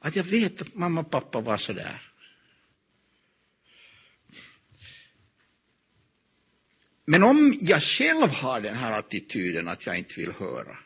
Att 0.00 0.16
jag 0.16 0.24
vet 0.24 0.62
att 0.62 0.74
mamma 0.74 1.00
och 1.00 1.10
pappa 1.10 1.40
var 1.40 1.56
så 1.56 1.72
där. 1.72 2.12
Men 7.04 7.22
om 7.22 7.58
jag 7.60 7.82
själv 7.82 8.30
har 8.30 8.60
den 8.60 8.74
här 8.74 8.92
attityden 8.92 9.68
att 9.68 9.86
jag 9.86 9.98
inte 9.98 10.20
vill 10.20 10.32
höra, 10.32 10.76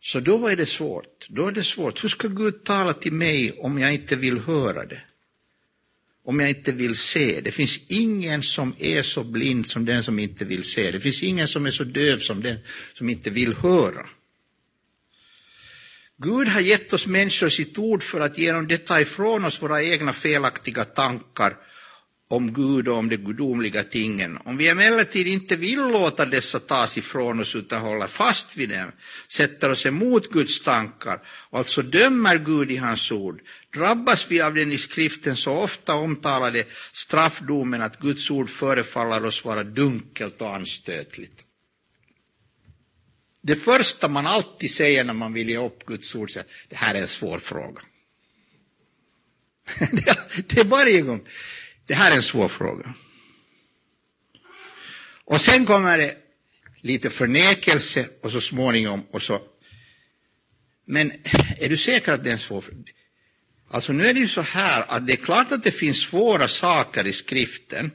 så 0.00 0.20
då 0.20 0.48
är 0.48 0.56
det 0.56 0.66
svårt. 0.66 1.26
Då 1.28 1.46
är 1.46 1.52
det 1.52 1.64
svårt. 1.64 2.04
Hur 2.04 2.08
ska 2.08 2.28
Gud 2.28 2.64
tala 2.64 2.92
till 2.92 3.12
mig 3.12 3.52
om 3.52 3.78
jag 3.78 3.94
inte 3.94 4.16
vill 4.16 4.38
höra 4.38 4.86
det? 4.86 5.02
Om 6.30 6.40
jag 6.40 6.48
inte 6.48 6.72
vill 6.72 6.96
se. 6.96 7.40
Det 7.40 7.50
finns 7.50 7.80
ingen 7.88 8.42
som 8.42 8.74
är 8.78 9.02
så 9.02 9.24
blind 9.24 9.66
som 9.66 9.84
den 9.84 10.02
som 10.02 10.18
inte 10.18 10.44
vill 10.44 10.64
se. 10.64 10.90
Det 10.90 11.00
finns 11.00 11.22
ingen 11.22 11.48
som 11.48 11.66
är 11.66 11.70
så 11.70 11.84
döv 11.84 12.18
som 12.18 12.42
den 12.42 12.58
som 12.94 13.08
inte 13.08 13.30
vill 13.30 13.54
höra. 13.54 14.06
Gud 16.16 16.48
har 16.48 16.60
gett 16.60 16.92
oss 16.92 17.06
människor 17.06 17.48
sitt 17.48 17.78
ord 17.78 18.02
för 18.02 18.20
att 18.20 18.38
genom 18.38 18.68
det 18.68 18.78
ta 18.78 19.00
ifrån 19.00 19.44
oss 19.44 19.62
våra 19.62 19.82
egna 19.82 20.12
felaktiga 20.12 20.84
tankar 20.84 21.56
om 22.30 22.52
Gud 22.52 22.88
och 22.88 22.96
om 22.96 23.08
de 23.08 23.16
gudomliga 23.16 23.84
tingen. 23.84 24.38
Om 24.44 24.56
vi 24.56 24.68
emellertid 24.68 25.26
inte 25.26 25.56
vill 25.56 25.78
låta 25.78 26.24
dessa 26.26 26.60
tas 26.60 26.98
ifrån 26.98 27.40
oss 27.40 27.54
utan 27.54 27.80
håller 27.80 28.06
fast 28.06 28.56
vid 28.56 28.68
dem, 28.68 28.92
sätter 29.28 29.70
oss 29.70 29.86
emot 29.86 30.30
Guds 30.30 30.60
tankar 30.60 31.22
och 31.28 31.58
alltså 31.58 31.82
dömer 31.82 32.38
Gud 32.38 32.70
i 32.70 32.76
hans 32.76 33.12
ord, 33.12 33.40
drabbas 33.74 34.26
vi 34.30 34.40
av 34.40 34.54
den 34.54 34.72
i 34.72 34.78
skriften 34.78 35.36
så 35.36 35.52
ofta 35.52 35.94
omtalade 35.94 36.64
straffdomen 36.92 37.82
att 37.82 38.00
Guds 38.00 38.30
ord 38.30 38.50
förefaller 38.50 39.24
oss 39.24 39.44
vara 39.44 39.64
dunkelt 39.64 40.40
och 40.40 40.54
anstötligt. 40.54 41.44
Det 43.42 43.56
första 43.56 44.08
man 44.08 44.26
alltid 44.26 44.70
säger 44.70 45.04
när 45.04 45.14
man 45.14 45.32
vill 45.32 45.50
ge 45.50 45.58
upp 45.58 45.86
Guds 45.86 46.14
ord 46.14 46.30
är 46.36 46.44
det 46.68 46.76
här 46.76 46.94
är 46.94 47.00
en 47.00 47.08
svår 47.08 47.38
fråga. 47.38 47.80
det 50.46 50.60
är 50.60 50.64
varje 50.64 51.00
gång. 51.00 51.26
Det 51.90 51.96
här 51.96 52.12
är 52.12 52.16
en 52.16 52.22
svår 52.22 52.48
fråga. 52.48 52.94
Och 55.24 55.40
sen 55.40 55.66
kommer 55.66 55.98
det 55.98 56.16
lite 56.80 57.10
förnekelse 57.10 58.08
och 58.22 58.32
så 58.32 58.40
småningom 58.40 59.06
och 59.10 59.22
så. 59.22 59.42
Men 60.84 61.12
är 61.58 61.68
du 61.68 61.76
säker 61.76 62.12
att 62.12 62.24
det 62.24 62.30
är 62.30 62.32
en 62.32 62.38
svår 62.38 62.60
fråga? 62.60 62.92
Alltså 63.70 63.92
nu 63.92 64.06
är 64.06 64.14
det 64.14 64.20
ju 64.20 64.28
så 64.28 64.40
här 64.40 64.84
att 64.88 65.06
det 65.06 65.12
är 65.12 65.16
klart 65.16 65.52
att 65.52 65.64
det 65.64 65.70
finns 65.70 66.00
svåra 66.00 66.48
saker 66.48 67.06
i 67.06 67.12
skriften. 67.12 67.90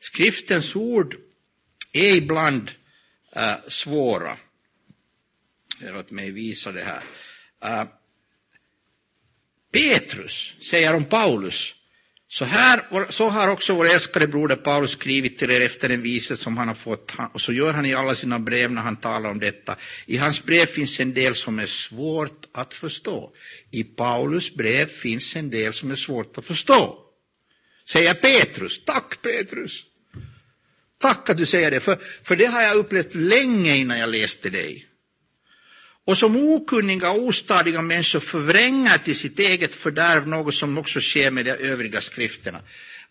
Skriftens 0.00 0.76
ord 0.76 1.16
är 1.92 2.16
ibland 2.16 2.70
äh, 3.32 3.54
svåra. 3.68 4.36
Låt 5.80 6.10
mig 6.10 6.30
visa 6.30 6.72
det 6.72 6.84
här. 6.84 7.02
Äh, 7.80 7.88
Petrus 9.72 10.54
säger 10.60 10.94
om 10.94 11.04
Paulus 11.04 11.75
så, 12.28 12.44
här, 12.44 13.12
så 13.12 13.28
har 13.28 13.48
också 13.48 13.74
vår 13.74 13.84
älskade 13.84 14.26
broder 14.26 14.56
Paulus 14.56 14.90
skrivit 14.90 15.38
till 15.38 15.50
er 15.50 15.60
efter 15.60 15.88
den 15.88 16.02
viset 16.02 16.40
som 16.40 16.56
han 16.56 16.68
har 16.68 16.74
fått, 16.74 17.12
och 17.32 17.40
så 17.40 17.52
gör 17.52 17.72
han 17.72 17.86
i 17.86 17.94
alla 17.94 18.14
sina 18.14 18.38
brev 18.38 18.72
när 18.72 18.82
han 18.82 18.96
talar 18.96 19.30
om 19.30 19.38
detta. 19.38 19.76
I 20.06 20.16
hans 20.16 20.44
brev 20.44 20.66
finns 20.66 21.00
en 21.00 21.14
del 21.14 21.34
som 21.34 21.58
är 21.58 21.66
svårt 21.66 22.46
att 22.52 22.74
förstå. 22.74 23.32
I 23.70 23.84
Paulus 23.84 24.54
brev 24.54 24.86
finns 24.86 25.36
en 25.36 25.50
del 25.50 25.72
som 25.72 25.90
är 25.90 25.94
svårt 25.94 26.38
att 26.38 26.44
förstå. 26.44 26.98
Säger 27.88 28.14
Petrus. 28.14 28.84
Tack 28.84 29.22
Petrus! 29.22 29.84
Tack 30.98 31.30
att 31.30 31.36
du 31.36 31.46
säger 31.46 31.70
det, 31.70 31.80
för, 31.80 31.98
för 32.22 32.36
det 32.36 32.46
har 32.46 32.62
jag 32.62 32.76
upplevt 32.76 33.14
länge 33.14 33.76
innan 33.76 33.98
jag 33.98 34.08
läste 34.08 34.50
dig 34.50 34.86
och 36.06 36.18
som 36.18 36.36
okunniga 36.36 37.10
och 37.10 37.22
ostadiga 37.22 37.82
människor 37.82 38.20
förvränger 38.20 38.98
till 38.98 39.16
sitt 39.16 39.38
eget 39.38 39.74
fördärv 39.74 40.28
något 40.28 40.54
som 40.54 40.78
också 40.78 41.00
sker 41.00 41.30
med 41.30 41.44
de 41.44 41.50
övriga 41.50 42.00
skrifterna. 42.00 42.60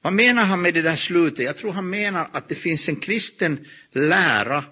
Vad 0.02 0.14
menar 0.14 0.44
han 0.44 0.62
med 0.62 0.74
det 0.74 0.82
där 0.82 0.96
slutet? 0.96 1.46
Jag 1.46 1.58
tror 1.58 1.74
han 1.74 1.90
menar 1.90 2.28
att 2.32 2.50
det 2.50 2.56
finns 2.56 2.90
en 2.90 2.96
kristen 2.96 3.68
lära 3.92 4.64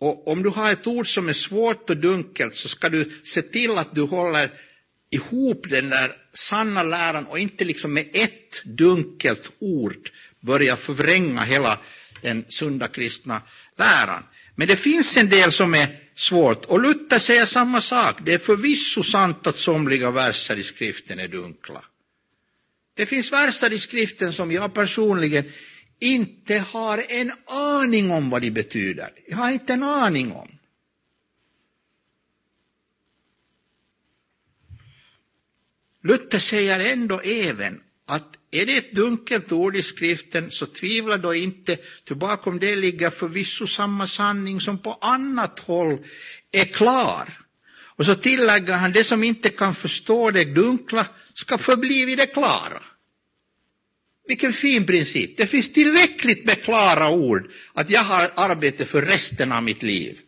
och 0.00 0.28
om 0.28 0.42
du 0.42 0.48
har 0.48 0.72
ett 0.72 0.86
ord 0.86 1.08
som 1.14 1.28
är 1.28 1.32
svårt 1.32 1.90
och 1.90 1.96
dunkelt 1.96 2.56
så 2.56 2.68
ska 2.68 2.88
du 2.88 3.10
se 3.24 3.42
till 3.42 3.78
att 3.78 3.94
du 3.94 4.02
håller 4.02 4.50
ihop 5.10 5.66
den 5.70 5.90
där 5.90 6.12
sanna 6.34 6.82
läran 6.82 7.26
och 7.26 7.38
inte 7.38 7.64
liksom 7.64 7.92
med 7.92 8.06
ett 8.12 8.62
dunkelt 8.64 9.52
ord 9.58 10.10
börja 10.40 10.76
förvränga 10.76 11.44
hela 11.44 11.78
den 12.22 12.44
sunda 12.48 12.88
kristna 12.88 13.42
läran. 13.78 14.22
Men 14.54 14.68
det 14.68 14.76
finns 14.76 15.16
en 15.16 15.28
del 15.28 15.52
som 15.52 15.74
är 15.74 16.07
svårt. 16.18 16.64
Och 16.64 16.80
Luther 16.80 17.18
säger 17.18 17.46
samma 17.46 17.80
sak. 17.80 18.16
Det 18.22 18.34
är 18.34 18.38
förvisso 18.38 19.02
sant 19.02 19.46
att 19.46 19.58
somliga 19.58 20.10
verser 20.10 20.56
i 20.56 20.62
skriften 20.62 21.18
är 21.18 21.28
dunkla. 21.28 21.84
Det 22.94 23.06
finns 23.06 23.32
verser 23.32 23.72
i 23.72 23.78
skriften 23.78 24.32
som 24.32 24.52
jag 24.52 24.74
personligen 24.74 25.52
inte 25.98 26.58
har 26.58 27.04
en 27.08 27.32
aning 27.46 28.10
om 28.10 28.30
vad 28.30 28.42
de 28.42 28.50
betyder. 28.50 29.10
Jag 29.28 29.36
har 29.36 29.50
inte 29.50 29.72
en 29.72 29.82
aning 29.82 30.32
om. 30.32 30.48
Luther 36.02 36.38
säger 36.38 36.80
ändå 36.80 37.20
även 37.20 37.80
att 38.06 38.37
är 38.50 38.66
det 38.66 38.76
ett 38.76 38.94
dunkelt 38.94 39.52
ord 39.52 39.76
i 39.76 39.82
skriften 39.82 40.50
så 40.50 40.66
tvivla 40.66 41.16
då 41.16 41.34
inte, 41.34 41.76
ty 42.04 42.14
bakom 42.14 42.58
det 42.58 42.76
ligger 42.76 43.10
förvisso 43.10 43.66
samma 43.66 44.06
sanning 44.06 44.60
som 44.60 44.78
på 44.78 44.98
annat 45.00 45.58
håll 45.58 45.98
är 46.52 46.64
klar. 46.64 47.40
Och 47.98 48.06
så 48.06 48.14
tillägger 48.14 48.74
han, 48.74 48.92
det 48.92 49.04
som 49.04 49.24
inte 49.24 49.48
kan 49.48 49.74
förstå 49.74 50.30
det 50.30 50.44
dunkla 50.44 51.06
ska 51.34 51.58
förbli 51.58 52.04
vid 52.04 52.18
det 52.18 52.26
klara. 52.26 52.82
Vilken 54.28 54.52
fin 54.52 54.86
princip. 54.86 55.36
Det 55.36 55.46
finns 55.46 55.72
tillräckligt 55.72 56.44
med 56.44 56.62
klara 56.62 57.10
ord 57.10 57.50
att 57.72 57.90
jag 57.90 58.00
har 58.00 58.30
arbete 58.34 58.86
för 58.86 59.02
resten 59.02 59.52
av 59.52 59.62
mitt 59.62 59.82
liv. 59.82 60.18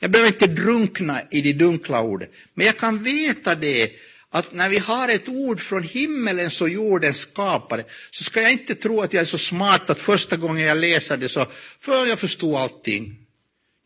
Jag 0.00 0.10
behöver 0.10 0.32
inte 0.32 0.46
drunkna 0.46 1.22
i 1.30 1.42
de 1.42 1.52
dunkla 1.52 2.02
orden. 2.02 2.28
Men 2.54 2.66
jag 2.66 2.76
kan 2.76 3.02
veta 3.02 3.54
det 3.54 3.90
att 4.30 4.52
när 4.52 4.68
vi 4.68 4.78
har 4.78 5.08
ett 5.08 5.28
ord 5.28 5.60
från 5.60 5.82
himmelens 5.82 6.60
och 6.60 6.68
jordens 6.68 7.18
skapare 7.18 7.84
så 8.10 8.24
ska 8.24 8.42
jag 8.42 8.52
inte 8.52 8.74
tro 8.74 9.00
att 9.00 9.12
jag 9.12 9.20
är 9.20 9.24
så 9.24 9.38
smart 9.38 9.90
att 9.90 9.98
första 9.98 10.36
gången 10.36 10.66
jag 10.66 10.78
läser 10.78 11.16
det 11.16 11.28
så 11.28 11.46
för 11.80 12.06
jag 12.06 12.18
förstår 12.18 12.58
allting. 12.58 13.26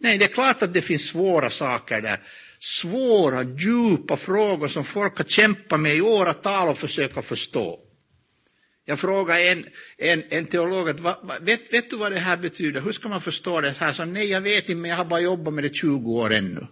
Nej, 0.01 0.19
det 0.19 0.25
är 0.25 0.29
klart 0.29 0.63
att 0.63 0.75
det 0.75 0.83
finns 0.83 1.09
svåra 1.09 1.51
saker 1.51 2.01
där. 2.01 2.21
Svåra, 2.61 3.43
djupa 3.43 4.17
frågor 4.17 4.69
som 4.69 4.85
folk 4.85 5.17
har 5.17 5.25
kämpat 5.25 5.81
med 5.81 5.97
i 5.97 6.01
åratal 6.01 6.69
och 6.69 6.79
försöka 6.79 7.23
förstå. 7.23 7.79
Jag 8.85 8.99
frågade 9.01 9.51
en, 9.51 9.67
en, 9.99 10.23
en 10.29 10.47
teolog, 10.47 10.89
att, 10.89 11.01
va, 11.01 11.19
va, 11.23 11.35
vet, 11.41 11.73
vet 11.73 11.91
du 11.91 11.97
vad 11.97 12.13
det 12.13 12.19
här 12.19 12.37
betyder? 12.37 12.81
Hur 12.81 12.93
ska 12.93 13.09
man 13.09 13.21
förstå 13.21 13.61
det 13.61 13.75
här? 13.79 13.93
Så, 13.93 14.05
nej, 14.05 14.31
jag 14.31 14.41
vet 14.41 14.69
inte, 14.69 14.75
men 14.75 14.91
jag 14.91 14.97
har 14.97 15.05
bara 15.05 15.21
jobbat 15.21 15.55
med 15.55 15.65
det 15.65 15.75
20 15.75 16.13
år 16.13 16.33
ännu. 16.33 16.67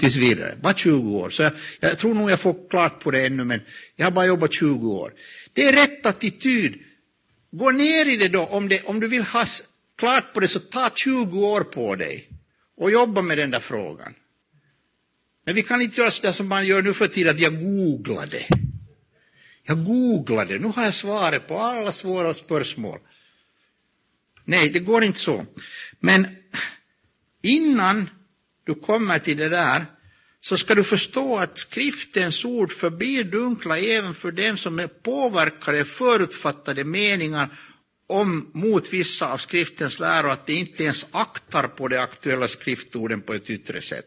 Tills 0.00 0.16
vidare, 0.16 0.56
bara 0.62 0.74
20 0.74 1.16
år. 1.16 1.30
Så 1.30 1.42
jag, 1.42 1.52
jag 1.80 1.98
tror 1.98 2.14
nog 2.14 2.30
jag 2.30 2.40
får 2.40 2.68
klart 2.70 3.00
på 3.00 3.10
det 3.10 3.26
ännu, 3.26 3.44
men 3.44 3.60
jag 3.96 4.06
har 4.06 4.10
bara 4.10 4.26
jobbat 4.26 4.54
20 4.54 4.92
år. 4.92 5.12
Det 5.52 5.68
är 5.68 5.72
rätt 5.72 6.06
attityd. 6.06 6.74
Gå 7.50 7.70
ner 7.70 8.08
i 8.08 8.16
det 8.16 8.28
då, 8.28 8.44
om, 8.44 8.68
det, 8.68 8.82
om 8.82 9.00
du 9.00 9.08
vill 9.08 9.22
ha 9.22 9.44
klart 9.98 10.32
på 10.32 10.40
det, 10.40 10.48
så 10.48 10.58
ta 10.58 10.90
20 10.94 11.46
år 11.46 11.60
på 11.60 11.96
dig 11.96 12.28
och 12.76 12.90
jobba 12.90 13.22
med 13.22 13.38
den 13.38 13.50
där 13.50 13.60
frågan. 13.60 14.14
Men 15.46 15.54
vi 15.54 15.62
kan 15.62 15.82
inte 15.82 16.00
göra 16.00 16.10
så 16.10 16.32
som 16.32 16.48
man 16.48 16.66
gör 16.66 16.82
nu 16.82 16.92
för 16.94 17.06
tiden, 17.06 17.34
att 17.34 17.40
jag 17.40 17.60
googlade. 17.60 18.38
Jag 19.62 19.84
googlade, 19.84 20.58
nu 20.58 20.66
har 20.66 20.84
jag 20.84 20.94
svaret 20.94 21.48
på 21.48 21.58
alla 21.58 21.92
svåra 21.92 22.34
spörsmål. 22.34 22.98
Nej, 24.44 24.70
det 24.70 24.78
går 24.78 25.04
inte 25.04 25.18
så. 25.18 25.46
Men 26.00 26.26
innan 27.42 28.10
du 28.70 28.80
kommer 28.80 29.18
till 29.18 29.36
det 29.36 29.48
där 29.48 29.86
så 30.40 30.56
ska 30.56 30.74
du 30.74 30.84
förstå 30.84 31.38
att 31.38 31.58
skriftens 31.58 32.44
ord 32.44 32.72
förblir 32.72 33.24
dunkla 33.24 33.78
även 33.78 34.14
för 34.14 34.32
dem 34.32 34.56
som 34.56 34.78
är 34.78 34.86
påverkade 34.86 35.84
förutfattade 35.84 36.84
meningar 36.84 37.48
om 38.08 38.50
mot 38.54 38.92
vissa 38.92 39.32
av 39.32 39.38
skriftens 39.38 39.98
läror, 39.98 40.30
att 40.30 40.46
de 40.46 40.52
inte 40.52 40.84
ens 40.84 41.06
aktar 41.10 41.68
på 41.68 41.88
de 41.88 41.98
aktuella 41.98 42.48
skriftorden 42.48 43.20
på 43.22 43.34
ett 43.34 43.50
yttre 43.50 43.82
sätt. 43.82 44.04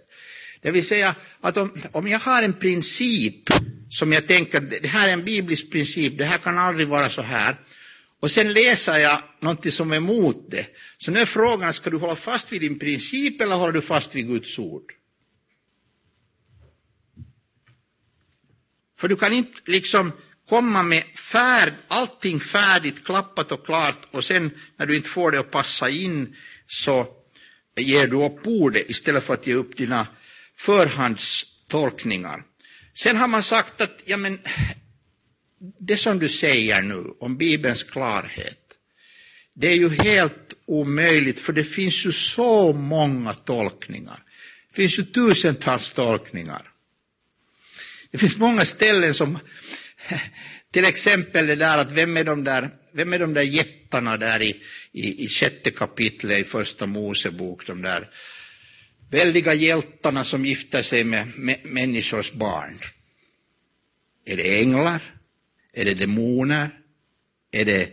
Det 0.62 0.72
vill 0.72 0.88
säga 0.88 1.16
att 1.42 1.58
om, 1.58 1.72
om 1.92 2.08
jag 2.08 2.20
har 2.20 2.44
en 2.44 2.54
princip 2.54 3.50
som 3.90 4.14
jag 4.14 4.28
tänker, 4.28 4.62
det 4.62 4.88
här 4.88 5.10
är 5.10 5.14
en 5.14 5.26
biblisk 5.26 5.72
princip, 5.72 6.18
det 6.18 6.26
här 6.26 6.38
kan 6.38 6.58
aldrig 6.58 6.88
vara 6.88 7.10
så 7.10 7.22
här. 7.22 7.56
Och 8.24 8.32
sen 8.32 8.54
läser 8.54 8.98
jag 8.98 9.24
någonting 9.40 9.72
som 9.72 9.92
är 9.92 9.96
emot 9.96 10.52
det. 10.52 10.68
Så 10.98 11.12
nu 11.12 11.20
är 11.20 11.26
frågan, 11.26 11.74
ska 11.74 11.90
du 11.90 11.98
hålla 11.98 12.16
fast 12.16 12.52
vid 12.52 12.62
din 12.62 12.80
princip 12.80 13.42
eller 13.42 13.56
håller 13.56 13.74
du 13.74 13.82
fast 13.82 14.16
vid 14.16 14.28
Guds 14.28 14.60
ord? 14.60 14.94
För 19.00 19.08
du 19.08 19.16
kan 19.16 19.34
inte 19.34 19.62
liksom 19.66 20.12
komma 20.50 20.84
med 20.84 21.04
färd, 21.04 21.74
allting 21.88 22.40
färdigt, 22.40 23.06
klappat 23.06 23.52
och 23.52 23.66
klart 23.66 24.08
och 24.12 24.24
sen 24.24 24.52
när 24.78 24.86
du 24.86 24.96
inte 24.96 25.10
får 25.10 25.32
det 25.32 25.40
att 25.40 25.52
passa 25.52 25.90
in 25.90 26.36
så 26.68 27.08
ger 27.76 28.08
du 28.08 28.26
upp 28.26 28.48
ordet 28.48 28.90
istället 28.90 29.24
för 29.24 29.34
att 29.34 29.48
ge 29.48 29.54
upp 29.54 29.78
dina 29.78 30.08
förhandstolkningar. 30.58 32.44
Sen 32.94 33.18
har 33.18 33.28
man 33.28 33.44
sagt 33.44 33.82
att 33.82 34.02
ja, 34.06 34.18
men, 34.18 34.40
det 35.80 35.98
som 35.98 36.20
du 36.20 36.30
säger 36.30 36.82
nu 36.82 37.04
om 37.20 37.38
Bibelns 37.38 37.84
klarhet, 37.84 38.60
det 39.54 39.68
är 39.68 39.76
ju 39.76 39.90
helt 39.90 40.54
omöjligt 40.66 41.40
för 41.40 41.54
det 41.54 41.64
finns 41.64 42.06
ju 42.06 42.12
så 42.12 42.74
många 42.74 43.34
tolkningar. 43.34 44.24
Det 44.70 44.76
finns 44.76 45.00
ju 45.00 45.04
tusentals 45.04 45.94
tolkningar. 45.94 46.70
Det 48.12 48.18
finns 48.18 48.38
många 48.38 48.66
ställen 48.66 49.14
som, 49.14 49.40
till 50.72 50.86
exempel 50.86 51.48
det 51.48 51.56
där 51.56 51.78
att 51.78 51.92
vem 51.92 52.18
är 52.18 52.24
de 52.24 52.44
där, 52.44 52.70
vem 52.92 53.14
är 53.14 53.20
de 53.20 53.34
där 53.34 53.42
jättarna 53.42 54.18
där 54.18 54.42
i, 54.42 54.62
i, 54.92 55.26
i 55.26 55.28
sjätte 55.28 55.72
kapitlet 55.72 56.40
i 56.40 56.44
första 56.44 56.86
Mosebok, 56.86 57.68
de 57.68 57.82
där 57.82 58.10
väldiga 59.12 59.54
hjältarna 59.54 60.24
som 60.24 60.46
gifter 60.46 60.84
sig 60.84 61.04
med, 61.04 61.28
med 61.38 61.60
människors 61.64 62.32
barn. 62.32 62.80
Är 64.26 64.38
det 64.38 64.62
änglar? 64.62 65.13
Är 65.74 65.86
det 65.86 65.94
demoner? 65.94 66.70
Är 67.52 67.66
det 67.66 67.90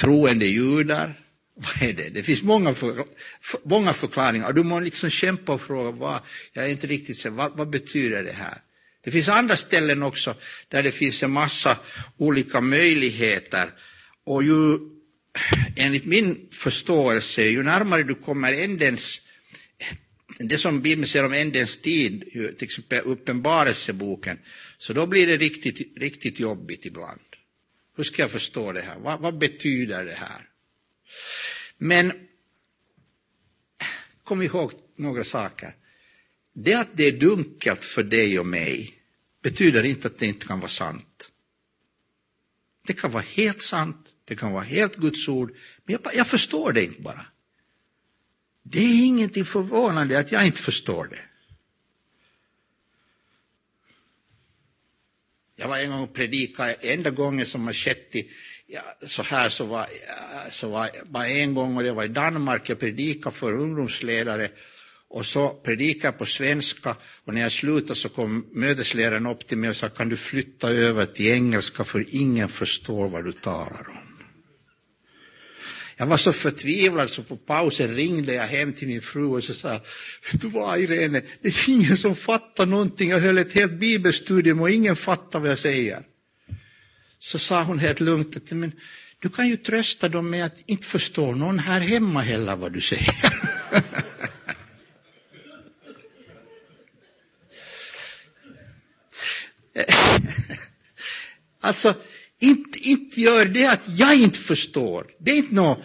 troende 0.00 0.46
judar? 0.46 1.20
Vad 1.54 1.88
är 1.88 1.92
det? 1.92 2.08
Det 2.08 2.22
finns 2.22 2.42
många, 2.42 2.74
för, 2.74 3.04
för, 3.40 3.60
många 3.64 3.92
förklaringar. 3.92 4.52
Du 4.52 4.62
måste 4.62 4.84
liksom 4.84 5.10
kämpa 5.10 5.52
och 5.52 5.60
fråga, 5.60 5.90
vad, 5.90 6.20
jag 6.52 6.64
är 6.64 6.68
inte 6.68 6.86
riktigt 6.86 7.18
säker, 7.18 7.36
vad, 7.36 7.56
vad 7.56 7.70
betyder 7.70 8.24
det 8.24 8.32
här? 8.32 8.58
Det 9.04 9.10
finns 9.10 9.28
andra 9.28 9.56
ställen 9.56 10.02
också 10.02 10.34
där 10.68 10.82
det 10.82 10.92
finns 10.92 11.22
en 11.22 11.30
massa 11.30 11.78
olika 12.16 12.60
möjligheter. 12.60 13.70
Och 14.24 14.42
ju, 14.42 14.78
enligt 15.76 16.04
min 16.04 16.48
förståelse, 16.52 17.42
ju 17.42 17.62
närmare 17.62 18.02
du 18.02 18.14
kommer 18.14 18.52
ändens 18.52 19.20
det 20.48 20.58
som 20.58 20.82
Bibeln 20.82 21.06
säger 21.06 21.24
om 21.24 21.32
ändens 21.32 21.78
tid, 21.78 22.24
till 22.32 22.64
exempel 22.64 23.00
uppenbarelseboken, 23.04 24.38
så 24.78 24.92
då 24.92 25.06
blir 25.06 25.26
det 25.26 25.36
riktigt, 25.36 25.98
riktigt 25.98 26.40
jobbigt 26.40 26.86
ibland. 26.86 27.20
Hur 27.96 28.04
ska 28.04 28.22
jag 28.22 28.30
förstå 28.30 28.72
det 28.72 28.80
här? 28.80 28.98
Vad, 28.98 29.20
vad 29.20 29.38
betyder 29.38 30.04
det 30.04 30.14
här? 30.14 30.48
Men 31.78 32.12
kom 34.24 34.42
ihåg 34.42 34.72
några 34.96 35.24
saker. 35.24 35.74
Det 36.52 36.74
att 36.74 36.88
det 36.92 37.04
är 37.04 37.12
dunkelt 37.12 37.84
för 37.84 38.02
dig 38.02 38.38
och 38.38 38.46
mig 38.46 38.94
betyder 39.42 39.82
inte 39.82 40.08
att 40.08 40.18
det 40.18 40.26
inte 40.26 40.46
kan 40.46 40.60
vara 40.60 40.68
sant. 40.68 41.30
Det 42.86 42.92
kan 42.92 43.10
vara 43.10 43.22
helt 43.22 43.62
sant, 43.62 44.14
det 44.24 44.36
kan 44.36 44.52
vara 44.52 44.62
helt 44.62 44.96
Guds 44.96 45.28
ord, 45.28 45.56
men 45.84 45.98
jag, 46.02 46.14
jag 46.14 46.26
förstår 46.26 46.72
det 46.72 46.84
inte 46.84 47.00
bara. 47.00 47.26
Det 48.62 48.78
är 48.78 49.06
ingenting 49.06 49.44
förvånande 49.44 50.18
att 50.18 50.32
jag 50.32 50.46
inte 50.46 50.62
förstår 50.62 51.04
det. 51.04 51.20
Jag 55.56 55.68
var 55.68 55.78
en 55.78 55.90
gång 55.90 56.00
och 56.00 56.14
predikade, 56.14 56.72
enda 56.72 57.10
gången 57.10 57.46
som 57.46 57.66
har 57.66 57.72
skett 57.72 58.14
i, 58.14 58.30
ja, 58.66 58.82
så 59.06 59.22
här 59.22 59.48
så 59.48 59.64
var, 59.64 59.86
så 60.50 60.68
var, 60.68 60.90
var 61.04 61.24
en 61.24 61.54
gång 61.54 61.76
och 61.76 61.82
det 61.82 61.92
var 61.92 62.04
i 62.04 62.08
Danmark, 62.08 62.68
jag 62.68 62.80
predikade 62.80 63.36
för 63.36 63.52
ungdomsledare 63.52 64.50
och 65.08 65.26
så 65.26 65.48
predikade 65.48 66.06
jag 66.06 66.18
på 66.18 66.26
svenska 66.26 66.96
och 67.24 67.34
när 67.34 67.40
jag 67.40 67.52
slutade 67.52 67.94
så 67.94 68.08
kom 68.08 68.46
mötesledaren 68.52 69.26
upp 69.26 69.46
till 69.46 69.58
mig 69.58 69.70
och 69.70 69.76
sa 69.76 69.88
kan 69.88 70.08
du 70.08 70.16
flytta 70.16 70.70
över 70.70 71.06
till 71.06 71.26
engelska 71.26 71.84
för 71.84 72.04
ingen 72.08 72.48
förstår 72.48 73.08
vad 73.08 73.24
du 73.24 73.32
talar 73.32 73.88
om. 73.88 74.09
Jag 76.00 76.06
var 76.06 76.16
så 76.16 76.32
förtvivlad 76.32 77.10
så 77.10 77.22
på 77.22 77.36
pausen 77.36 77.94
ringde 77.94 78.34
jag 78.34 78.46
hem 78.46 78.72
till 78.72 78.88
min 78.88 79.00
fru 79.00 79.24
och 79.24 79.44
så 79.44 79.54
sa 79.54 79.80
du 80.32 80.48
vad 80.48 80.80
Irene, 80.80 81.22
det 81.42 81.48
är 81.48 81.68
ingen 81.70 81.96
som 81.96 82.16
fattar 82.16 82.66
någonting. 82.66 83.10
Jag 83.10 83.20
höll 83.20 83.38
ett 83.38 83.52
helt 83.52 83.72
bibelstudium 83.72 84.60
och 84.60 84.70
ingen 84.70 84.96
fattar 84.96 85.40
vad 85.40 85.50
jag 85.50 85.58
säger. 85.58 86.02
Så 87.18 87.38
sa 87.38 87.62
hon 87.62 87.78
helt 87.78 88.00
lugnt 88.00 88.50
men 88.50 88.72
du 89.18 89.28
kan 89.28 89.48
ju 89.48 89.56
trösta 89.56 90.08
dem 90.08 90.30
med 90.30 90.44
att 90.44 90.56
inte 90.66 90.86
förstå 90.86 91.32
någon 91.32 91.58
här 91.58 91.80
hemma 91.80 92.20
heller 92.20 92.56
vad 92.56 92.72
du 92.72 92.80
säger. 92.80 93.14
alltså, 101.60 101.94
inte, 102.38 102.78
inte 102.78 103.20
gör 103.20 103.44
det 103.44 103.66
att 103.66 103.88
jag 103.98 104.16
inte 104.16 104.38
förstår. 104.38 105.06
Det 105.18 105.30
är 105.30 105.36
inte 105.36 105.54
något 105.54 105.78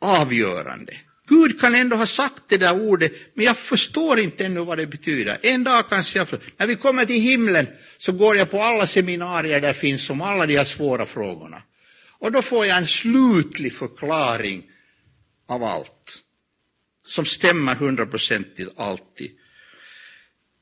avgörande. 0.00 0.92
Gud 1.28 1.60
kan 1.60 1.74
ändå 1.74 1.96
ha 1.96 2.06
sagt 2.06 2.42
det 2.48 2.56
där 2.56 2.80
ordet, 2.80 3.12
men 3.34 3.44
jag 3.44 3.56
förstår 3.56 4.18
inte 4.18 4.44
ännu 4.46 4.60
vad 4.60 4.78
det 4.78 4.86
betyder. 4.86 5.38
En 5.42 5.64
dag 5.64 5.88
kanske 5.88 6.18
jag 6.18 6.28
förstår. 6.28 6.48
När 6.56 6.66
vi 6.66 6.76
kommer 6.76 7.04
till 7.04 7.20
himlen 7.20 7.66
så 7.98 8.12
går 8.12 8.36
jag 8.36 8.50
på 8.50 8.62
alla 8.62 8.86
seminarier 8.86 9.60
där 9.60 9.72
finns 9.72 10.10
om 10.10 10.20
alla 10.20 10.46
de 10.46 10.56
här 10.56 10.64
svåra 10.64 11.06
frågorna. 11.06 11.62
Och 12.18 12.32
då 12.32 12.42
får 12.42 12.66
jag 12.66 12.78
en 12.78 12.86
slutlig 12.86 13.72
förklaring 13.72 14.62
av 15.48 15.62
allt. 15.62 16.18
Som 17.06 17.24
stämmer 17.24 17.74
hundraprocentigt 17.74 18.70
alltid. 18.76 19.30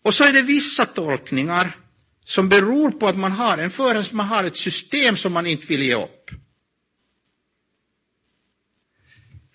Och 0.05 0.15
så 0.15 0.25
är 0.25 0.33
det 0.33 0.43
vissa 0.43 0.85
tolkningar 0.85 1.77
som 2.25 2.49
beror 2.49 2.91
på 2.91 3.09
att 3.09 3.17
man 3.17 3.33
har 3.33 3.59
en 3.59 3.71
förrän 3.71 4.05
man 4.11 4.27
har 4.27 4.45
ett 4.45 4.57
system 4.57 5.17
som 5.17 5.33
man 5.33 5.47
inte 5.47 5.67
vill 5.67 5.83
ge 5.83 5.95
upp. 5.95 6.31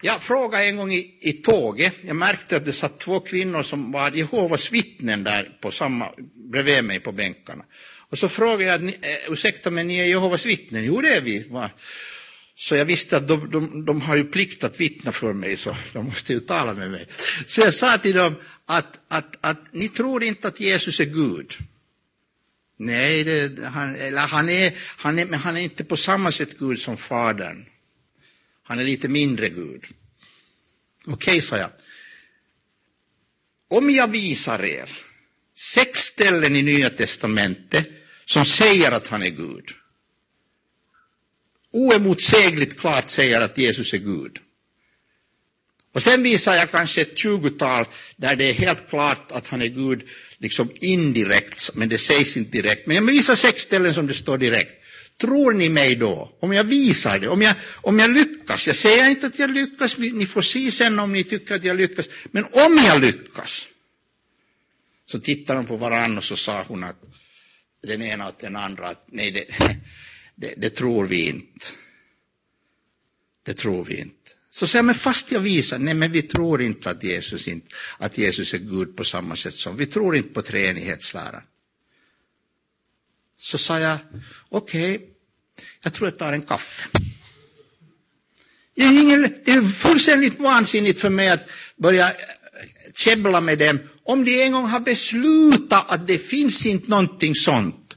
Jag 0.02 0.24
frågade 0.24 0.66
en 0.66 0.78
gång 0.78 0.94
i, 0.94 1.18
i 1.22 1.34
tåget, 1.34 1.94
jag 2.02 2.16
märkte 2.16 2.58
att 2.58 2.66
det 2.66 2.74
satt 2.74 3.00
två 3.00 3.20
kvinnor 3.20 3.64
som 3.64 3.92
var 3.92 4.12
Jehovas 4.12 4.72
vittnen 4.72 5.24
där 5.24 5.58
på 5.62 5.72
samma, 5.72 6.10
bredvid 6.52 6.84
mig 6.84 7.00
på 7.00 7.12
bänkarna. 7.12 7.66
Och 8.10 8.18
så 8.18 8.30
frågade 8.30 8.64
jag, 8.64 8.84
eh, 8.84 9.32
ursäkta 9.32 9.72
men 9.72 9.88
ni 9.88 9.98
är 9.98 10.06
Jehovas 10.06 10.46
vittnen? 10.46 10.84
Jo 10.84 11.02
det 11.02 11.16
är 11.16 11.22
vi. 11.22 11.46
Så 12.56 12.76
jag 12.76 12.86
visste 12.86 13.18
att 13.18 13.28
de, 13.28 13.52
de, 13.52 13.86
de, 13.86 14.02
har 14.02 14.16
ju 14.16 14.24
plikt 14.24 14.64
att 14.64 14.80
vittna 14.80 15.12
för 15.12 15.34
mig, 15.34 15.58
så 15.58 15.76
de 15.94 16.06
måste 16.06 16.34
ju 16.34 16.40
tala 16.40 16.74
med 16.74 16.92
mig. 16.92 17.08
Så 17.48 17.62
jag 17.62 17.74
sa 17.74 17.98
till 17.98 18.16
dem 18.16 18.36
att, 18.66 19.00
att, 19.08 19.38
att 19.42 19.74
ni 19.74 19.88
tror 19.88 20.24
inte 20.24 20.48
att 20.48 20.60
Jesus 20.60 21.00
är 21.00 21.06
Gud. 21.06 21.58
Nej, 22.78 23.24
det, 23.24 23.66
han, 23.66 23.96
eller 23.96 24.22
han, 24.22 24.50
är, 24.50 24.74
han, 24.78 25.20
är, 25.20 25.26
men 25.26 25.40
han 25.40 25.58
är 25.58 25.62
inte 25.62 25.84
på 25.84 25.98
samma 25.98 26.32
sätt 26.32 26.58
Gud 26.60 26.80
som 26.80 26.98
Fadern. 26.98 27.66
Han 28.72 28.80
är 28.80 28.84
lite 28.84 29.08
mindre 29.08 29.50
Gud. 29.50 29.84
Okej, 31.06 31.14
okay, 31.14 31.42
sa 31.42 31.58
jag. 31.58 31.70
Om 33.70 33.90
jag 33.90 34.08
visar 34.08 34.66
er 34.66 34.90
sex 35.58 36.00
ställen 36.00 36.56
i 36.56 36.62
Nya 36.62 36.90
Testamentet 36.90 37.90
som 38.26 38.46
säger 38.46 38.92
att 38.92 39.08
han 39.08 39.24
är 39.24 39.30
Gud. 39.30 39.70
Oemotsägligt 41.72 42.80
klart 42.80 43.10
säger 43.10 43.42
att 43.42 43.58
Jesus 43.58 43.94
är 43.94 43.98
Gud. 43.98 44.40
Och 45.94 46.04
sen 46.04 46.24
visar 46.24 46.56
jag 46.56 46.72
kanske 46.72 47.02
ett 47.02 47.18
tjugotal 47.18 47.86
där 48.16 48.36
det 48.36 48.50
är 48.50 48.54
helt 48.54 48.90
klart 48.90 49.32
att 49.32 49.48
han 49.48 49.62
är 49.62 49.68
Gud, 49.68 50.08
liksom 50.38 50.72
indirekt, 50.80 51.76
men 51.76 51.90
det 51.90 51.98
sägs 51.98 52.38
inte 52.38 52.52
direkt. 52.52 52.88
Men 52.88 52.96
jag 52.96 53.04
visar 53.04 53.36
sex 53.36 53.62
ställen 53.62 53.94
som 53.94 54.08
det 54.08 54.14
står 54.14 54.38
direkt. 54.38 54.81
Tror 55.22 55.54
ni 55.54 55.70
mig 55.70 55.96
då? 55.96 56.38
Om 56.40 56.54
jag 56.54 56.64
visar 56.64 57.20
det, 57.20 57.28
om 57.28 57.42
jag, 57.42 57.56
om 57.76 58.00
jag 58.00 58.12
lyckas. 58.12 58.68
Jag 58.68 58.76
säger 58.76 59.10
inte 59.10 59.28
att 59.28 59.40
jag 59.40 59.50
lyckas, 59.50 59.98
ni 59.98 60.26
får 60.26 60.42
se 60.42 60.72
sen 60.72 61.00
om 61.00 61.14
ni 61.14 61.24
tycker 61.24 61.56
att 61.56 61.64
jag 61.64 61.78
lyckas. 61.78 62.06
Men 62.32 62.44
om 62.44 62.78
jag 62.88 63.02
lyckas. 63.02 63.68
Så 65.06 65.20
tittade 65.20 65.60
de 65.60 65.66
på 65.66 65.78
varandra 65.78 66.18
och 66.18 66.24
så 66.24 66.38
sa 66.38 66.64
hon 66.68 66.84
att 66.84 67.02
den 67.84 68.02
ena 68.02 68.28
och 68.28 68.36
den 68.40 68.56
andra 68.56 68.88
att 68.88 69.06
nej, 69.12 69.32
det, 69.32 69.46
det, 70.36 70.54
det 70.58 70.70
tror 70.70 71.08
vi 71.08 71.28
inte. 71.28 71.66
Det 73.46 73.54
tror 73.54 73.86
vi 73.86 73.98
inte. 73.98 74.32
Så 74.50 74.68
säger 74.68 74.84
men 74.84 74.96
fast 74.96 75.32
jag 75.32 75.40
visar, 75.40 75.80
nej 75.80 75.94
men 75.94 76.12
vi 76.12 76.22
tror 76.22 76.62
inte 76.62 76.90
att 76.90 77.04
Jesus, 77.04 77.48
inte, 77.48 77.68
att 77.98 78.18
Jesus 78.18 78.54
är 78.54 78.58
Gud 78.58 78.96
på 78.96 79.04
samma 79.04 79.36
sätt 79.36 79.54
som, 79.54 79.78
vi 79.78 79.86
tror 79.86 80.16
inte 80.16 80.30
på 80.30 80.42
treenighetsläran. 80.42 81.44
Så 83.52 83.58
sa 83.58 83.80
jag, 83.80 83.98
okej, 84.50 84.96
okay, 84.96 85.08
jag 85.84 85.94
tror 85.94 86.08
jag 86.08 86.18
tar 86.18 86.34
en 86.34 86.42
kaffe. 86.42 86.84
Det 88.76 88.82
är, 88.82 89.02
ingen, 89.02 89.22
det 89.46 89.52
är 89.52 89.62
fullständigt 89.62 90.40
vansinnigt 90.40 91.02
för 91.02 91.10
mig 91.10 91.30
att 91.30 91.50
börja 91.78 92.08
eh, 92.08 92.14
käbbla 92.94 93.42
med 93.42 93.60
dem 93.60 93.80
om 94.04 94.26
de 94.26 94.44
en 94.44 94.52
gång 94.52 94.66
har 94.66 94.80
beslutat 94.80 95.92
att 95.92 96.08
det 96.08 96.18
finns 96.18 96.66
inte 96.66 96.90
någonting 96.90 97.36
sånt 97.36 97.96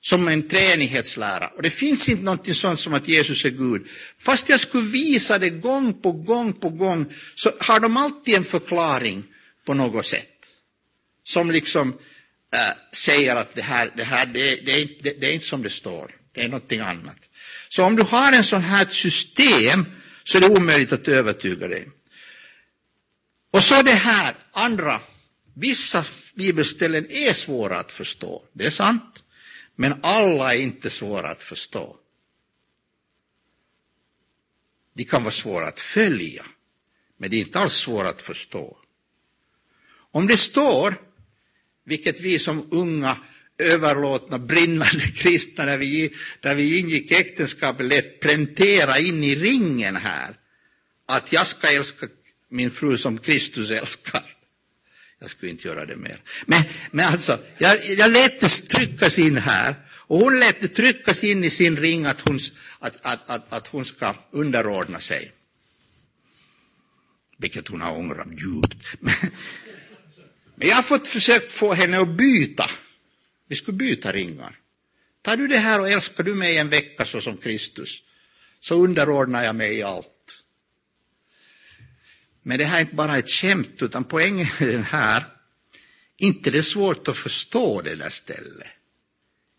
som 0.00 0.28
en 0.28 0.48
treenighetslära. 0.48 1.48
Och 1.48 1.62
det 1.62 1.70
finns 1.70 2.08
inte 2.08 2.24
någonting 2.24 2.54
sånt 2.54 2.80
som 2.80 2.94
att 2.94 3.08
Jesus 3.08 3.44
är 3.44 3.50
Gud. 3.50 3.86
Fast 4.18 4.48
jag 4.48 4.60
skulle 4.60 4.90
visa 4.90 5.38
det 5.38 5.50
gång 5.50 6.00
på 6.02 6.12
gång 6.12 6.52
på 6.52 6.68
gång 6.68 7.14
så 7.34 7.50
har 7.60 7.80
de 7.80 7.96
alltid 7.96 8.34
en 8.34 8.44
förklaring 8.44 9.24
på 9.66 9.74
något 9.74 10.06
sätt. 10.06 10.36
Som 11.24 11.50
liksom 11.50 11.98
äh, 12.52 12.76
säger 12.92 13.36
att 13.36 13.54
det 13.54 13.62
här, 13.62 13.92
det 13.96 14.04
här 14.04 14.26
det, 14.26 14.56
det, 14.56 14.72
är 14.72 14.82
inte, 14.82 14.94
det, 15.02 15.20
det 15.20 15.26
är 15.26 15.32
inte 15.32 15.46
som 15.46 15.62
det 15.62 15.70
står, 15.70 16.16
det 16.32 16.42
är 16.42 16.48
någonting 16.48 16.80
annat. 16.80 17.16
Så 17.68 17.84
om 17.84 17.96
du 17.96 18.02
har 18.02 18.32
en 18.32 18.44
sån 18.44 18.62
här 18.62 18.86
system 18.88 19.84
så 20.24 20.38
är 20.38 20.40
det 20.40 20.60
omöjligt 20.60 20.92
att 20.92 21.08
övertyga 21.08 21.68
dig. 21.68 21.88
Och 23.50 23.64
så 23.64 23.82
det 23.82 23.90
här 23.90 24.34
andra, 24.52 25.00
vissa 25.54 26.04
bibelställen 26.34 27.06
är 27.10 27.32
svåra 27.32 27.78
att 27.78 27.92
förstå, 27.92 28.44
det 28.52 28.66
är 28.66 28.70
sant. 28.70 29.22
Men 29.76 29.94
alla 30.02 30.54
är 30.54 30.58
inte 30.58 30.90
svåra 30.90 31.30
att 31.30 31.42
förstå. 31.42 31.96
De 34.94 35.04
kan 35.04 35.22
vara 35.22 35.32
svåra 35.32 35.66
att 35.66 35.80
följa, 35.80 36.46
men 37.16 37.30
det 37.30 37.36
är 37.36 37.40
inte 37.40 37.58
alls 37.58 37.72
svåra 37.72 38.08
att 38.08 38.22
förstå. 38.22 38.78
Om 40.10 40.26
det 40.26 40.36
står, 40.36 40.94
vilket 41.88 42.20
vi 42.20 42.38
som 42.38 42.68
unga 42.70 43.16
överlåtna, 43.58 44.38
brinnande 44.38 45.00
kristna, 45.14 45.64
när 45.64 45.78
vi, 45.78 46.14
där 46.40 46.54
vi 46.54 46.78
ingick 46.78 47.12
äktenskapet, 47.12 47.86
lät 47.86 48.20
präntera 48.20 48.98
in 48.98 49.24
i 49.24 49.34
ringen 49.34 49.96
här, 49.96 50.36
att 51.06 51.32
jag 51.32 51.46
ska 51.46 51.68
älska 51.68 52.06
min 52.50 52.70
fru 52.70 52.98
som 52.98 53.18
Kristus 53.18 53.70
älskar. 53.70 54.34
Jag 55.20 55.30
skulle 55.30 55.50
inte 55.50 55.68
göra 55.68 55.86
det 55.86 55.96
mer. 55.96 56.22
Men, 56.46 56.62
men 56.90 57.06
alltså, 57.06 57.40
jag, 57.58 57.84
jag 57.84 58.10
lät 58.10 58.40
det 58.40 58.48
tryckas 58.48 59.18
in 59.18 59.36
här 59.36 59.74
och 59.90 60.18
hon 60.18 60.40
lät 60.40 60.60
det 60.60 60.68
tryckas 60.68 61.24
in 61.24 61.44
i 61.44 61.50
sin 61.50 61.76
ring 61.76 62.06
att 62.06 62.20
hon, 62.20 62.38
att, 62.78 63.06
att, 63.06 63.30
att, 63.30 63.52
att 63.52 63.68
hon 63.68 63.84
ska 63.84 64.14
underordna 64.30 65.00
sig. 65.00 65.32
Vilket 67.38 67.68
hon 67.68 67.80
har 67.80 67.92
ångrat 67.92 68.26
djupt. 68.30 68.74
Men, 69.00 69.14
men 70.58 70.68
jag 70.68 70.76
har 70.76 70.82
fått 70.82 71.08
försökt 71.08 71.52
få 71.52 71.72
henne 71.72 72.00
att 72.00 72.08
byta. 72.08 72.70
Vi 73.48 73.56
skulle 73.56 73.76
byta 73.76 74.12
ringar. 74.12 74.58
Tar 75.22 75.36
du 75.36 75.46
det 75.46 75.58
här 75.58 75.80
och 75.80 75.90
älskar 75.90 76.24
du 76.24 76.34
mig 76.34 76.58
en 76.58 76.68
vecka 76.68 77.04
så 77.04 77.20
som 77.20 77.36
Kristus, 77.36 78.02
så 78.60 78.74
underordnar 78.74 79.44
jag 79.44 79.56
mig 79.56 79.78
i 79.78 79.82
allt. 79.82 80.44
Men 82.42 82.58
det 82.58 82.64
här 82.64 82.76
är 82.76 82.80
inte 82.80 82.94
bara 82.94 83.18
ett 83.18 83.30
skämt, 83.30 83.82
utan 83.82 84.04
poängen 84.04 84.46
är 84.58 84.66
den 84.66 84.84
här. 84.84 85.24
Inte 86.16 86.50
det 86.50 86.58
är 86.58 86.62
svårt 86.62 87.08
att 87.08 87.16
förstå 87.16 87.82
det 87.82 87.94
där 87.94 88.08
stället. 88.08 88.68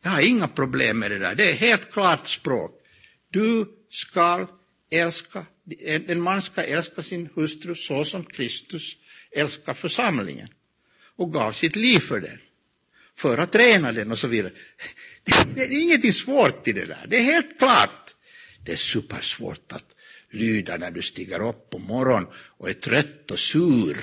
Jag 0.03 0.11
har 0.11 0.21
inga 0.21 0.47
problem 0.47 0.99
med 0.99 1.11
det 1.11 1.19
där. 1.19 1.35
Det 1.35 1.51
är 1.51 1.53
helt 1.53 1.91
klart 1.91 2.27
språk. 2.27 2.71
Du 3.31 3.65
ska 3.89 4.47
älska, 4.91 5.45
en 6.07 6.21
man 6.21 6.41
ska 6.41 6.63
älska 6.63 7.03
sin 7.03 7.29
hustru 7.35 7.75
så 7.75 8.05
som 8.05 8.23
Kristus 8.23 8.97
älskar 9.31 9.73
församlingen 9.73 10.49
och 11.19 11.33
gav 11.33 11.51
sitt 11.51 11.75
liv 11.75 11.99
för 11.99 12.19
den, 12.21 12.39
för 13.15 13.37
att 13.37 13.51
träna 13.51 13.91
den 13.91 14.11
och 14.11 14.19
så 14.19 14.27
vidare. 14.27 14.53
Det, 15.23 15.55
det 15.55 15.61
är 15.61 15.81
ingenting 15.81 16.13
svårt 16.13 16.67
i 16.67 16.71
det 16.73 16.85
där, 16.85 17.07
det 17.07 17.17
är 17.17 17.23
helt 17.23 17.57
klart. 17.57 18.15
Det 18.65 18.71
är 18.71 18.75
supersvårt 18.77 19.71
att 19.71 19.85
lyda 20.29 20.77
när 20.77 20.91
du 20.91 21.01
stiger 21.01 21.47
upp 21.49 21.69
på 21.69 21.79
morgonen 21.79 22.29
och 22.33 22.69
är 22.69 22.73
trött 22.73 23.31
och 23.31 23.39
sur. 23.39 23.97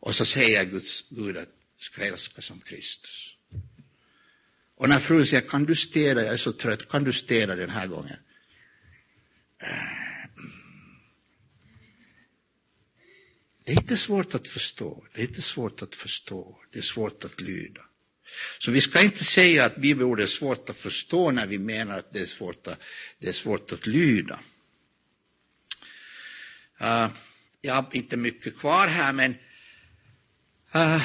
Och 0.00 0.14
så 0.14 0.24
säger 0.24 0.64
Guds, 0.64 1.04
Gud 1.10 1.36
att 1.36 1.48
du 1.78 1.84
ska 1.84 2.04
älska 2.04 2.42
som 2.42 2.60
Kristus. 2.60 3.36
Och 4.76 4.88
när 4.88 4.98
frun 4.98 5.26
säger, 5.26 5.48
kan 5.48 5.64
du 5.64 5.76
städa, 5.76 6.24
jag 6.24 6.32
är 6.32 6.36
så 6.36 6.52
trött, 6.52 6.88
kan 6.88 7.04
du 7.04 7.12
städa 7.12 7.54
den 7.54 7.70
här 7.70 7.86
gången? 7.86 8.16
Äh. 9.62 10.11
Det 13.64 13.72
är 13.72 13.76
inte 13.76 13.96
svårt 13.96 14.34
att 14.34 14.48
förstå, 14.48 15.04
det 15.14 15.22
är 15.22 15.26
inte 15.26 15.42
svårt 15.42 15.82
att 15.82 15.94
förstå, 15.94 16.58
det 16.72 16.78
är 16.78 16.82
svårt 16.82 17.24
att 17.24 17.40
lyda. 17.40 17.80
Så 18.58 18.70
vi 18.70 18.80
ska 18.80 19.02
inte 19.02 19.24
säga 19.24 19.64
att 19.64 19.76
bibelordet 19.76 20.24
är 20.24 20.30
svårt 20.30 20.70
att 20.70 20.76
förstå 20.76 21.30
när 21.30 21.46
vi 21.46 21.58
menar 21.58 21.98
att 21.98 22.12
det 22.12 22.20
är 22.20 22.26
svårt 22.26 22.66
att, 22.66 22.82
det 23.18 23.28
är 23.28 23.32
svårt 23.32 23.72
att 23.72 23.86
lyda. 23.86 24.40
Uh, 26.82 27.08
jag 27.60 27.74
har 27.74 27.86
inte 27.92 28.16
mycket 28.16 28.58
kvar 28.58 28.86
här, 28.86 29.12
men 29.12 29.34
uh, 30.74 31.02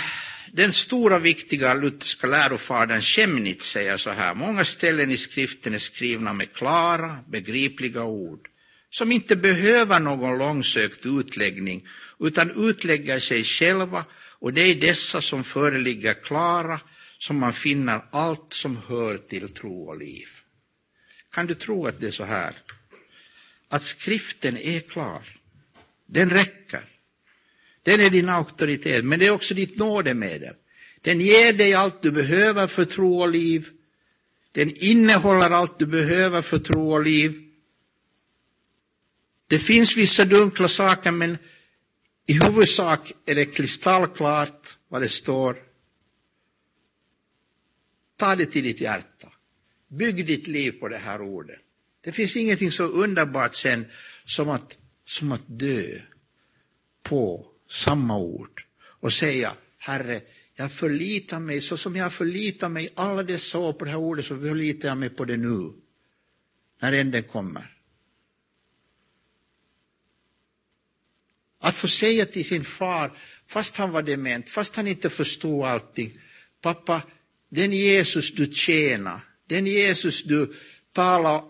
den 0.51 0.73
stora 0.73 1.19
viktiga 1.19 1.73
lutherska 1.73 2.27
lärofadern 2.27 3.01
Chemnitz 3.01 3.65
säger 3.65 3.97
så 3.97 4.09
här, 4.09 4.35
många 4.35 4.65
ställen 4.65 5.11
i 5.11 5.17
skriften 5.17 5.73
är 5.73 5.79
skrivna 5.79 6.33
med 6.33 6.53
klara, 6.53 7.19
begripliga 7.27 8.03
ord, 8.03 8.47
som 8.89 9.11
inte 9.11 9.35
behöver 9.35 9.99
någon 9.99 10.37
långsökt 10.37 11.05
utläggning, 11.05 11.87
utan 12.19 12.69
utlägger 12.69 13.19
sig 13.19 13.43
själva, 13.43 14.05
och 14.39 14.53
det 14.53 14.61
är 14.61 14.75
dessa 14.75 15.21
som 15.21 15.43
föreligger 15.43 16.13
klara, 16.13 16.79
som 17.17 17.37
man 17.37 17.53
finner 17.53 18.01
allt 18.11 18.53
som 18.53 18.77
hör 18.87 19.17
till 19.17 19.49
tro 19.49 19.83
och 19.83 19.97
liv. 19.97 20.27
Kan 21.31 21.47
du 21.47 21.55
tro 21.55 21.87
att 21.87 21.99
det 21.99 22.07
är 22.07 22.11
så 22.11 22.23
här? 22.23 22.55
Att 23.69 23.83
skriften 23.83 24.57
är 24.57 24.79
klar. 24.79 25.21
Den 26.05 26.29
räcker. 26.29 26.85
Den 27.83 27.99
är 27.99 28.09
din 28.09 28.29
auktoritet, 28.29 29.05
men 29.05 29.19
det 29.19 29.25
är 29.25 29.31
också 29.31 29.53
ditt 29.53 29.77
nådemedel. 29.77 30.53
Den 31.01 31.21
ger 31.21 31.53
dig 31.53 31.73
allt 31.73 32.01
du 32.01 32.11
behöver 32.11 32.67
för 32.67 32.85
tro 32.85 33.21
och 33.21 33.29
liv. 33.29 33.69
Den 34.51 34.75
innehåller 34.75 35.49
allt 35.49 35.79
du 35.79 35.85
behöver 35.85 36.41
för 36.41 36.59
tro 36.59 36.91
och 36.93 37.03
liv. 37.03 37.46
Det 39.47 39.59
finns 39.59 39.97
vissa 39.97 40.25
dunkla 40.25 40.67
saker, 40.67 41.11
men 41.11 41.37
i 42.25 42.33
huvudsak 42.33 43.13
är 43.25 43.35
det 43.35 43.45
kristallklart 43.45 44.77
vad 44.87 45.01
det 45.01 45.09
står. 45.09 45.57
Ta 48.17 48.35
det 48.35 48.45
till 48.45 48.63
ditt 48.63 48.81
hjärta. 48.81 49.31
Bygg 49.87 50.25
ditt 50.25 50.47
liv 50.47 50.71
på 50.71 50.87
det 50.87 50.97
här 50.97 51.21
ordet. 51.21 51.59
Det 52.01 52.11
finns 52.11 52.35
ingenting 52.35 52.71
så 52.71 52.83
underbart 52.83 53.55
sen 53.55 53.85
som 54.25 54.49
att, 54.49 54.77
som 55.05 55.31
att 55.31 55.41
dö 55.45 55.99
på 57.03 57.47
samma 57.69 58.17
ord 58.17 58.65
och 58.79 59.13
säga 59.13 59.53
Herre, 59.77 60.21
jag 60.55 60.71
förlitar 60.71 61.39
mig, 61.39 61.61
så 61.61 61.77
som 61.77 61.95
jag 61.95 62.13
förlitar 62.13 62.69
mig 62.69 62.89
alla 62.95 63.23
dessa 63.23 63.59
år 63.59 63.73
på 63.73 63.85
det 63.85 63.91
här 63.91 63.97
ordet 63.97 64.25
så 64.25 64.39
förlitar 64.39 64.87
jag 64.87 64.97
mig 64.97 65.09
på 65.09 65.25
det 65.25 65.37
nu. 65.37 65.73
när 66.79 66.93
änden 66.93 67.23
kommer. 67.23 67.76
Att 71.59 71.75
få 71.75 71.87
säga 71.87 72.25
till 72.25 72.45
sin 72.45 72.63
far, 72.63 73.11
fast 73.47 73.77
han 73.77 73.91
var 73.91 74.01
dement, 74.01 74.49
fast 74.49 74.75
han 74.75 74.87
inte 74.87 75.09
förstod 75.09 75.65
allting, 75.65 76.19
pappa, 76.61 77.01
den 77.49 77.71
Jesus 77.71 78.35
du 78.35 78.45
tjänar, 78.45 79.19
den 79.49 79.67
Jesus 79.67 80.23
du 80.23 80.53
talar 80.93 81.41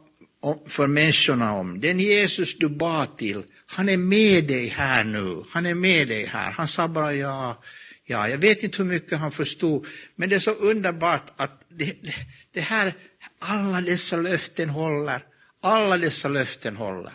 för 0.67 0.87
människorna 0.87 1.53
om, 1.53 1.81
den 1.81 1.99
Jesus 1.99 2.57
du 2.57 2.69
bad 2.69 3.17
till, 3.17 3.43
han 3.65 3.89
är 3.89 3.97
med 3.97 4.47
dig 4.47 4.67
här 4.67 5.03
nu, 5.03 5.43
han 5.49 5.65
är 5.65 5.75
med 5.75 6.07
dig 6.07 6.25
här. 6.25 6.51
Han 6.51 6.67
sa 6.67 6.87
bara 6.87 7.13
ja, 7.13 7.63
ja, 8.05 8.29
jag 8.29 8.37
vet 8.37 8.63
inte 8.63 8.77
hur 8.77 8.89
mycket 8.89 9.17
han 9.17 9.31
förstod, 9.31 9.85
men 10.15 10.29
det 10.29 10.35
är 10.35 10.39
så 10.39 10.51
underbart 10.51 11.33
att 11.35 11.61
det, 11.69 11.85
det, 11.85 12.15
det 12.51 12.61
här, 12.61 12.93
alla 13.39 13.81
dessa 13.81 14.17
löften 14.17 14.69
håller, 14.69 15.21
alla 15.61 15.97
dessa 15.97 16.27
löften 16.27 16.75
håller. 16.75 17.13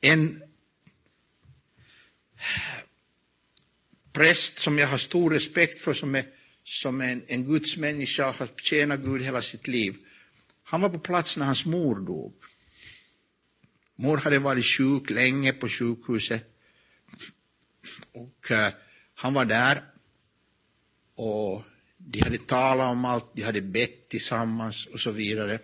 En 0.00 0.42
präst 4.12 4.58
som 4.58 4.78
jag 4.78 4.88
har 4.88 4.98
stor 4.98 5.30
respekt 5.30 5.80
för, 5.80 5.92
som 5.92 6.14
är, 6.14 6.24
som 6.64 7.00
en, 7.00 7.22
en 7.26 7.44
Guds 7.44 7.76
människa 7.76 8.28
och 8.28 8.34
har 8.34 8.48
tjänat 8.56 9.00
Gud 9.00 9.22
hela 9.22 9.42
sitt 9.42 9.68
liv. 9.68 9.96
Han 10.62 10.80
var 10.80 10.88
på 10.88 10.98
plats 10.98 11.36
när 11.36 11.46
hans 11.46 11.66
mor 11.66 12.00
dog. 12.00 12.34
Mor 13.96 14.16
hade 14.16 14.38
varit 14.38 14.64
sjuk 14.64 15.10
länge 15.10 15.52
på 15.52 15.68
sjukhuset. 15.68 16.44
Och 18.12 18.50
uh, 18.50 18.68
han 19.14 19.34
var 19.34 19.44
där. 19.44 19.84
Och 21.14 21.62
de 21.96 22.20
hade 22.20 22.38
talat 22.38 22.92
om 22.92 23.04
allt, 23.04 23.30
de 23.34 23.42
hade 23.42 23.60
bett 23.60 24.08
tillsammans 24.08 24.86
och 24.86 25.00
så 25.00 25.10
vidare. 25.10 25.60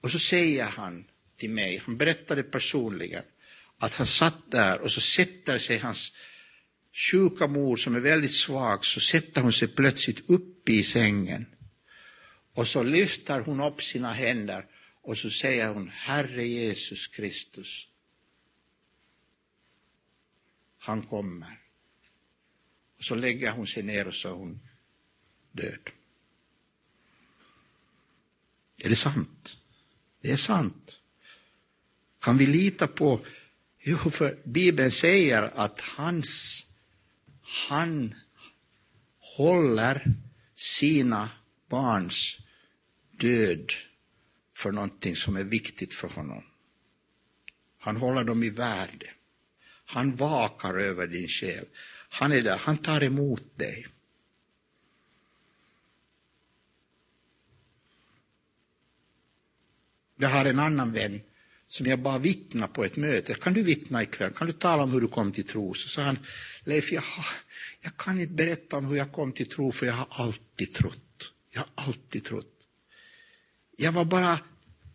Och 0.00 0.10
så 0.10 0.18
säger 0.18 0.64
han 0.64 1.04
till 1.36 1.50
mig, 1.50 1.82
han 1.86 1.96
berättade 1.96 2.42
personligen, 2.42 3.24
att 3.78 3.94
han 3.94 4.06
satt 4.06 4.50
där 4.50 4.80
och 4.80 4.92
så 4.92 5.00
sätter 5.00 5.58
sig 5.58 5.78
hans 5.78 6.12
sjuka 6.92 7.46
mor 7.46 7.76
som 7.76 7.94
är 7.94 8.00
väldigt 8.00 8.34
svag, 8.34 8.84
så 8.84 9.00
sätter 9.00 9.40
hon 9.40 9.52
sig 9.52 9.68
plötsligt 9.68 10.30
upp 10.30 10.68
i 10.68 10.82
sängen. 10.82 11.46
Och 12.52 12.68
så 12.68 12.82
lyfter 12.82 13.40
hon 13.40 13.60
upp 13.60 13.82
sina 13.82 14.12
händer 14.12 14.66
och 15.02 15.18
så 15.18 15.30
säger 15.30 15.68
hon, 15.68 15.88
Herre 15.88 16.46
Jesus 16.46 17.06
Kristus, 17.06 17.88
han 20.78 21.02
kommer. 21.02 21.60
Och 22.98 23.04
så 23.04 23.14
lägger 23.14 23.50
hon 23.50 23.66
sig 23.66 23.82
ner 23.82 24.06
och 24.06 24.14
så 24.14 24.28
är 24.28 24.32
hon 24.32 24.60
död. 25.52 25.90
Är 28.78 28.88
det 28.88 28.96
sant? 28.96 29.56
Det 30.20 30.30
är 30.30 30.36
sant. 30.36 31.00
Kan 32.20 32.38
vi 32.38 32.46
lita 32.46 32.86
på 32.86 33.26
Jo, 33.88 33.96
för 33.96 34.38
Bibeln 34.44 34.90
säger 34.90 35.42
att 35.42 35.80
hans, 35.80 36.66
han 37.66 38.14
håller 39.36 40.14
sina 40.54 41.30
barns 41.68 42.38
död 43.10 43.72
för 44.54 44.72
någonting 44.72 45.16
som 45.16 45.36
är 45.36 45.44
viktigt 45.44 45.94
för 45.94 46.08
honom. 46.08 46.44
Han 47.78 47.96
håller 47.96 48.24
dem 48.24 48.42
i 48.42 48.50
värde. 48.50 49.10
Han 49.84 50.16
vakar 50.16 50.74
över 50.74 51.06
din 51.06 51.28
själ. 51.28 51.64
Han 52.08 52.32
är 52.32 52.42
där, 52.42 52.58
han 52.58 52.78
tar 52.78 53.02
emot 53.02 53.58
dig. 53.58 53.86
Jag 60.16 60.28
har 60.28 60.44
en 60.44 60.58
annan 60.58 60.92
vän 60.92 61.20
som 61.76 61.86
jag 61.86 61.98
bara 61.98 62.18
vittnade 62.18 62.72
på 62.72 62.84
ett 62.84 62.96
möte. 62.96 63.34
Kan 63.34 63.52
du 63.52 63.62
vittna 63.62 64.02
ikväll? 64.02 64.32
Kan 64.32 64.46
du 64.46 64.52
tala 64.52 64.82
om 64.82 64.92
hur 64.92 65.00
du 65.00 65.08
kom 65.08 65.32
till 65.32 65.44
tro? 65.44 65.74
Så 65.74 65.88
sa 65.88 66.02
han, 66.02 66.18
Leif, 66.64 66.92
jag, 66.92 67.02
har, 67.02 67.26
jag 67.80 67.96
kan 67.96 68.20
inte 68.20 68.32
berätta 68.32 68.76
om 68.76 68.84
hur 68.86 68.96
jag 68.96 69.12
kom 69.12 69.32
till 69.32 69.48
tro, 69.48 69.72
för 69.72 69.86
jag 69.86 69.92
har 69.92 70.08
alltid 70.10 70.74
trott. 70.74 71.32
Jag 71.52 71.60
har 71.60 71.68
alltid 71.74 72.24
trott. 72.24 72.52
Jag 73.76 73.92
var 73.92 74.04
bara 74.04 74.38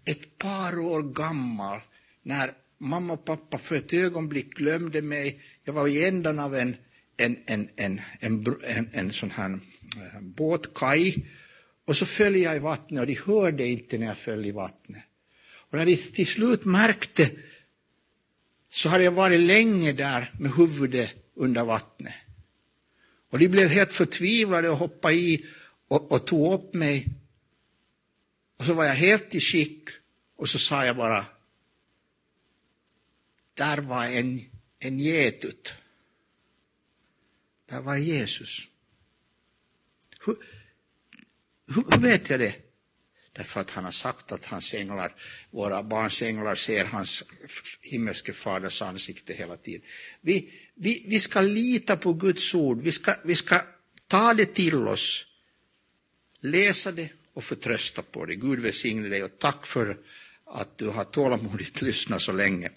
ett 0.05 0.37
par 0.37 0.79
år 0.79 1.03
gammal 1.03 1.79
när 2.23 2.51
mamma 2.77 3.13
och 3.13 3.25
pappa 3.25 3.57
för 3.57 3.75
ett 3.75 3.93
ögonblick 3.93 4.53
glömde 4.53 5.01
mig. 5.01 5.41
Jag 5.63 5.73
var 5.73 5.87
i 5.87 6.05
ändan 6.05 6.39
av 6.39 6.55
en, 6.55 6.75
en, 7.17 7.37
en, 7.45 7.69
en, 7.75 8.01
en, 8.19 8.55
en, 8.63 8.89
en 8.91 9.13
sån 9.13 9.31
här 9.31 9.49
eh, 9.51 10.21
båtkaj 10.21 11.25
och 11.85 11.97
så 11.97 12.05
föll 12.05 12.35
jag 12.35 12.55
i 12.55 12.59
vattnet 12.59 12.99
och 12.99 13.07
de 13.07 13.17
hörde 13.25 13.67
inte 13.67 13.97
när 13.97 14.07
jag 14.07 14.17
föll 14.17 14.45
i 14.45 14.51
vattnet. 14.51 15.03
Och 15.71 15.77
när 15.77 15.85
de 15.85 15.97
till 15.97 16.27
slut 16.27 16.65
märkte 16.65 17.31
så 18.69 18.89
hade 18.89 19.03
jag 19.03 19.11
varit 19.11 19.39
länge 19.39 19.91
där 19.91 20.33
med 20.39 20.51
huvudet 20.51 21.11
under 21.33 21.63
vattnet. 21.63 22.13
Och 23.29 23.39
de 23.39 23.47
blev 23.47 23.67
helt 23.67 23.93
förtvivlade 23.93 24.69
och 24.69 24.77
hoppade 24.77 25.15
i 25.15 25.45
och, 25.87 26.11
och 26.11 26.27
tog 26.27 26.53
upp 26.53 26.73
mig. 26.73 27.07
Och 28.57 28.65
så 28.65 28.73
var 28.73 28.85
jag 28.85 28.93
helt 28.93 29.35
i 29.35 29.39
skick 29.39 29.89
och 30.35 30.49
så 30.49 30.59
sa 30.59 30.85
jag 30.85 30.97
bara, 30.97 31.25
där 33.53 33.77
var 33.77 34.05
en, 34.05 34.41
en 34.79 34.99
getut. 34.99 35.73
Där 37.65 37.81
var 37.81 37.95
Jesus. 37.95 38.67
Hur, 40.25 40.37
hur, 41.67 41.83
hur 41.91 42.01
vet 42.01 42.29
jag 42.29 42.39
det? 42.39 42.70
Därför 43.33 43.61
att 43.61 43.71
han 43.71 43.83
har 43.83 43.91
sagt 43.91 44.31
att 44.31 44.45
hans 44.45 44.73
änglar, 44.73 45.15
våra 45.51 45.83
barns 45.83 46.21
änglar 46.21 46.55
ser 46.55 46.85
hans 46.85 47.23
himmelske 47.81 48.33
faders 48.33 48.81
ansikte 48.81 49.33
hela 49.33 49.57
tiden. 49.57 49.81
Vi, 50.21 50.53
vi, 50.75 51.05
vi 51.07 51.19
ska 51.19 51.41
lita 51.41 51.97
på 51.97 52.13
Guds 52.13 52.53
ord, 52.53 52.81
vi 52.81 52.91
ska, 52.91 53.15
vi 53.23 53.35
ska 53.35 53.61
ta 54.07 54.33
det 54.33 54.45
till 54.45 54.87
oss, 54.87 55.25
läsa 56.41 56.91
det 56.91 57.09
och 57.33 57.43
förtrösta 57.43 58.01
på 58.01 58.25
det. 58.25 58.35
Gud 58.35 58.59
välsigne 58.59 59.09
dig 59.09 59.23
och 59.23 59.39
tack 59.39 59.65
för 59.65 59.97
att 60.45 60.77
du 60.77 60.87
har 60.87 61.03
tålamodigt 61.03 61.81
lyssnat 61.81 62.21
så 62.21 62.31
länge. 62.31 62.69